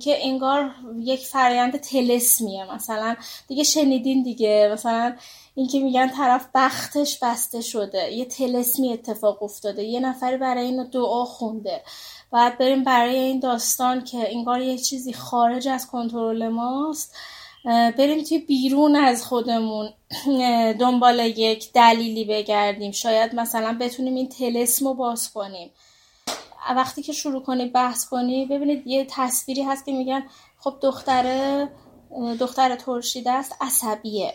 [0.00, 2.74] که انگار یک فرایند تلسمیه.
[2.74, 3.16] مثلا
[3.48, 4.70] دیگه شنیدین دیگه.
[4.72, 5.16] مثلا
[5.54, 8.12] اینکه میگن طرف بختش بسته شده.
[8.12, 9.84] یه تلسمی اتفاق افتاده.
[9.84, 11.82] یه نفری برای اینو دعا خونده.
[12.30, 17.14] باید بریم برای این داستان که انگار یه چیزی خارج از کنترل ماست.
[17.98, 19.88] بریم توی بیرون از خودمون.
[20.80, 22.92] دنبال یک دلیلی بگردیم.
[22.92, 25.70] شاید مثلا بتونیم این تلسم رو باز کنیم.
[26.76, 30.24] وقتی که شروع کنی بحث کنی ببینید یه تصویری هست که میگن
[30.58, 31.68] خب دختره
[32.40, 34.34] دختر ترشیده است عصبیه.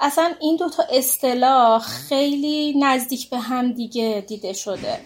[0.00, 5.00] اصلا این دوتا اصطلاح خیلی نزدیک به هم دیگه دیده شده.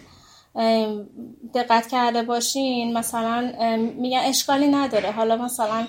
[1.55, 5.11] دقت کرده باشین مثلا میگن اشکالی نداره.
[5.11, 5.87] حالا مثلا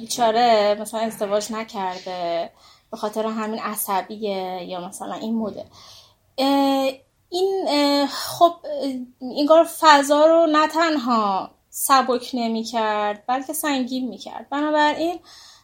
[0.00, 2.50] بیچاره مثلا ازدواج نکرده
[2.90, 5.64] به خاطر همین عصبیه یا مثلا این مدل
[7.30, 8.54] این خب
[9.20, 15.18] اینگار فضا رو نه تنها سبک نمی کرد بلکه سنگین می کرد بنابراین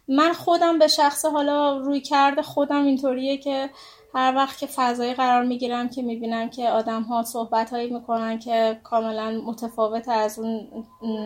[0.09, 3.70] من خودم به شخص حالا روی کرده خودم اینطوریه که
[4.15, 8.81] هر وقت که فضایی قرار می‌گیرم که می‌بینم که آدم ها صحبت هایی می‌کنن که
[8.85, 10.69] کاملا متفاوت از اون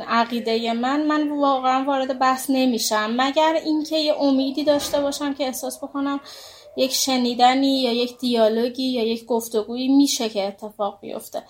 [0.08, 3.14] عقیده من من واقعا وارد بحث نمیشم.
[3.16, 6.20] مگر اینکه یه امیدی داشته باشم که احساس بکنم
[6.76, 11.42] یک شنیدنی یا یک دیالوگی یا یک گفتگویی میشه که اتفاق بیفته.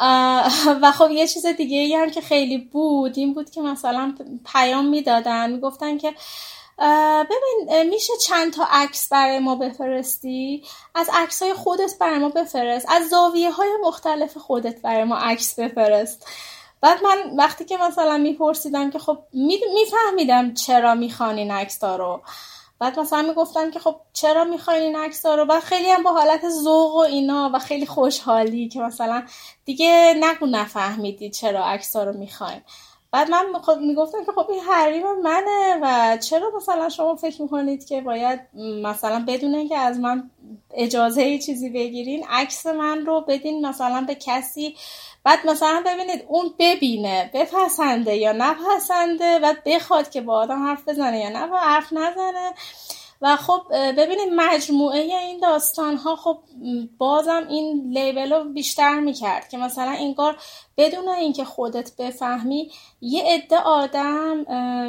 [0.82, 4.14] و خب یه چیز دیگه ای هم که خیلی بود این بود که مثلا
[4.52, 6.14] پیام می‌دادن می‌گفتن که
[7.30, 10.64] ببین میشه چند تا عکس برای ما بفرستی؟
[10.94, 12.86] از عکس های خودت برای ما بفرست.
[12.88, 16.26] از زاویه های مختلف خودت برای ما عکس بفرست.
[16.80, 19.18] بعد من وقتی که مثلا میپرسیدم که خب
[19.74, 22.22] میفهمیدم چرا می‌خوان این عکس رو.
[22.80, 26.48] بعد مثلا می‌گفتن که خب چرا می‌خواین این عکس رو؟ بعد خیلی هم با حالت
[26.48, 29.22] ذوق و اینا و خیلی خوشحالی که مثلا
[29.64, 32.60] دیگه نگو نفهمیدی چرا عکس رو می‌خواین.
[33.12, 37.84] بعد من خب می‌گفتم که خب این حریم منه و چرا مثلا شما فکر می‌کنید
[37.84, 38.40] که باید
[38.82, 40.30] مثلا بدون که از من
[40.74, 44.76] اجازه چیزی بگیرین عکس من رو بدین مثلا به کسی
[45.24, 51.18] بعد مثلا ببینید اون ببینه بپسنده یا نپسنده و بخواد که با آدم حرف بزنه
[51.18, 52.54] یا نه حرف نزنه.
[53.22, 56.38] و خب ببینید مجموعه این داستان ها خب
[56.98, 60.36] بازم این لیبل رو بیشتر می‌کرد که مثلا اینگار
[60.76, 62.70] بدون اینکه خودت بفهمی
[63.00, 64.44] یه عده آدم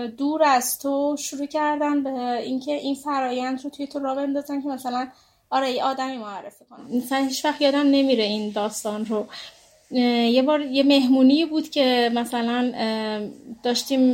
[0.08, 4.68] دور از تو شروع کردن به اینکه این فرایند رو توی تو را بندازن که
[4.68, 5.08] مثلا
[5.50, 7.20] آره یه آدمی معرفی کنن.
[7.28, 9.28] هیچ وقت یادم نمیره این داستان رو.
[9.92, 12.72] یه بار یه مهمونی بود که مثلا
[13.64, 14.14] داشتیم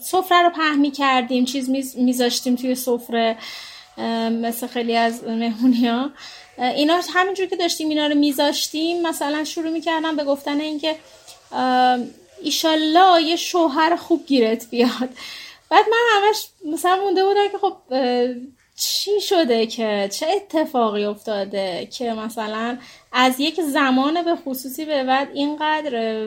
[0.00, 3.36] سفره رو پهمی کردیم چیز میذاشتیم توی سفره
[4.30, 6.10] مثل خیلی از مهمونی ها
[6.58, 10.96] اینا همینجور که داشتیم اینا رو میذاشتیم مثلا شروع می‌کردم به گفتن اینکه
[12.42, 15.08] ایشالله یه شوهر خوب گیرت بیاد.
[15.70, 17.76] بعد من همش مثلا مونده بودم که خب
[18.76, 22.78] چی شده که چه اتفاقی افتاده که مثلا
[23.12, 26.26] از یک زمان به خصوصی به بعد اینقدر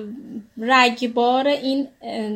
[0.57, 1.87] رگبار این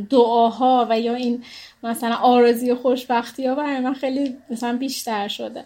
[0.10, 1.44] دعاها و یا این
[1.84, 5.66] مثلا آرزی خوشبختی ها برای من خیلی مثلا بیشتر شده.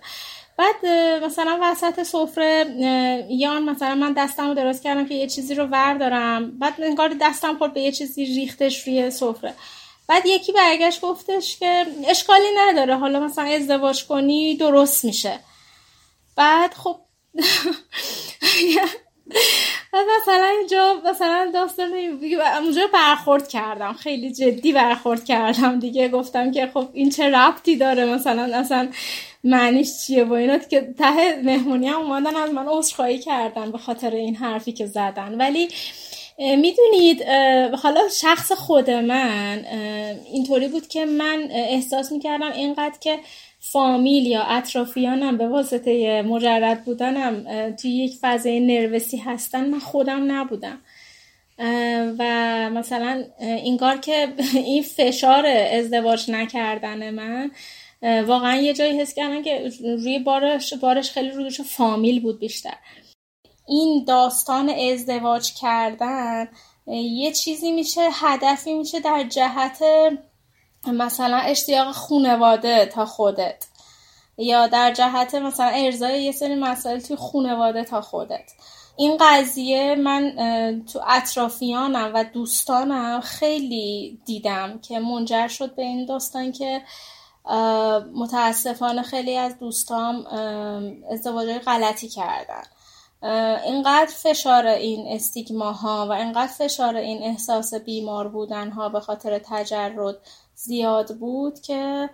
[0.57, 0.85] بعد
[1.23, 2.65] مثلا وسط سفره
[3.29, 6.59] یان مثلا من دستم رو دراز کردم که یه چیزی رو وردارم.
[6.59, 9.53] بعد انگار دستم خورد به یه چیزی ریختش روی سفره.
[10.07, 15.39] بعد یکی برگشت گفتش که اشکالی نداره حالا مثلا ازدواج کنی درست میشه.
[16.35, 16.99] بعد خب
[20.21, 21.93] مثلا اینجا مثلا داستان
[22.63, 26.09] اونجا برخورد کردم خیلی جدی برخورد کردم دیگه.
[26.09, 28.89] گفتم که خب این چه ربطی داره؟ مثلا اصلا
[29.43, 34.11] معنیش چیه و اینا؟ که ته مهمونی هم اومدن از من عذرخواهی کردن به خاطر
[34.11, 35.35] این حرفی که زدن.
[35.37, 35.67] ولی
[36.37, 37.23] می‌دونید
[37.75, 39.65] حالا شخص خود من
[40.31, 43.19] اینطوری بود که من احساس می‌کردم اینقدر که
[43.59, 47.45] فامیل یا اطرافیانم به واسطه مجرد بودنم
[47.75, 50.81] توی یک فضای نروسی هستن من خودم نبودم.
[52.19, 57.51] و مثلا اینگار که این فشار ازدواج نکردن من
[58.01, 62.73] واقعا یه جایی حس کردم که روی بارش, بارش خیلی روش فامیل بود بیشتر.
[63.67, 66.47] این داستان ازدواج کردن
[66.87, 69.83] یه چیزی میشه هدفی میشه در جهت
[70.87, 73.65] مثلا اشتیاق خونواده تا خودت
[74.37, 78.51] یا در جهت مثلا ارزای یه سری مسائل توی خونواده تا خودت.
[78.97, 80.35] این قضیه من
[80.93, 86.81] تو اطرافیانم و دوستانم خیلی دیدم که منجر شد به این داستان که
[88.15, 90.25] متاسفانه خیلی از دوستام
[91.11, 92.63] ازدواج غلطی کردن.
[93.23, 100.15] اینقدر فشار این استیگماها و اینقدر فشار این احساس بیمار بودن ها به خاطر تجرد
[100.55, 102.09] زیاد بود که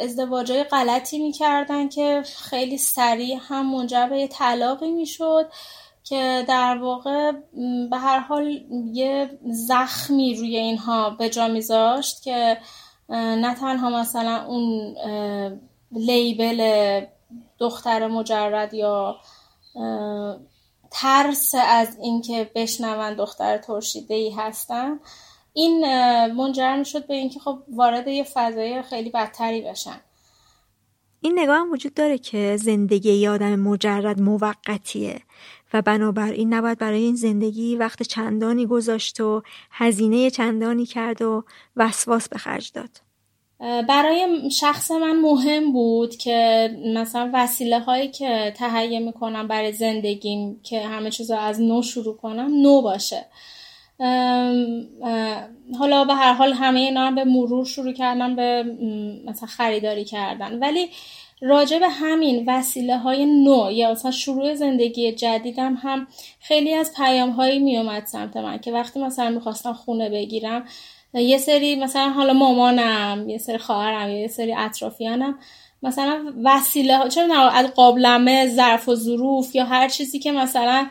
[0.00, 5.46] ازدواجای غلطی می‌کردن که خیلی سریع هم منجر به طلاقی می‌شد
[6.04, 7.32] که در واقع
[7.90, 8.60] به هر حال
[8.92, 12.58] یه زخمی روی اینها به جا میذاشت که
[13.08, 14.96] نه تنها مثلا اون
[15.92, 17.00] لیبل
[17.58, 19.16] دختر مجرد یا
[20.90, 25.00] ترس از اینکه بشنون دختر ترشیده ای هستن.
[25.52, 25.86] این
[26.26, 30.00] منجر شد به اینکه خب وارد یه فضای خیلی بدتری بشن.
[31.20, 35.20] این نگاه هم وجود داره که زندگی یه آدم مجرد موقتیه
[35.72, 41.44] و بنابراین نباید برای این زندگی وقت چندانی گذاشت و هزینه چندانی کرد و
[41.76, 43.11] وسواس به خرج داد.
[43.62, 50.86] برای شخص من مهم بود که مثلا وسیله هایی که تهیه می‌کنم برای زندگیم که
[50.86, 53.26] همه چیز رو از نو شروع کنم نو باشه.
[55.78, 58.64] حالا به هر حال همه اینا به مرور شروع کردم به
[59.26, 60.58] مثلا خریداری کردن.
[60.58, 60.88] ولی
[61.40, 66.06] راجع به همین وسیله های نو یا مثلا شروع زندگی جدیدم هم
[66.40, 70.64] خیلی از پیام هایی می اومد سمت من که وقتی مثلا می‌خواستم خونه بگیرم
[71.14, 75.38] یه سری مثلا حالا مامانم یه سری خواهرم یه سری اطرافیانم
[75.82, 77.20] مثلا وسیله ها چه
[77.52, 80.86] از قابلمه ظرف و ظروف یا هر چیزی که مثلا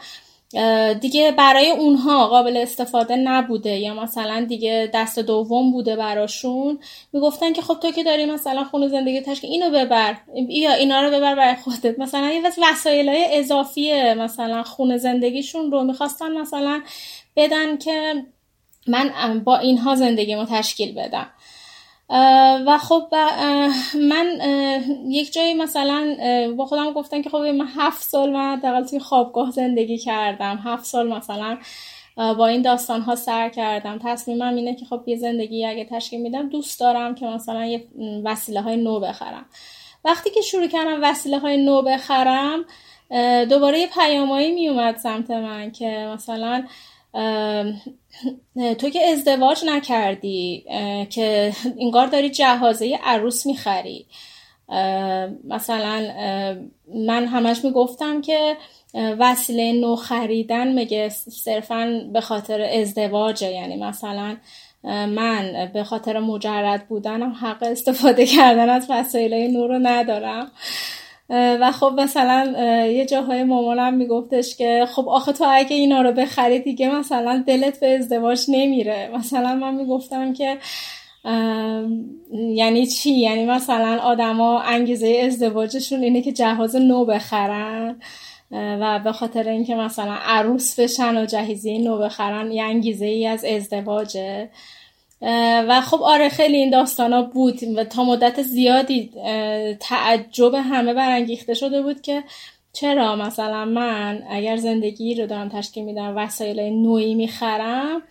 [1.01, 6.79] دیگه برای اونها قابل استفاده نبوده یا مثلا دیگه دست دوم بوده براشون
[7.13, 10.17] می‌گفتن که خب تو که داری مثلا خونه زندگی تشکیل اینو ببر
[10.49, 11.99] یا اینا رو ببر برای خودت.
[11.99, 12.41] مثلا یه
[12.71, 16.81] وسایل های اضافی مثلا خونه زندگیشون رو می‌خواستن مثلا
[17.35, 18.23] بدن که
[18.87, 21.27] من با اینها زندگیمو تشکیل بدم.
[22.67, 23.15] و خب
[24.09, 24.41] من
[25.07, 26.15] یک جایی مثلا
[26.57, 30.59] با خودم گفتم که خب من هفت سال من حداقل توی خوابگاه زندگی کردم.
[30.65, 31.57] هفت سال مثلا
[32.15, 33.99] با این داستان ها سر کردم.
[34.03, 37.87] تصمیمم اینه که خب یه زندگی اگه تشکیل میدم دوست دارم که مثلا یه
[38.23, 39.45] وسیله های نو بخرم.
[40.05, 42.65] وقتی که شروع کردم وسیله های نو بخرم
[43.49, 46.63] دوباره یه پیامایی میومد سمت من که مثلا
[48.77, 50.65] تو که ازدواج نکردی
[51.09, 54.05] که اینگار داری جهازه عروس می‌خری.
[55.43, 56.07] مثلا
[56.95, 58.57] من همش می‌گفتم که
[58.93, 63.51] وسیله نو خریدن مگه صرفا به خاطر ازدواجه.
[63.51, 64.37] یعنی مثلا
[64.83, 70.51] من به خاطر مجرد بودنم حق استفاده کردن از وسایل نو رو ندارم.
[71.31, 72.53] و خب مثلا
[72.87, 77.79] یه جاهای مامانم میگفتش که خب آخه تو اگه اینا رو بخری دیگه مثلا دلت
[77.79, 79.09] به ازدواج نمیره.
[79.13, 80.57] مثلا من می‌گفتم که
[82.33, 87.95] یعنی چی؟ یعنی مثلا آدما انگیزه ازدواجشون اینه که جهاز نو بخرن
[88.51, 93.45] و به خاطر اینکه مثلا عروس بشن و جهیزیه نو بخرن یه انگیزه ای از
[93.45, 94.49] ازدواجه.
[95.67, 99.11] و خب آره خیلی این داستان بود و تا مدت زیادی
[99.79, 102.23] تعجب همه برانگیخته شده بود که
[102.73, 108.01] چرا مثلا من اگر زندگی رو دارم تشکیل میدم وسایل نوعی می‌خرم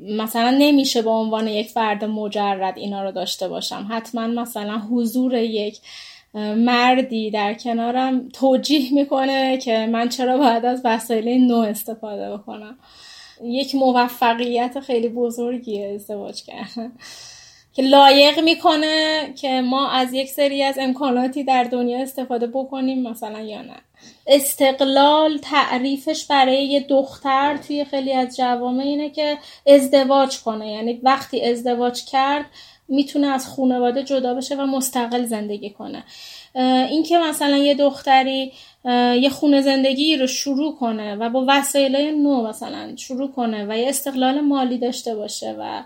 [0.00, 3.86] مثلا نمیشه به عنوان یک فرد مجرد اینا رو داشته باشم.
[3.90, 5.78] حتما مثلا حضور یک
[6.56, 12.78] مردی در کنارم توجیه می‌کنه که من چرا باید از وسایل نو استفاده بکنم.
[13.44, 16.92] یک موفقیت خیلی بزرگیه ازدواج کردن.
[17.72, 23.40] که لایق می‌کنه که ما از یک سری از امکاناتی در دنیا استفاده بکنیم مثلا
[23.40, 23.76] یا نه.
[24.26, 30.72] استقلال تعریفش برای یه دختر توی خیلی از جوامع اینه که ازدواج کنه.
[30.72, 32.44] یعنی وقتی ازدواج کرد
[32.88, 36.04] می‌تونه از خانواده جدا بشه و مستقل زندگی کنه.
[36.90, 38.52] اینکه مثلا یه دختری
[39.20, 43.88] یه خونه زندگی رو شروع کنه و با وسایل نو مثلا شروع کنه و یه
[43.88, 45.82] استقلال مالی داشته باشه و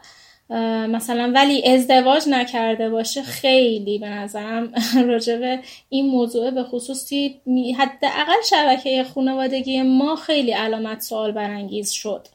[0.87, 4.73] مثلا ولی ازدواج نکرده باشه خیلی به نظرم
[5.11, 7.41] راجب این موضوع به خصوصی
[7.79, 12.29] حداقل شبکه خانوادگی ما خیلی علامت سوال برانگیز شد.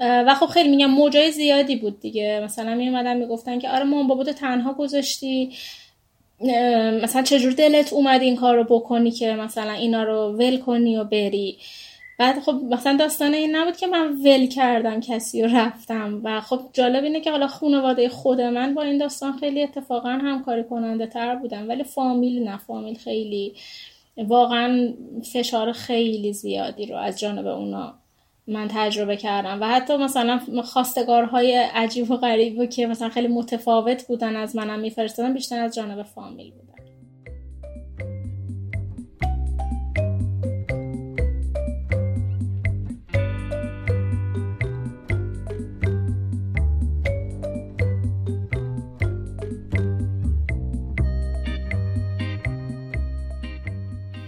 [0.00, 2.40] و خب خیلی میگم موجای زیادی بود دیگه.
[2.44, 5.52] مثلا می اومدن می‌گفتن که آره مام بابا تنها گذاشتی.
[7.02, 11.04] مثلا چجور دلت اومد این کار رو بکنی که مثلا اینا رو ول کنی و
[11.04, 11.58] بری؟
[12.20, 16.60] بعد خب مثلا داستان این نبود که من ول کردم کسی رو رفتم و خب
[16.72, 21.36] جالب اینه که حالا خانواده خود من با این داستان خیلی اتفاقا همکاری کننده تر
[21.36, 23.54] بودن ولی فامیل نه فامیل خیلی
[24.16, 24.94] واقعا
[25.32, 27.94] فشار خیلی زیادی رو از جانب اونا
[28.46, 29.60] من تجربه کردم.
[29.60, 35.34] و حتی مثلا خواستگارهای عجیب و غریب که مثلا خیلی متفاوت بودن از منم میفرستادن
[35.34, 36.70] بیشتر از جانب فامیل بودن.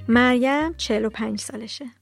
[0.09, 2.02] مریم 45 سالشه.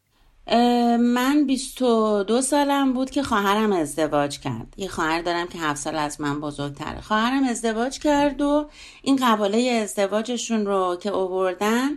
[1.01, 4.75] من 22 سالم بود که خواهرم ازدواج کرد.
[4.77, 7.01] یه خواهر دارم که 7 سال از من بزرگتره.
[7.01, 8.69] خواهرم ازدواج کرد و
[9.03, 11.91] این قباله ازدواجشون رو که اووردن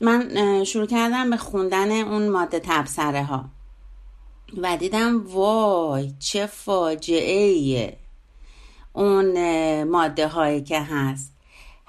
[0.00, 3.44] من شروع کردم به خوندن اون ماده تبصره ها
[4.56, 7.96] و دیدم وای چه فاجعه ایه
[8.92, 11.37] اون ماده هایی که هست.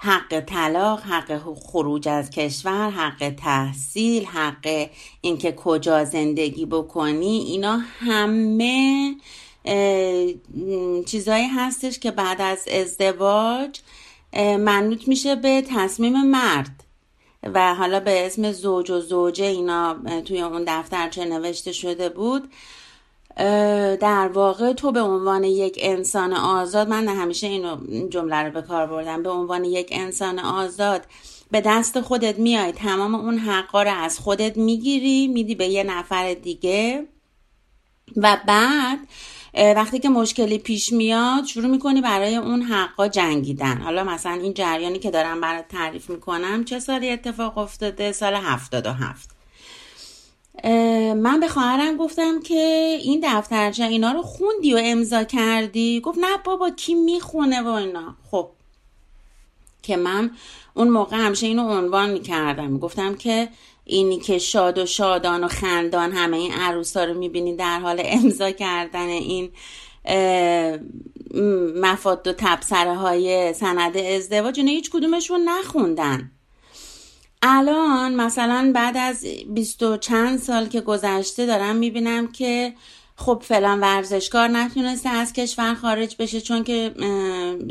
[0.02, 4.88] حق طلاق حق خروج از کشور حق تحصیل حق
[5.20, 9.14] اینکه کجا زندگی بکنی اینا همه
[11.06, 13.80] چیزهایی هستش که بعد از ازدواج
[14.36, 16.84] منوط میشه به تصمیم مرد.
[17.42, 22.48] و حالا به اسم زوج و زوجه اینا توی اون دفترچه نوشته شده بود
[24.00, 27.76] در واقع تو به عنوان یک انسان آزاد من همیشه اینو
[28.08, 29.22] جمله رو به کار بردم.
[29.22, 31.02] به عنوان یک انسان آزاد
[31.50, 36.34] به دست خودت میای تمام اون حقا رو از خودت می‌گیری میدی به یه نفر
[36.34, 37.06] دیگه.
[38.16, 38.98] و بعد
[39.54, 43.78] وقتی که مشکلی پیش میاد شروع می‌کنی برای اون حقا جنگیدن.
[43.78, 49.30] حالا مثلا این جریانی که دارم برات تعریف می‌کنم چه سالی اتفاق افتاده؟ سال 77
[51.14, 56.36] من به خواهرم گفتم که این دفترچه اینا رو خوندی و امضا کردی؟ گفت نه
[56.44, 58.14] بابا کی می‌خونه و اینا.
[58.30, 58.48] خب.
[59.82, 60.30] که من
[60.74, 62.78] اون موقع همیشه اینو عنوان می‌کردم.
[62.78, 63.48] گفتم که
[63.84, 68.50] اینی که شاد و شادان و خندان همه این عروسا رو می‌بینی در حال امضا
[68.50, 69.50] کردن این
[71.76, 76.30] مفاد و تبصره های سند ازدواج اینا هیچ کدومشون نخوندن.
[77.42, 82.74] الان مثلا بعد از بیست و چند سال که گذشته دارم می‌بینم که
[83.16, 86.94] خب فلان ورزشکار نتونسته از کشور خارج بشه چون که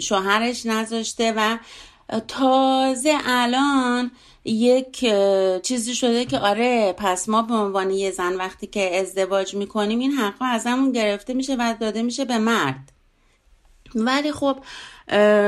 [0.01, 1.57] شوهرش نذاشته و
[2.27, 4.11] تازه الان
[4.45, 5.05] یک
[5.63, 10.11] چیزی شده که آره پس ما به عنوان یه زن وقتی که ازدواج می‌کنیم این
[10.11, 12.91] حقا ازمون گرفته میشه و داده میشه به مرد.
[13.95, 14.57] ولی خب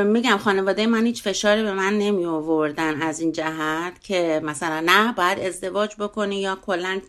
[0.06, 5.14] میگم خانواده من هیچ فشاری به من نمی آوردن از این جهت که مثلا نه
[5.14, 7.02] باید ازدواج بکنی یا کلا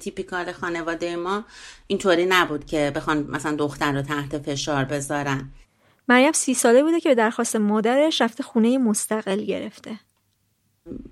[0.00, 1.44] تیپیکال خانواده ما
[1.86, 5.50] اینطوری نبود که بخوان مثلا دختر رو تحت فشار بذارن.
[6.08, 10.00] مریم سی ساله بوده که به درخواست مادرش رفته خونه مستقل گرفته.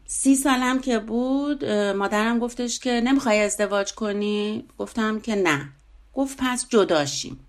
[0.07, 1.65] سی سالم که بود
[1.97, 5.69] مادرم گفتش که نمی‌خوای ازدواج کنی؟ گفتم که نه.
[6.15, 7.48] گفت پس جداشیم.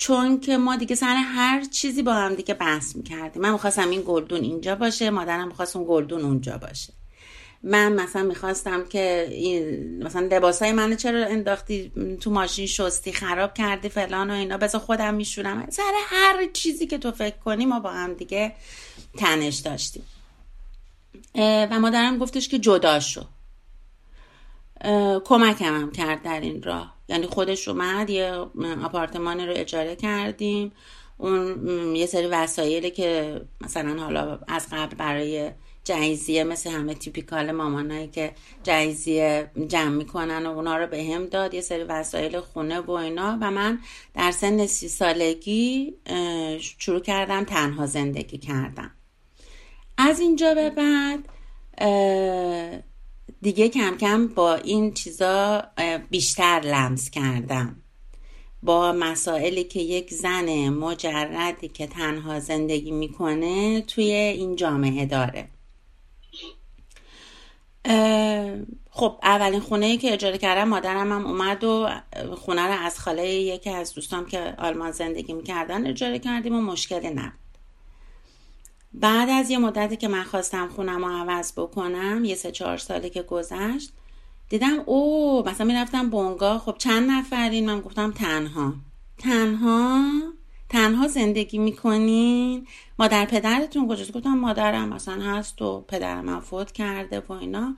[0.00, 3.42] چون که ما دیگه سر هر چیزی با هم دیگه بحث می‌کردیم.
[3.42, 6.92] من می‌خواستم این گلدون اینجا باشه مادرم می‌خواست اون گلدون اونجا باشه.
[7.62, 13.88] من مثلا می‌خواستم که این مثلا لباسای منو چرا انداختی تو ماشین شستی خراب کردی
[13.88, 15.66] فلان و اینا بذار خودم میشونم.
[15.70, 18.52] سر هر چیزی که تو فکر کنی ما با هم دیگه
[19.18, 20.02] تنش داشتیم.
[21.36, 23.24] و مادرم گفتش که جدا شو.
[25.24, 26.99] کمکم هم کرد در این راه.
[27.10, 28.32] یعنی خودش اومد یه
[28.84, 30.72] آپارتمانی رو اجاره کردیم.
[31.18, 35.50] اون یه سری وسایلی که مثلا حالا از قبل برای
[35.84, 38.32] جایزیه مثل همه تیپیکال مامانایی که
[38.62, 43.38] جایزیه جمع می‌کنن و اونا رو به هم داد یه سری وسایل خونه و اینا.
[43.40, 43.78] و من
[44.14, 45.94] در سن سی سالگی
[46.78, 48.90] شروع کردم تنها زندگی کردم.
[49.98, 51.28] از اینجا به بعد
[53.42, 55.62] دیگه کم کم با این چیزا
[56.10, 57.82] بیشتر لمس کردم.
[58.62, 65.48] با مسائلی که یک زن مجردی که تنها زندگی می‌کنه توی این جامعه داره.
[68.90, 71.88] خب اولین خونه ای که اجاره کردم مادرم هم اومد و
[72.36, 77.10] خونه رو از خاله یکی از دوستام که آلمان زندگی می‌کردن اجاره کردیم و مشکلی
[77.10, 77.49] نبود.
[78.92, 83.10] بعد از یه مدتی که من خواستم خونم رو عوض بکنم یه سه چهار ساله
[83.10, 83.92] که گذشت
[84.48, 88.74] دیدم او مثلا می‌رفتم بونگا خب چند نفرین؟ من گفتم تنها.
[89.18, 90.10] تنها؟
[90.68, 92.66] تنها زندگی می‌کنین؟
[92.98, 97.76] مادر پدرتون کجاست؟ گفتم مادرم مثلا هست و پدرم فوت کرده و اینا.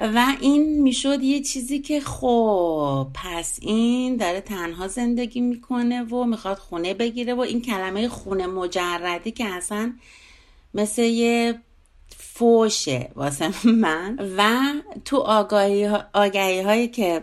[0.00, 6.58] و این می‌شد یه چیزی که خب پس این داره تنها زندگی می‌کنه و می‌خواد
[6.58, 9.92] خونه بگیره و این کلمه خونه مجردی که اصلا
[10.74, 11.60] مثل یه
[12.16, 14.18] فوشه واسه من.
[14.36, 14.58] و
[15.04, 17.22] تو آگاهی, آگاهی هایی که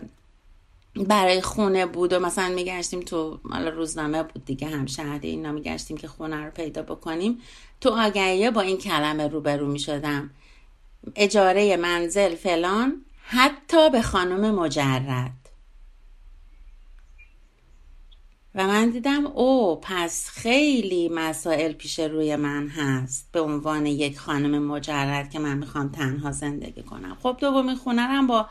[0.96, 4.86] برای خونه بود و مثلا میگشتیم تو حالا روزنامه بود دیگه هم
[5.22, 7.38] اینا میگشتیم که خونه رو پیدا بکنیم.
[7.80, 10.30] تو آگهی با این کلمه روبرو می‌شدم.
[11.16, 15.32] اجاره منزل فلان حتی به خانم مجرد.
[18.54, 24.62] و من دیدم او پس خیلی مسائل پیش روی من هست به عنوان یک خانم
[24.62, 27.16] مجرد که من می‌خوام تنها زندگی کنم.
[27.22, 28.46] خب دومین خونه با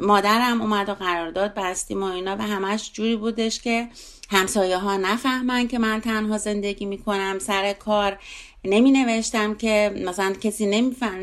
[0.00, 3.88] مادرم اومد و قرارداد بستیم و اینا و همش جوری بودش که
[4.30, 7.38] همسایه ها نفهمن که من تنها زندگی می‌کنم.
[7.38, 8.18] سر کار
[8.64, 10.66] نمی نوشتم که مثلا کسی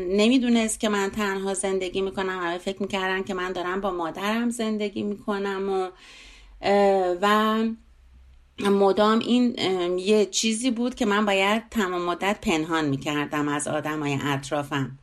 [0.08, 2.38] نمی‌دونست که من تنها زندگی می‌کنم.
[2.42, 5.88] همه فکر می‌کردن که من دارم با مادرم زندگی می‌کنم و
[7.22, 9.58] و مدام این
[9.98, 14.98] یه چیزی بود که من باید تمام مدت پنهان می‌کردم از آدم های اطرافم.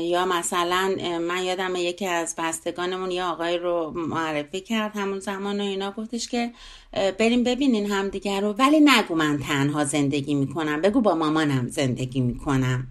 [0.00, 5.64] یا مثلا من یادم یکی از بستگانمون یه آقای رو معرفی کرد همون زمان و
[5.64, 5.90] اینا.
[5.90, 6.52] گفتش که
[6.92, 8.52] بریم ببینین همدیگر رو.
[8.52, 10.80] ولی نگو من تنها زندگی می‌کنم.
[10.80, 12.86] بگو با مامانم زندگی می‌کنم.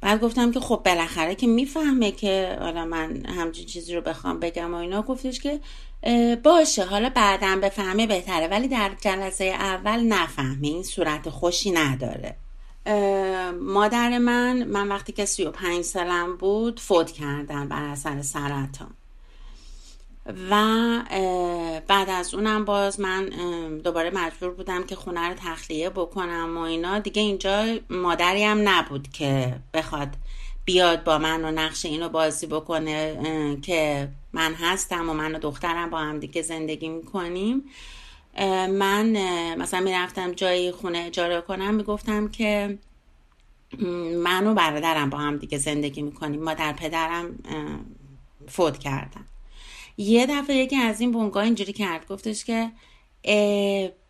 [0.00, 4.74] بعد گفتم که خب بالاخره که می‌فهمه که حالا من همچین چیزی رو بخوام بگم
[4.74, 5.02] و اینا.
[5.02, 5.60] گفتش که
[6.42, 8.48] باشه حالا بعدم بفهمه بهتره.
[8.48, 10.68] ولی در جلسه اول نفهمه.
[10.68, 12.36] این صورت خوشی نداره.
[13.60, 18.94] مادر من من وقتی که 35 سالم بود فوت کردن بر اثر سرطان.
[20.50, 20.54] و
[21.88, 23.28] بعد از اونم باز من
[23.78, 26.98] دوباره مجبور بودم که خونه رو تخلیه بکنم و اینا.
[26.98, 30.08] دیگه اینجا مادری هم نبود که بخواد
[30.64, 35.90] بیاد با من و نقش اینو بازی بکنه که من هستم و من و دخترم
[35.90, 37.62] با هم دیگه زندگی می‌کنیم.
[38.66, 39.06] من
[39.56, 42.78] مثلا می‌رفتم جایی خونه اجاره کنم می‌گفتم که
[44.16, 46.42] من و برادرم با هم دیگه زندگی می‌کنیم.
[46.42, 47.38] مادر پدرم
[48.48, 49.24] فوت کردن.
[49.96, 52.70] یه دفعه یکی از این بونگاه اینجوری کرد گفتش که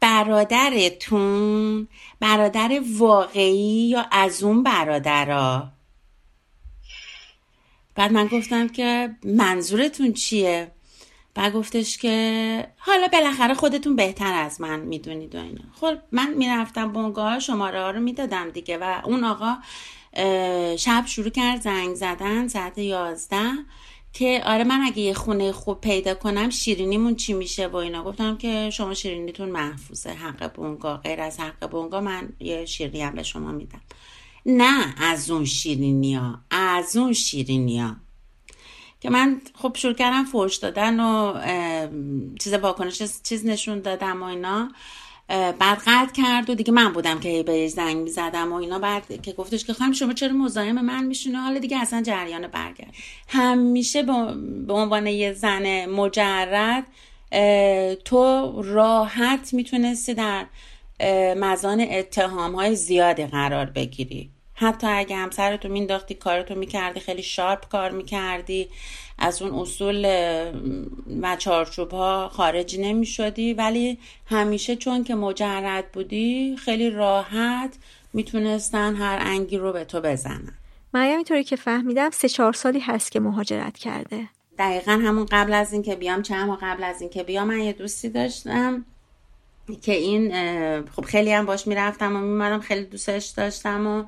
[0.00, 1.88] برادرتون
[2.20, 5.68] برادر واقعی یا از اون برادرا؟
[7.94, 10.70] بعد من گفتم که منظورتون چیه؟
[11.34, 15.62] بعد گفتش که حالا بالاخره خودتون بهتر از من می‌دونید و اینا.
[15.80, 19.56] خب من می‌رفتم بونگاه شماره ها رو می‌دادم دیگه و اون آقا
[20.76, 23.52] شب شروع کرد زنگ زدن ساعت یازده
[24.12, 28.04] که آره من اگه یه خونه خوب پیدا کنم شیرینیمون چی میشه و اینا.
[28.04, 33.14] گفتم که شما شیرینیتون محفوظه حق بونگا غیر از حق بونگا من یه شیرینی هم
[33.14, 33.80] به شما میدم.
[34.46, 37.78] نه از اون شیرینی ها از اون شیرینی
[39.04, 41.34] که من خب شروع کردم فوش دادن و
[42.40, 44.68] چیز واکنش چیز نشون دادم و اینا.
[45.28, 48.78] بعد قطع کرد و دیگه من بودم که به زنگ می‌زدم و اینا.
[48.78, 52.94] بعد که گفتش که خواهم شما چرا مزاحم من میشونه حالا دیگه اصلا جریان برگرد.
[53.28, 54.02] همیشه
[54.66, 56.84] به عنوان یه زن مجرد
[58.04, 60.46] تو راحت می‌تونستی در
[61.36, 64.30] مزان اتهام های زیادی قرار بگیری.
[64.54, 68.68] حتی اگه همسرتو مینداختی کارتو می‌کردی خیلی شارپ کار می‌کردی
[69.18, 70.06] از اون اصول
[71.22, 77.74] و چارچوب ها خارج نمی شدی ولی همیشه چون که مجرد بودی خیلی راحت
[78.12, 80.52] می‌تونستن هر انگی رو به تو بزنن.
[80.94, 84.28] مریم اینطوری که فهمیدم سه چهار سالی هست که مهاجرت کرده.
[84.58, 88.08] دقیقا همون قبل از اینکه بیام چند ماه قبل از اینکه بیام من یه دوستی
[88.08, 88.84] داشتم
[89.82, 90.30] که این
[90.86, 94.04] خب خیلی هم باش می‌رفتم و میمارم خیلی دوستش داشتم و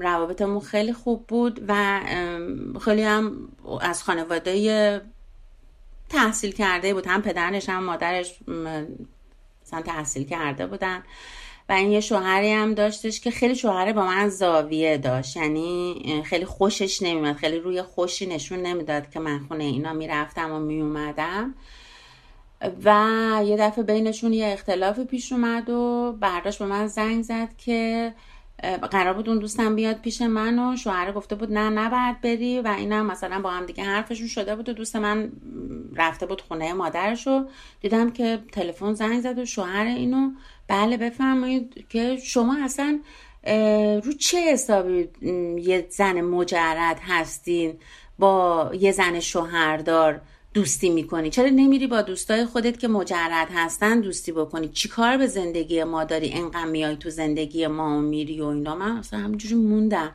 [0.00, 2.00] روابطمون خیلی خوب بود و
[2.80, 3.48] خیلی هم
[3.80, 5.02] از خانواده
[6.08, 7.06] تحصیل کرده بود.
[7.06, 11.02] هم پدرش هم مادرش مثلا تحصیل کرده بودن.
[11.68, 15.36] و این یه شوهری هم داشتش که خیلی شوهره با من زاویه داشت.
[15.36, 20.58] یعنی خیلی خوشش نمیمد خیلی روی خوشی نشون نمی‌داد که من خونه اینا می‌رفتم و
[20.58, 21.54] میومدم
[22.84, 28.12] و یه دفعه بینشون یه اختلافی پیش اومد و برداشت به من زنگ زد که
[28.62, 32.68] قرار بود اون دوستم بیاد پیش من و شوهر گفته بود نه نباید بری و
[32.68, 35.32] اینم مثلا با هم دیگه حرفشون شده بود و دوست من
[35.96, 37.46] رفته بود خونه مادرش و
[37.80, 40.30] دیدم که تلفن زنگ زد و شوهر اینو.
[40.68, 43.00] بله بفرمایید که شما اصلا
[44.04, 45.08] رو چه حسابی
[45.62, 47.74] یه زن مجرد هستین
[48.18, 50.20] با یه زن شوهردار؟
[50.54, 51.30] دوستی می‌کنی.
[51.30, 56.04] چرا نمیری با دوستای خودت که مجرد هستن دوستی بکنی؟ چی کار به زندگی ما
[56.04, 60.12] داری؟ انقدر میای تو زندگی ما و میری و اینا؟ من اصلا همینجوری موندم.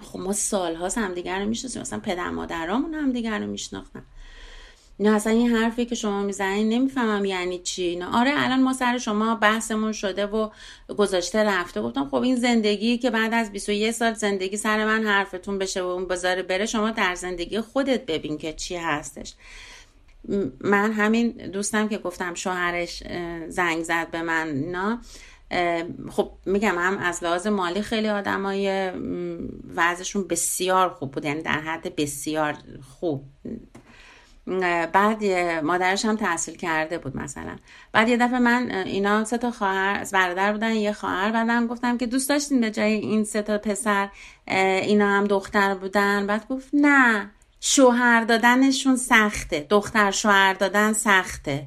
[0.00, 1.82] خب ما سالهاست همدیگر رو می‌شناسیم.
[1.82, 4.02] مثلا پدر مادرامون همدیگر رو میشناختن.
[5.00, 7.96] نه اصلا این حرفی که شما می‌زنین نمی‌فهمم یعنی چی.
[7.96, 10.50] نه آره الان ما سر شما بحثمون شده و
[10.88, 11.82] گذاشته رفته.
[11.82, 15.86] گفتم خب این زندگی که بعد از 21 سال زندگی سر من حرفتون بشه و
[15.86, 19.34] اون بذاره بره شما در زندگی خودت ببین که چی هستش.
[20.60, 23.02] من همین دوستم که گفتم شوهرش
[23.48, 24.98] زنگ زد به من نه
[26.10, 28.90] خب میگم هم از لحاظ مالی خیلی آدمای
[29.76, 31.24] وضعشون بسیار خوب بود.
[31.24, 32.54] یعنی در حد بسیار
[33.00, 33.24] خوب.
[34.92, 35.24] بعد
[35.64, 37.56] مادرش هم تحصیل کرده بود مثلا.
[37.92, 42.06] بعد یه دفعه من اینا سه تا خواهر برادر بودن یه خواهر بعدم گفتم که
[42.06, 44.08] دوست داشتین به جای این سه تا پسر
[44.46, 47.30] اینا هم دختر بودن؟ بعد گفت نه
[47.60, 49.66] شوهر دادنشون سخته.
[49.70, 51.66] دختر شوهر دادن سخته.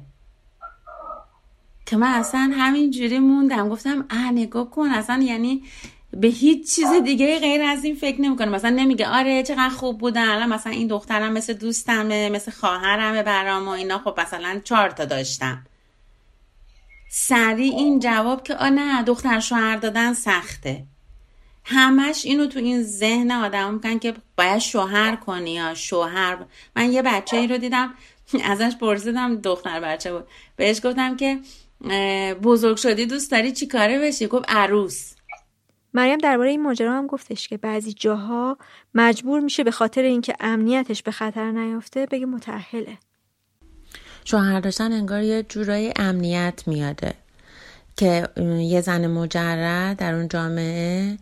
[1.86, 3.68] که من اصلا همین جوری موندم.
[3.68, 4.88] گفتم اه نگاه کن.
[4.88, 5.62] اصلا یعنی
[6.16, 8.48] به هیچ چیز دیگه غیر از این فکر نمی‌کنه.
[8.48, 10.28] مثلا نمیگه آره چقدر خوب بودن.
[10.28, 13.98] الان مثلا این دخترم مثل دوستمه مثل خواهرمه برام و اینا.
[13.98, 15.66] خب مثلا چهار تا داشتم.
[17.10, 20.84] سریع این جواب که آ نه دختر شوهر دادن سخته.
[21.64, 26.38] همش اینو تو این ذهن آدم می‌کنن که باید شوهر کنی یا شوهر.
[26.76, 27.94] من یه بچه ای رو دیدم
[28.44, 30.24] ازش پرسیدم دختر بچه بود.
[30.56, 31.38] بهش گفتم که
[32.42, 35.13] بزرگ شدی دوست داری چی کاره بشی؟ گفت عروس.
[35.94, 38.58] مریم درباره این ماجرا هم گفتش که بعضی جاها
[38.94, 42.98] مجبور میشه به خاطر اینکه امنیتش به خطر نیافته بگه متأهله.
[44.24, 47.14] شوهر داشتن انگار یه جورایی امنیت میاده
[47.96, 51.18] که یه زن مجرد در اون جامعه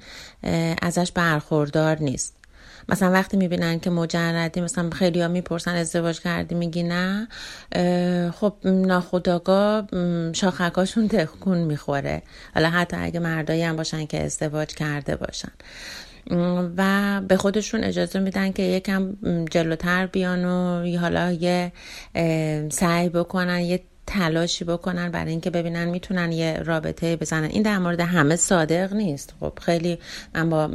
[0.83, 2.42] ازش برخوردار نیست.
[2.89, 7.29] مثلا وقتی می‌بینن که مجردی مثلا خیلی ها می‌پرسن ازدواج کردی میگی نه
[8.31, 9.87] خب ناخداگاه
[10.33, 12.23] شاخکاشون تکون می‌خوره.
[12.55, 15.53] حالا حتی اگه مردایی هم باشن که ازدواج کرده باشن.
[16.77, 19.17] و به خودشون اجازه میدن که یکم
[19.51, 21.73] جلوتر بیان و حالا یه
[22.71, 27.45] سعی بکنن یه تلاشی بکنن برای اینکه ببینن می‌تونن یه رابطه بزنن.
[27.45, 29.35] این در مورد همه صادق نیست.
[29.41, 29.99] خب خیلی
[30.35, 30.71] من با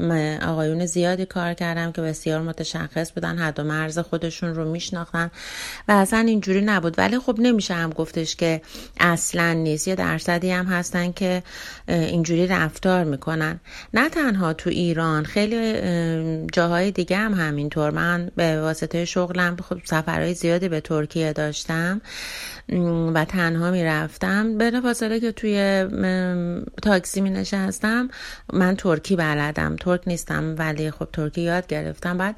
[0.47, 5.31] آقایون زیادی کار کردم که بسیار متشخص بودن حد و مرز خودشون رو میشناختن
[5.87, 6.95] و اصلا اینجوری نبود.
[6.99, 8.61] ولی خب نمیشه هم گفتش که
[8.99, 9.87] اصلا نیست.
[9.87, 11.43] یه درصدی هم هستن که
[11.87, 13.59] اینجوری رفتار می‌کنن.
[13.93, 15.73] نه تنها تو ایران خیلی
[16.53, 17.91] جاهای دیگه هم همینطور.
[17.91, 22.01] من به واسطه شغلم خب سفرهای زیادی به ترکیه داشتم.
[23.13, 24.57] و تنها می‌رفتم.
[24.57, 25.85] به فاصله که توی
[26.81, 28.09] تاکسی می نشستم
[28.53, 29.75] من ترکی بلدم.
[29.75, 32.17] ترک نیستم ولی خب ترکی یاد گرفتم.
[32.17, 32.35] بعد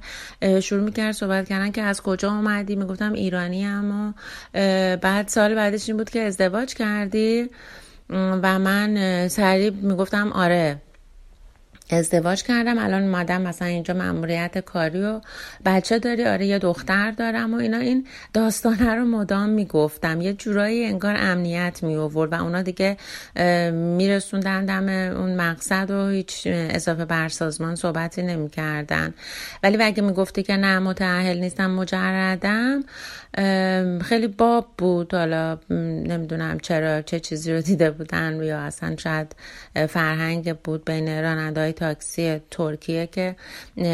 [0.59, 4.13] شروع می‌کرد صحبت کردن که از کجا اومدی؟ می‌گفتم ایرانی اما
[5.01, 7.49] بعد سال بعدش این بود که ازدواج کردی.
[8.09, 10.81] و من سریع می‌گفتم آره.
[11.91, 12.79] ازدواج کردم.
[12.79, 15.21] الان اومدم مثلا اینجا مأموریت کاری و
[15.65, 17.77] بچه داری آره یه دختر دارم و اینا.
[17.77, 20.21] این داستانه رو مدام می‌گفتم.
[20.21, 22.97] یه جورایی انگار امنیت می آورد و اونا دیگه
[23.71, 29.13] میرسوندن دم اون مقصد و هیچ اضافه بر سازمان صحبتی نمی‌کردن.
[29.63, 32.83] ولی اگه می‌گفتی که نه متعهل نیستم مجردم
[34.01, 35.13] خیلی باب بود.
[35.13, 39.35] حالا نمی‌دونم چرا چه چیزی رو دیده بودن یا اصلا شاید
[39.89, 43.35] فرهنگ بود بین راننده تاکسی ترکیه که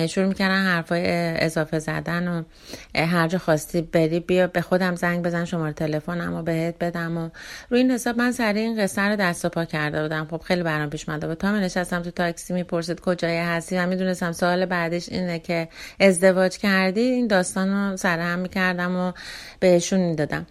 [0.09, 1.03] شروع می‌کنن حرفای
[1.39, 2.43] اضافه زدن و
[2.95, 7.29] هر جا خواستی بری بیا به خودم زنگ بزن شماره تلفنم و بهت بدم و
[7.69, 10.27] روی این حساب من سریع این قصه رو دست و پا کرده بودم.
[10.31, 11.37] خب خیلی برام پیش مده بود.
[11.37, 15.67] تا می نشستم تو تاکسی می‌پرسید کجای هستی و می‌دونستم سوال بعدش اینه که
[15.99, 19.11] ازدواج کردی؟ این داستان رو سرهم می‌کردم و
[19.59, 20.45] بهشون می‌دادم.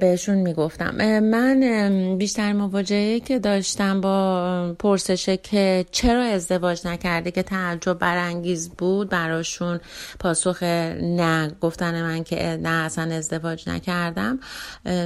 [0.00, 1.20] بهشون می‌گفتم.
[1.20, 9.08] من بیشتر مواجهه که داشتم با پرسشه که چرا ازدواج نکرده که تعجب برانگیز بود
[9.08, 9.80] براشون
[10.20, 14.38] پاسخ نه گفتن من که نه اصلا ازدواج نکردم.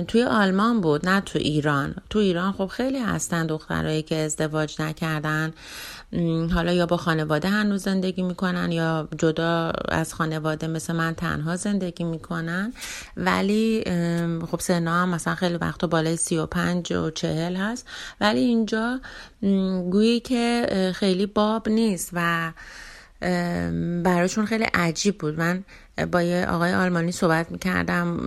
[0.09, 1.95] توی آلمان بود نه تو ایران.
[2.11, 5.53] تو ایران خب خیلی هستن دخترایی که ازدواج نکردن.
[6.55, 12.05] حالا یا با خانواده هنوز زندگی می‌کنن یا جدا از خانواده مثل من تنها زندگی
[12.05, 12.73] می‌کنن.
[13.17, 13.85] ولی
[14.51, 17.87] خب سنا هم مثلا خیلی وقتا بالای سی و پنج و چهل هست.
[18.21, 19.01] ولی اینجا
[19.91, 22.53] گویی که خیلی باب نیست و
[24.05, 25.39] براشون خیلی عجیب بود.
[25.39, 25.65] من
[26.13, 28.19] با یه آقای آلمانی صحبت می‌کردم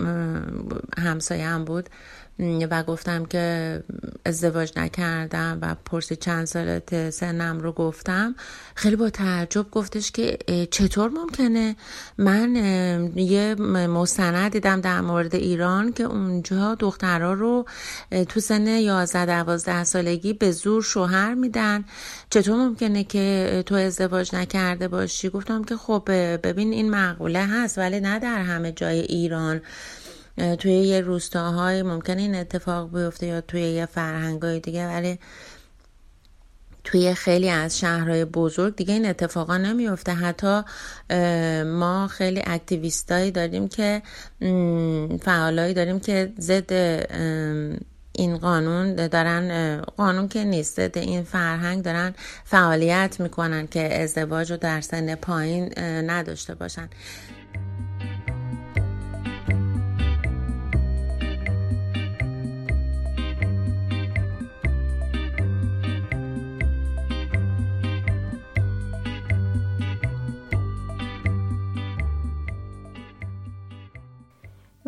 [0.98, 1.88] همسایه هم بود.
[2.40, 3.82] و گفتم که
[4.24, 8.34] ازدواج نکردم و پرسی چند سالت سنم رو گفتم.
[8.74, 10.38] خیلی با تعجب گفتش که
[10.70, 11.76] چطور ممکنه؟
[12.18, 12.54] من
[13.16, 17.64] یه مستند دیدم در مورد ایران که اونجا دخترها رو
[18.28, 21.84] تو سن 11 12 سالگی به زور شوهر میدن.
[22.30, 26.02] چطور ممکنه که تو ازدواج نکرده باشی؟ گفتم که خب
[26.42, 29.60] ببین این معقوله هست ولی نه در همه جای ایران.
[30.58, 35.18] توی یه روستاهای ممکنه این اتفاق بیفته یا توی یه فرهنگای دیگه ولی
[36.84, 40.12] توی خیلی از شهرهای بزرگ دیگه این اتفاقا نمیفته.
[40.12, 40.62] حتی
[41.64, 44.02] ما خیلی اکتیویستایی داریم که
[45.22, 46.72] فعالایی داریم که ضد
[48.12, 54.56] این قانون دارن قانون که نیست ضد این فرهنگ دارن فعالیت می‌کنن که ازدواج رو
[54.56, 55.78] در سن پایین
[56.10, 56.88] نداشته باشن.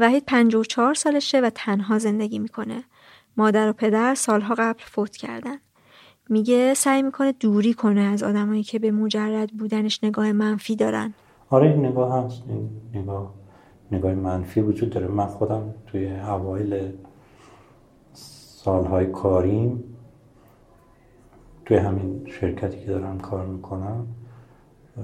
[0.01, 2.85] وحید 54 سالشه و تنها زندگی می‌کنه.
[3.37, 5.57] مادر و پدر سالها قبل فوت کردن.
[6.29, 11.15] میگه سعی می‌کنه دوری کنه از آدمایی که به مجرد بودنش نگاه منفی دارن.
[11.51, 13.35] آره این نگاه هست این نگاه
[13.93, 16.93] نگاه منفی وجود داره من خودم توی اوایل
[18.13, 19.85] سالهای کاریم
[21.65, 24.07] توی همین شرکتی که دارم کار می‌کنم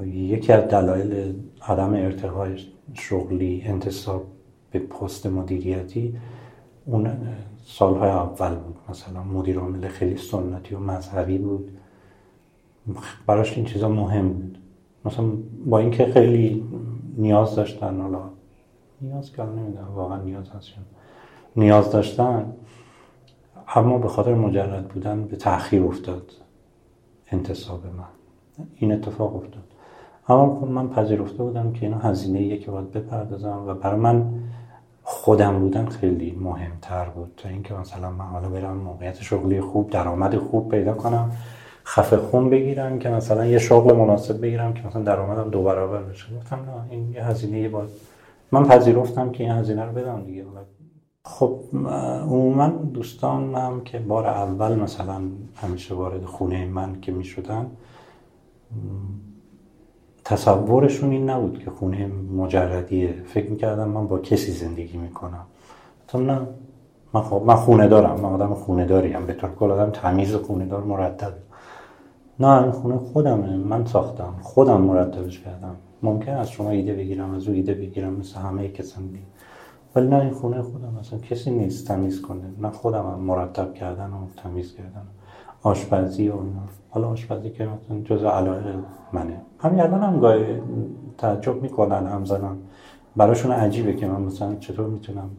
[0.04, 1.34] یکی از دلایل
[1.68, 2.58] عدم ارتقای
[2.94, 4.35] شغلی انتصاب
[4.78, 6.16] به پست مدیریتی
[6.84, 7.10] اون
[7.64, 9.22] سالهای اول بود مثلا.
[9.22, 11.70] مدیر عامل خیلی سنتی و مذهبی بود.
[13.26, 14.58] براش این چیزا مهم بود.
[15.04, 15.26] مثلا
[15.66, 16.64] با اینکه خیلی
[17.16, 18.20] نیاز داشتن حالا
[19.00, 20.68] نیاز که نمی‌دونم واقعا نیاز هست
[21.56, 22.52] نیاز داشتن
[23.74, 26.32] اما به خاطر مجرد بودن به تأخیر افتاد
[27.32, 28.66] انتصاب من.
[28.74, 29.64] این اتفاق افتاد.
[30.28, 34.32] اما خب من پذیرفته بودم که اینا هزینه که باید بپردازم و برای من
[35.08, 37.32] خودم بودن خیلی مهمتر بود.
[37.36, 41.32] تا اینکه مثلا من حالا برم موقعیت شغلی خوب درآمد خوب پیدا کنم
[41.84, 46.36] خفه خون بگیرم که مثلا یه شغل مناسب بگیرم که مثلا درآمدم دو برابر بشه.
[46.36, 47.90] گفتم نه این یه هزینه باید
[48.52, 50.44] من پذیرفتم که این هزینه رو بدم دیگه.
[51.24, 51.60] خب
[52.22, 55.20] عموما دوستانم که بار اول مثلا
[55.56, 57.70] همیشه وارد خونه من که می شدن
[60.28, 63.14] تصورشون این نبود که خونه مجردیه.
[63.26, 65.46] فکر می‌کردم من با کسی زندگی می‌کنم.
[66.08, 66.40] تو نه
[67.12, 70.66] من, خب من خونه دارم من آدم خونه داریم به طور کل آدم تمیز خونه
[70.66, 71.32] دار مرتب.
[72.40, 73.56] نه این خونه خودمه.
[73.56, 74.34] من ساختم.
[74.42, 75.76] خودم مرتبش کردم.
[76.02, 79.22] ممکن از شما ایده بگیرم از او ایده بگیرم مثل همه کسان دی
[79.94, 80.94] ولی نه این خونه خودم.
[81.00, 82.44] مثلا کسی نیست تمیز کنه.
[82.60, 85.06] نه خودم مرتب کردن و تمیز کردن.
[85.66, 86.60] آشپزی و اینا.
[86.90, 88.74] حالا آشپزی که مثلا جز علاقه
[89.12, 89.40] منه.
[89.58, 90.60] همین الان هم گاهی
[91.18, 92.58] تعجب می‌کنن همزنان.
[93.16, 95.30] براشون عجیبه که من مثلا چطور می‌تونم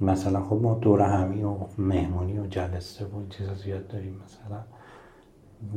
[0.00, 4.60] مثلا خب ما دور همی و مهمونی و جلسه و چیزا زیاد داریم مثلا.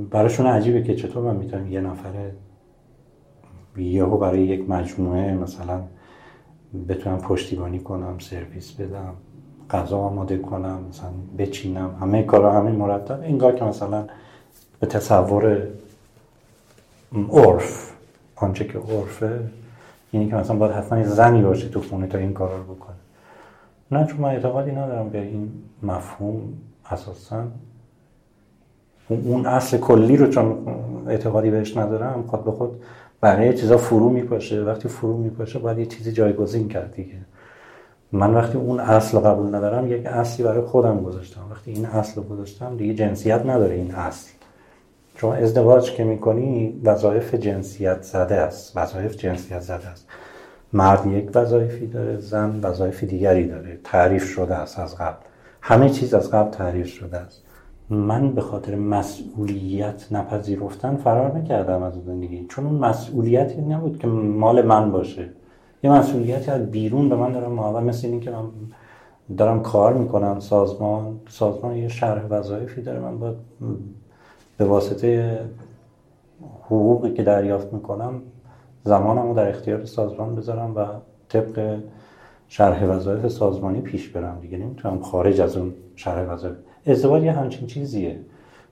[0.10, 2.36] براشون عجیبه که چطور من می‌تونم یه نفره
[3.78, 5.82] یهو برای یک مجموعه مثلا
[6.90, 9.14] بتونم پشتیبانی کنم سرویس بدم.
[9.72, 13.22] غذا آماده کنم مثلا بچینم همه کارا همین مرتب.
[13.22, 14.06] اینگاه که مثلا
[14.80, 15.68] به تصور
[17.32, 17.94] عرف
[18.36, 19.40] آنچه که عرفه
[20.12, 22.96] اینی که مثلا باید حتما زنی باشه تو خونه تا این کارا رو بکنه.
[23.92, 25.52] نه چون من اعتقادی ندارم به این
[25.84, 26.54] مفهوم
[26.92, 27.44] اساسا
[29.10, 30.58] اون اصل کلی رو چون
[31.08, 32.82] اعتقادی بهش ندارم خود به خود
[33.24, 34.64] بقیه چیزا فرو میپاشه.
[34.64, 37.16] وقتی فرو میپاشه باید یه چیزی جایگزین کرد دیگه.
[38.12, 41.42] من وقتی اون اصل رو قبول ندارم یک اصلی برای خودم گذاشتم.
[41.52, 44.32] وقتی این اصل رو گذاشتم دیگه جنسیت نداره این اصل.
[45.16, 48.78] چون ازدواج که می‌کنی وظایف جنسیت زده است.
[48.78, 50.08] وظایف جنسیت زده است.
[50.74, 53.80] مرد یک وظایفی داره زن وظایف دیگری داره.
[53.84, 55.18] تعریف شده است از قبل.
[55.62, 57.42] همه چیز از قبل تعریف شده است.
[57.90, 62.46] من به خاطر مسئولیت نپذیرفتن فرار نکردم از زندگی.
[62.50, 65.30] چون اون مسئولیتی نبود که مال من باشه.
[65.84, 68.46] یه مسئولیتی از بیرون به من دارم معاون مثل این که من
[69.38, 73.00] دارم کار می‌کنم سازمان سازمان یه شرح وظایفی داره.
[73.00, 73.36] من باید
[74.58, 75.40] به واسطه
[76.66, 78.22] حقوقی که دریافت می‌کنم
[78.84, 80.86] زمانم رو در اختیار سازمان بذارم و
[81.30, 81.80] طبق
[82.48, 84.58] شرح وظایف سازمانی پیش برم دیگه.
[84.58, 86.56] نمی‌تونم خارج از اون شرح وظایف.
[86.86, 88.20] ازدواج یه همچین چیزیه.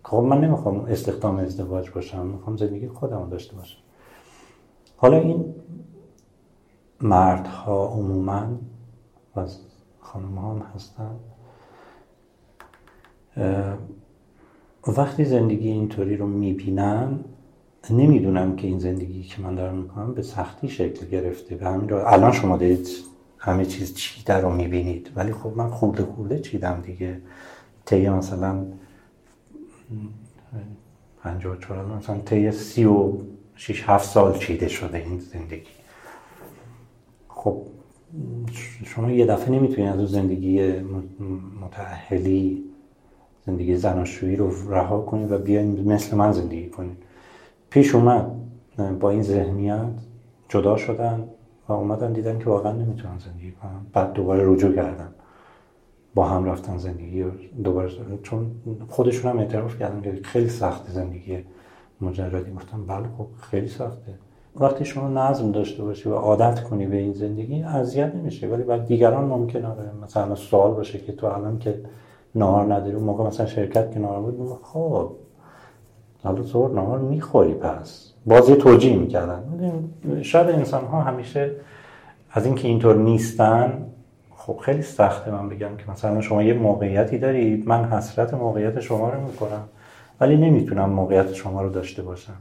[0.03, 3.77] خب من نمی‌خوام استخدام ازدواج باشم می‌خوام زندگی خودم رو داشته باشم.
[4.97, 5.45] حالا این
[7.01, 8.47] مردها عموما
[9.35, 9.45] و
[9.99, 11.15] خانم هم هستن
[14.87, 17.19] وقتی زندگی اینطوری رو می‌بینن
[17.89, 22.31] نمی‌دونم که این زندگی که من دارم می‌کنم به سختی شکل گرفته به همین الان
[22.31, 22.87] شما دارید
[23.37, 27.21] همه چیز چیده رو می‌بینید ولی خب من خورده خورده چیدم دیگه.
[27.85, 28.65] طی مثلا
[31.23, 33.13] پنجاه چهار مثلا طی سی و
[33.55, 35.84] شیش هفت سال چیده شده این زندگی.
[37.45, 37.61] خب
[38.85, 40.71] شما یه دفعه نمی‌تونید از اون زندگی
[41.61, 42.63] متعهلی
[43.45, 46.97] زندگی زناشویی رو رها کنید و بیاین مثل من زندگی کنید
[47.69, 48.31] پیش اومد
[48.99, 49.87] با این ذهنیت
[50.49, 51.23] جدا شدن
[51.67, 53.85] و اومدن دیدن که واقعا نمی‌تونن زندگی کنن.
[53.93, 55.09] بعد دوباره رجوع کردن.
[56.15, 57.31] با هم رفتن زندگی و
[57.63, 57.91] دوباره
[58.23, 58.51] چون
[58.89, 61.37] خودشون هم اعتراف کردن که خیلی سخت زندگی
[62.01, 62.51] مجردی.
[62.51, 64.13] گفتم بله خب خیلی سخته.
[64.59, 68.85] وقتی شما نظم داشته باشی و عادت کنی به این زندگی اذیت نمیشه ولی بعد
[68.85, 69.67] دیگران ممکنه
[70.03, 71.79] مثلا سوال باشه که تو الان که
[72.35, 75.11] نهار نداری موقع مثلا شرکت که بود خب
[76.23, 78.11] حالا زور نهار می‌خوری پس.
[78.25, 79.43] بازی توجیه می‌کردن.
[80.21, 81.51] شاید انسان ها همیشه
[82.31, 83.85] از اینکه اینطور نیستن
[84.35, 89.09] خب خیلی سخته من بگم که مثلا شما یه موقعیتی دارید من حسرت موقعیت شما
[89.09, 89.61] رو می‌کنم
[90.19, 92.33] ولی نمی‌تونم موقعیت شما رو داشته باشم.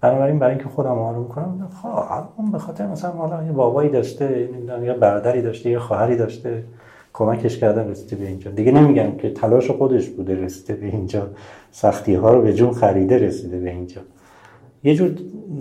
[0.00, 1.88] بنابراین برای اینکه خودم آروم کنم خب
[2.36, 4.48] اون به خاطر مثلا حالا یه بابایی داشته
[4.82, 6.64] یا برادری داشته یه خواهری داشته
[7.12, 8.50] کمکش کردن رسیده به اینجا.
[8.50, 11.26] دیگه نمیگم که تلاش خودش بوده رسیده به اینجا.
[11.70, 14.00] سختی ها رو به جون خریده رسیده به اینجا.
[14.84, 15.14] یه جور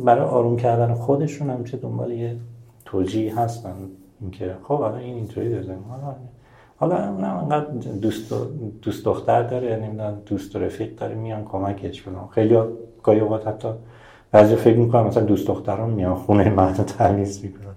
[0.05, 2.35] برای آروم کردن خودشون همیشه دنبال یه
[2.85, 3.76] توجیه هستن.
[4.22, 5.77] اینکه خب الان این اینطوری داره.
[6.76, 7.65] حالا اونم انقدر
[8.01, 8.34] دوست
[8.81, 12.57] دوست دختر داره نمی‌دونم دوست و رفیق داره میان کمکش بدن خیلی
[13.03, 13.68] گاهی اوقات حتی
[14.34, 17.76] بعضی فکر می‌کنم مثلا دوست دختران میان خونه من تمیز می‌کنن.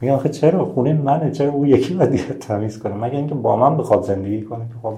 [0.00, 3.56] میگن آخه چرا خونه منه؟ چرا او یکی باید دیگه تمیز کنه؟ مگه اینکه با
[3.56, 4.94] من بخواد زندگی کنه که خب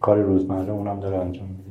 [0.00, 1.70] کار روزمره اونم داره انجام میده.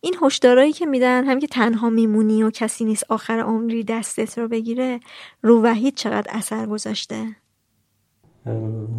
[0.00, 4.48] این هشدارایی که میدن هم که تنها میمونی و کسی نیست آخر عمری دستت رو
[4.48, 5.00] بگیره
[5.42, 7.24] رو وحید چقدر اثر گذاشته؟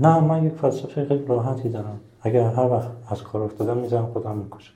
[0.02, 2.00] نه من یک فلسفه خیلی راحتی دارم.
[2.22, 4.74] اگر هر وقت از کار افتادم می‌زنم خودم می‌کشم.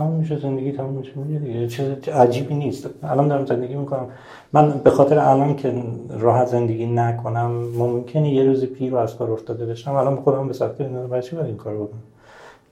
[0.00, 2.90] تموم میشه زندگی تموم میشه میره دیگه چیز عجیبی نیست.
[3.02, 4.06] الان دارم زندگی می‌کنم.
[4.52, 5.72] من به خاطر الان که
[6.18, 9.94] راحت زندگی نکنم ممکنه یه روزی پیر و از کار افتاده بشم.
[9.94, 12.02] الان خودم به سختی برای چی این کار بکنم؟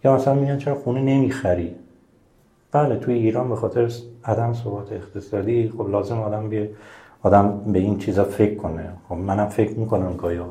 [0.04, 1.74] یا مثلا میگن چرا خونه نمی‌خری؟
[2.72, 3.92] بله توی ایران به خاطر
[4.24, 6.70] عدم ثبات اقتصادی خب لازم آدم بیه
[7.22, 8.88] آدم به این چیزا فکر کنه.
[9.08, 10.46] خب منم فکر می‌کنم گایا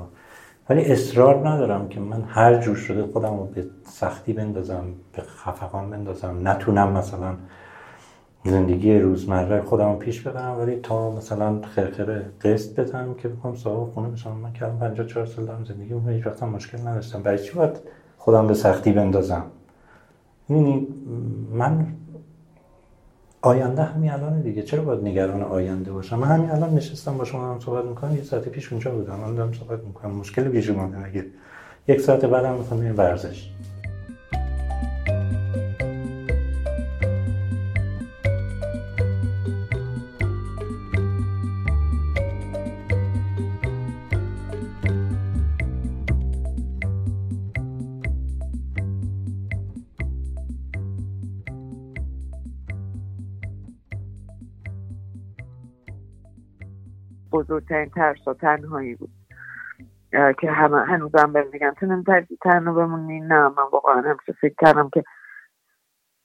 [0.69, 5.89] ولی اصرار ندارم که من هر جور شده خودم رو به سختی بندازم به خفقان
[5.89, 6.47] بندازم.
[6.47, 7.35] نتونم مثلا
[8.45, 13.93] زندگی روزمره خودم رو پیش ببرم ولی تا مثلا خرخره قسط بدم که بکنم صاحب
[13.93, 14.31] خونه بشم.
[14.31, 17.23] من کردم 54 سال دارم زندگی اون هیچ وقت مشکل نداشتم.
[17.23, 17.79] برای چی باید
[18.17, 19.43] خودم به سختی بندازم؟
[20.49, 20.87] یعنی
[21.51, 21.87] من
[23.41, 24.63] آینده همین الان دیگه.
[24.63, 28.15] چرا باید نگران آینده باشم؟ من همین الان نشستم با شما هم صحبت می‌کنم.
[28.15, 29.13] یه ساعت پیش اونجا بودم.
[29.13, 30.11] الان دارم صحبت می‌کنم.
[30.11, 31.05] مشکل پیش اومده.
[31.05, 31.25] اگه
[31.87, 33.49] یک ساعت بعدم می‌خوام ورزش.
[57.57, 59.09] بزرگترین ترس و تنهایی بود.
[60.11, 64.89] که همه هنوزم بهم میگن تو نمیترسی تنها بمونی نه من واقعا همیشه فکر کردم
[64.93, 65.03] که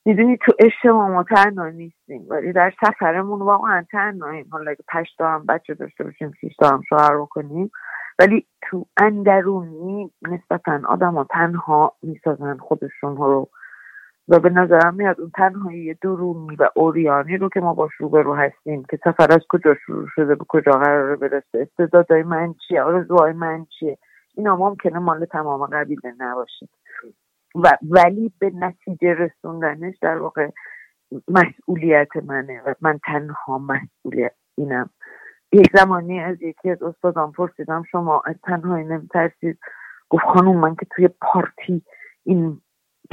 [0.04, 2.26] می‌دونی تو عشق ما تنها نیستیم.
[2.28, 4.48] ولی در سفرمون واقعا تنهاییم.
[4.52, 7.70] حالا اگه پشت هم بچه داشته باشیم شیش هم شوهر بکنیم.
[8.18, 13.48] ولی تو اندرونی نسبتا آدم ها تنها می‌سازن خودشون رو.
[14.28, 18.84] و به نظرم میاد اون تنهایی درونی و اوریانی رو که ما باش روبرو هستیم
[18.90, 23.66] که سفر از کجا شروع شده به کجا قراره برسه استعدادهای من چیه آرزوهای من
[23.78, 23.98] چیه؟
[24.34, 26.68] اینا ممکنه مال تمام قبیله نباشه.
[27.54, 30.50] و ولی به نتیجه رسوندنش در واقع
[31.28, 34.90] مسئولیت منه و من تنها مسئولیت اینم.
[35.52, 39.58] یک زمانی از یکی از استادان پرسیدم شما از تنهایی نمیترسید؟
[40.08, 41.82] گفت خانوم من که توی پارتی
[42.24, 42.60] این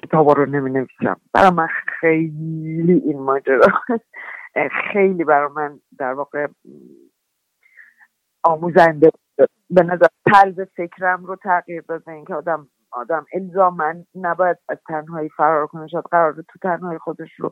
[0.03, 1.67] کتابا رو نمی نویسم برای من
[1.99, 3.67] خیلی این ماجرا
[4.93, 6.47] خیلی برای من در واقع
[8.43, 9.11] آموزنده
[9.69, 12.11] به نظر طلب فکرم رو تغییر داده.
[12.11, 15.88] اینکه آدم آدم الزامن نباید از تنهایی فرار کنه.
[15.88, 17.51] شاید قرار تو تنهایی خودش رو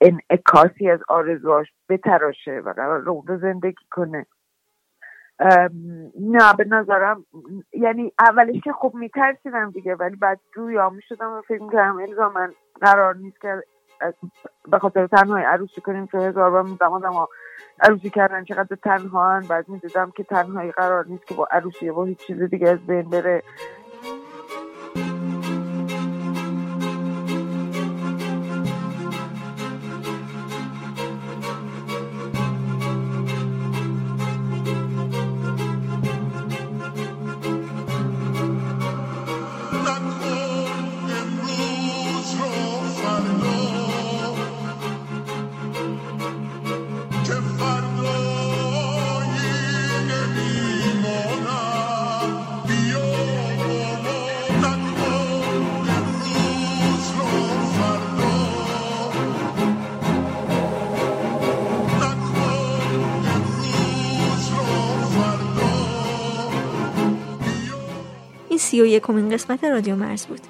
[0.00, 4.26] انعکاسی از آرزواش بتراشه و قرار رو زندگی کنه.
[6.20, 7.24] نه به نظرم
[7.72, 12.52] یعنی اولش که خب میترسیدم دیگه ولی بعد جویا می‌شدم و فکر می‌کردم الزا من
[12.80, 13.62] قرار نیست که
[14.70, 17.26] به خاطر تنهایی عروسی کنیم که هزار بار میدم آدم
[17.80, 22.18] عروسی کردن چقدر تنها بعد می‌دیدم که تنهایی قرار نیست که با عروسی با هیچ
[22.18, 23.42] چیز دیگه از بین بره.
[68.78, 70.40] سی و یکمین قسمت رادیو مرز بود.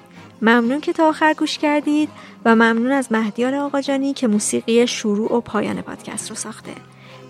[0.41, 2.09] ممنون که تا آخر گوش کردید
[2.45, 6.71] و ممنون از مهدیار آقاجانی که موسیقی شروع و پایان پادکست رو ساخته.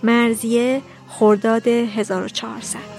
[0.03, 2.98] مرزیه خرداد 1400